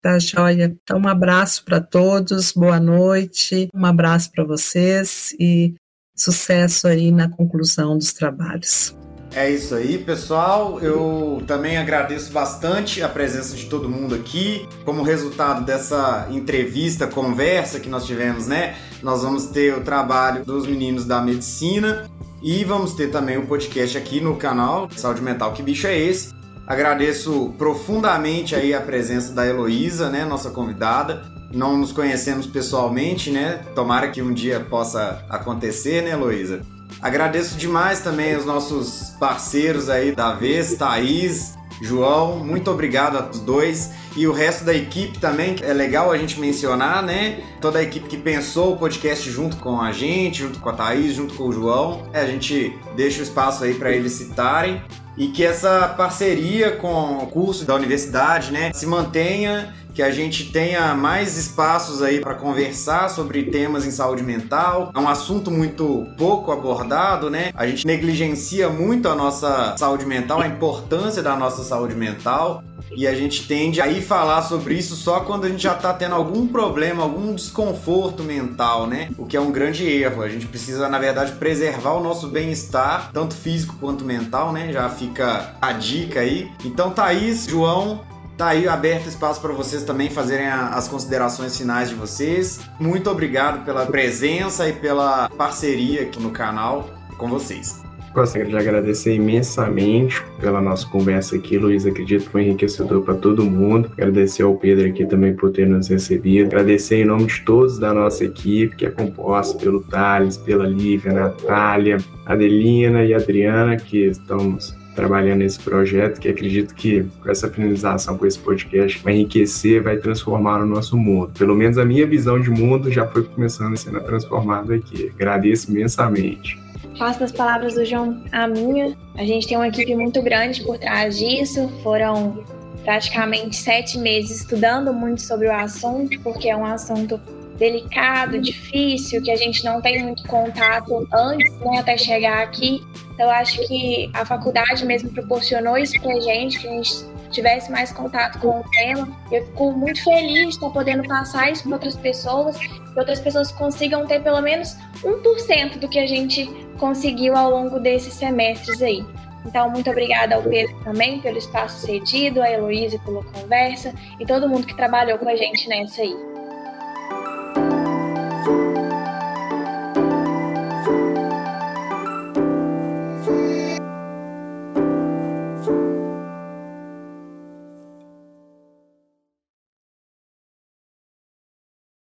Tá 0.03 0.19
joia. 0.19 0.77
Então, 0.83 0.99
um 0.99 1.07
abraço 1.07 1.65
para 1.65 1.81
todos, 1.81 2.51
boa 2.51 2.81
noite, 2.81 3.69
um 3.73 3.87
abraço 3.87 4.33
para 4.33 4.43
vocês 4.43 5.33
e 5.39 5.75
sucesso 6.17 6.89
aí 6.89 7.13
na 7.13 7.29
conclusão 7.29 7.97
dos 7.97 8.13
trabalhos. 8.13 8.97
É 9.35 9.49
isso 9.51 9.75
aí, 9.75 9.97
pessoal. 9.99 10.79
Eu 10.81 11.43
também 11.47 11.79
agradeço 11.79 12.33
bastante 12.33 13.03
a 13.03 13.09
presença 13.09 13.57
de 13.57 13.67
todo 13.67 13.89
mundo 13.89 14.15
aqui. 14.15 14.69
Como 14.85 15.03
resultado 15.03 15.65
dessa 15.65 16.29
entrevista, 16.31 17.07
conversa 17.07 17.81
que 17.81 17.89
nós 17.89 18.05
tivemos, 18.05 18.47
né? 18.47 18.77
Nós 19.03 19.23
vamos 19.23 19.47
ter 19.47 19.75
o 19.75 19.83
trabalho 19.83 20.45
dos 20.45 20.67
meninos 20.67 21.07
da 21.07 21.23
medicina 21.23 22.11
e 22.43 22.63
vamos 22.65 22.93
ter 22.93 23.11
também 23.11 23.39
o 23.39 23.47
podcast 23.47 23.97
aqui 23.97 24.21
no 24.21 24.37
canal 24.37 24.91
Saúde 24.91 25.23
Mental. 25.23 25.53
Que 25.53 25.63
bicho 25.63 25.87
é 25.87 25.97
esse? 25.97 26.42
Agradeço 26.67 27.55
profundamente 27.59 28.55
aí 28.55 28.73
a 28.73 28.81
presença 28.81 29.33
da 29.33 29.47
Heloísa, 29.47 30.09
né, 30.09 30.25
nossa 30.25 30.51
convidada. 30.51 31.23
Não 31.53 31.77
nos 31.77 31.93
conhecemos 31.93 32.47
pessoalmente, 32.47 33.31
né? 33.31 33.61
Tomara 33.75 34.09
que 34.09 34.23
um 34.23 34.33
dia 34.33 34.61
possa 34.61 35.23
acontecer, 35.29 36.03
né, 36.03 36.11
Heloísa? 36.11 36.63
Agradeço 37.01 37.57
demais 37.57 38.01
também 38.01 38.37
os 38.37 38.45
nossos 38.45 39.15
parceiros 39.19 39.89
aí 39.89 40.15
da 40.15 40.33
vez, 40.35 40.75
Thaís, 40.75 41.55
João, 41.81 42.39
muito 42.39 42.71
obrigado 42.71 43.17
a 43.17 43.21
dois. 43.21 43.93
E 44.17 44.27
o 44.27 44.33
resto 44.33 44.65
da 44.65 44.75
equipe 44.75 45.19
também, 45.19 45.57
é 45.63 45.73
legal 45.73 46.11
a 46.11 46.19
gente 46.19 46.39
mencionar, 46.39 47.03
né? 47.03 47.43
Toda 47.61 47.79
a 47.79 47.83
equipe 47.83 48.09
que 48.09 48.17
pensou 48.17 48.75
o 48.75 48.77
podcast 48.77 49.31
junto 49.31 49.57
com 49.57 49.81
a 49.81 49.91
gente, 49.93 50.41
junto 50.41 50.59
com 50.61 50.69
a 50.69 50.73
Thaís, 50.73 51.15
junto 51.15 51.35
com 51.35 51.45
o 51.45 51.53
João. 51.53 52.09
É, 52.13 52.21
a 52.21 52.27
gente 52.27 52.79
deixa 52.95 53.21
o 53.21 53.23
espaço 53.23 53.65
aí 53.65 53.75
para 53.75 53.91
eles 53.91 54.13
citarem 54.13 54.83
e 55.17 55.29
que 55.29 55.45
essa 55.45 55.89
parceria 55.89 56.73
com 56.77 57.19
o 57.19 57.27
curso 57.27 57.65
da 57.65 57.75
universidade, 57.75 58.51
né, 58.51 58.73
se 58.73 58.87
mantenha 58.87 59.75
que 59.95 60.03
a 60.03 60.11
gente 60.11 60.51
tenha 60.51 60.95
mais 60.95 61.37
espaços 61.37 62.03
aí 62.03 62.21
para 62.21 62.35
conversar 62.35 63.09
sobre 63.09 63.45
temas 63.45 63.87
em 63.87 63.91
saúde 63.91 64.23
mental. 64.23 64.91
É 64.95 64.99
um 64.99 65.09
assunto 65.09 65.51
muito 65.51 66.07
pouco 66.17 66.51
abordado, 66.51 67.31
né? 67.31 67.51
A 67.55 67.67
gente 67.67 67.87
negligencia 67.87 68.69
muito 68.69 69.09
a 69.09 69.15
nossa 69.15 69.77
saúde 69.77 70.07
mental, 70.07 70.41
a 70.41 70.47
importância 70.47 71.23
da 71.23 71.37
nossa 71.37 71.63
saúde 71.63 71.95
mental. 71.95 72.63
E 72.95 73.07
a 73.07 73.15
gente 73.15 73.47
tende 73.47 73.81
a 73.81 73.89
ir 73.89 74.03
falar 74.03 74.43
sobre 74.43 74.75
isso 74.75 74.97
só 74.97 75.21
quando 75.21 75.45
a 75.45 75.49
gente 75.49 75.63
já 75.63 75.75
está 75.75 75.95
tendo 75.95 76.15
algum 76.15 76.47
problema, 76.47 77.03
algum 77.03 77.35
desconforto 77.35 78.23
mental, 78.23 78.87
né? 78.87 79.11
O 79.17 79.25
que 79.25 79.37
é 79.37 79.41
um 79.41 79.51
grande 79.51 79.87
erro. 79.89 80.23
A 80.23 80.29
gente 80.29 80.47
precisa, 80.47 80.89
na 80.89 80.99
verdade, 80.99 81.33
preservar 81.33 81.93
o 81.93 82.03
nosso 82.03 82.29
bem-estar, 82.29 83.11
tanto 83.13 83.35
físico 83.35 83.77
quanto 83.81 84.05
mental, 84.05 84.53
né? 84.53 84.71
Já 84.73 84.89
fica 84.91 85.55
a 85.61 85.73
dica 85.73 86.21
aí. 86.21 86.51
Então, 86.65 86.91
Thaís, 86.91 87.47
João, 87.47 88.01
Tá 88.37 88.49
aí 88.49 88.67
aberto 88.67 89.07
espaço 89.07 89.41
para 89.41 89.53
vocês 89.53 89.85
também 89.85 90.11
fazerem 90.11 90.47
a, 90.47 90.69
as 90.69 90.89
considerações 90.89 91.57
finais 91.57 91.89
de 91.89 91.95
vocês. 91.95 92.61
Muito 92.81 93.11
obrigado 93.11 93.65
pela 93.65 93.87
presença 93.87 94.69
e 94.69 94.73
pela 94.73 95.29
parceria 95.29 96.03
aqui 96.03 96.21
no 96.21 96.31
canal 96.31 96.89
com 97.19 97.29
vocês. 97.29 97.83
Gostaria 98.15 98.47
de 98.47 98.57
agradecer 98.57 99.15
imensamente 99.15 100.23
pela 100.39 100.61
nossa 100.61 100.87
conversa 100.87 101.37
aqui, 101.37 101.57
Luiz. 101.57 101.87
Acredito 101.87 102.25
que 102.25 102.29
foi 102.29 102.45
enriquecedor 102.45 103.01
para 103.03 103.15
todo 103.15 103.43
mundo. 103.43 103.91
Agradecer 103.93 104.43
ao 104.43 104.55
Pedro 104.55 104.87
aqui 104.87 105.07
também 105.07 105.35
por 105.35 105.51
ter 105.51 105.67
nos 105.67 105.89
recebido. 105.89 106.49
Agradecer 106.49 106.97
em 106.97 107.07
nome 107.07 107.25
de 107.25 107.41
todos 107.41 107.79
da 107.79 107.95
nossa 107.95 108.25
equipe, 108.25 108.77
que 108.77 108.85
é 108.85 108.91
composta 108.91 109.57
pelo 109.59 109.81
Thales, 109.81 110.37
pela 110.37 110.67
Lívia, 110.67 111.11
Natália, 111.11 111.97
Adelina 112.27 113.03
e 113.03 113.15
Adriana, 113.15 113.77
que 113.77 114.05
estamos 114.05 114.77
trabalhando 114.95 115.39
nesse 115.39 115.59
projeto, 115.59 116.21
que 116.21 116.29
acredito 116.29 116.75
que 116.75 117.05
com 117.23 117.31
essa 117.31 117.49
finalização, 117.49 118.17
com 118.19 118.27
esse 118.27 118.39
podcast, 118.39 119.03
vai 119.03 119.15
enriquecer, 119.15 119.83
vai 119.83 119.97
transformar 119.97 120.61
o 120.63 120.67
nosso 120.67 120.97
mundo. 120.97 121.33
Pelo 121.39 121.55
menos 121.55 121.79
a 121.79 121.85
minha 121.85 122.07
visão 122.07 122.41
de 122.41 122.51
mundo 122.51 122.91
já 122.91 123.07
foi 123.07 123.23
começando 123.23 123.73
a 123.73 123.77
ser 123.77 123.99
transformada 124.03 124.75
aqui. 124.75 125.11
Agradeço 125.15 125.71
imensamente. 125.71 126.61
Faço 126.99 127.25
as 127.25 127.33
palavras 127.33 127.75
do 127.75 127.85
João 127.85 128.23
a 128.33 128.47
minha. 128.47 128.97
A 129.17 129.25
gente 129.25 129.49
tem 129.49 129.57
uma 129.57 129.69
equipe 129.69 129.95
muito 129.95 130.23
grande 130.23 130.63
por 130.63 130.79
trás 130.79 131.19
disso. 131.19 131.69
Foram 131.83 132.45
praticamente 132.85 133.57
sete 133.57 133.99
meses 133.99 134.43
estudando 134.43 134.93
muito 134.93 135.23
sobre 135.23 135.49
o 135.49 135.53
assunto, 135.53 136.19
porque 136.21 136.49
é 136.49 136.57
um 136.57 136.67
assunto 136.67 137.19
delicado, 137.63 138.41
difícil, 138.41 139.23
que 139.23 139.31
a 139.31 139.37
gente 139.37 139.65
não 139.65 139.81
tem 139.81 140.03
muito 140.03 140.25
contato 140.25 141.07
antes, 141.13 141.57
né, 141.61 141.79
até 141.79 141.97
chegar 141.97 142.43
aqui. 142.43 142.83
Eu 143.17 143.31
acho 143.31 143.65
que 143.69 144.11
a 144.15 144.25
faculdade 144.25 144.85
mesmo 144.85 145.11
proporcionou 145.11 145.79
isso 145.79 146.01
pra 146.01 146.19
gente, 146.19 146.59
que 146.59 146.67
a 146.67 146.71
gente 146.71 146.93
tivesse 147.31 147.71
mais 147.71 147.93
contato 147.93 148.41
com 148.41 148.61
o 148.61 148.65
tema. 148.71 149.09
Eu 149.31 149.47
fico 149.47 149.71
muito 149.71 150.03
feliz 150.03 150.49
de 150.49 150.55
estar 150.55 150.71
podendo 150.71 151.07
passar 151.07 151.53
isso 151.53 151.63
para 151.63 151.75
outras 151.75 151.95
pessoas, 151.95 152.57
que 152.57 152.99
outras 152.99 153.21
pessoas 153.21 153.53
consigam 153.53 154.07
ter 154.09 154.21
pelo 154.23 154.41
menos 154.41 154.77
1% 155.05 155.79
do 155.79 155.89
que 155.89 156.01
a 156.01 156.07
gente 156.07 156.47
conseguiu 156.81 157.37
ao 157.37 157.49
longo 157.49 157.79
desses 157.79 158.13
semestres 158.15 158.83
aí. 158.83 159.07
Então, 159.47 159.71
muito 159.71 159.89
obrigada 159.89 160.35
ao 160.35 160.43
Pedro 160.43 160.77
também 160.83 161.21
pelo 161.21 161.39
espaço 161.39 161.87
cedido, 161.87 162.43
a 162.43 162.51
Heloísa 162.51 162.99
pela 163.05 163.23
conversa 163.23 163.95
e 164.19 164.27
todo 164.27 164.49
mundo 164.49 164.67
que 164.67 164.75
trabalhou 164.75 165.17
com 165.19 165.29
a 165.29 165.37
gente 165.37 165.69
nessa 165.69 166.03
aí. 166.03 166.32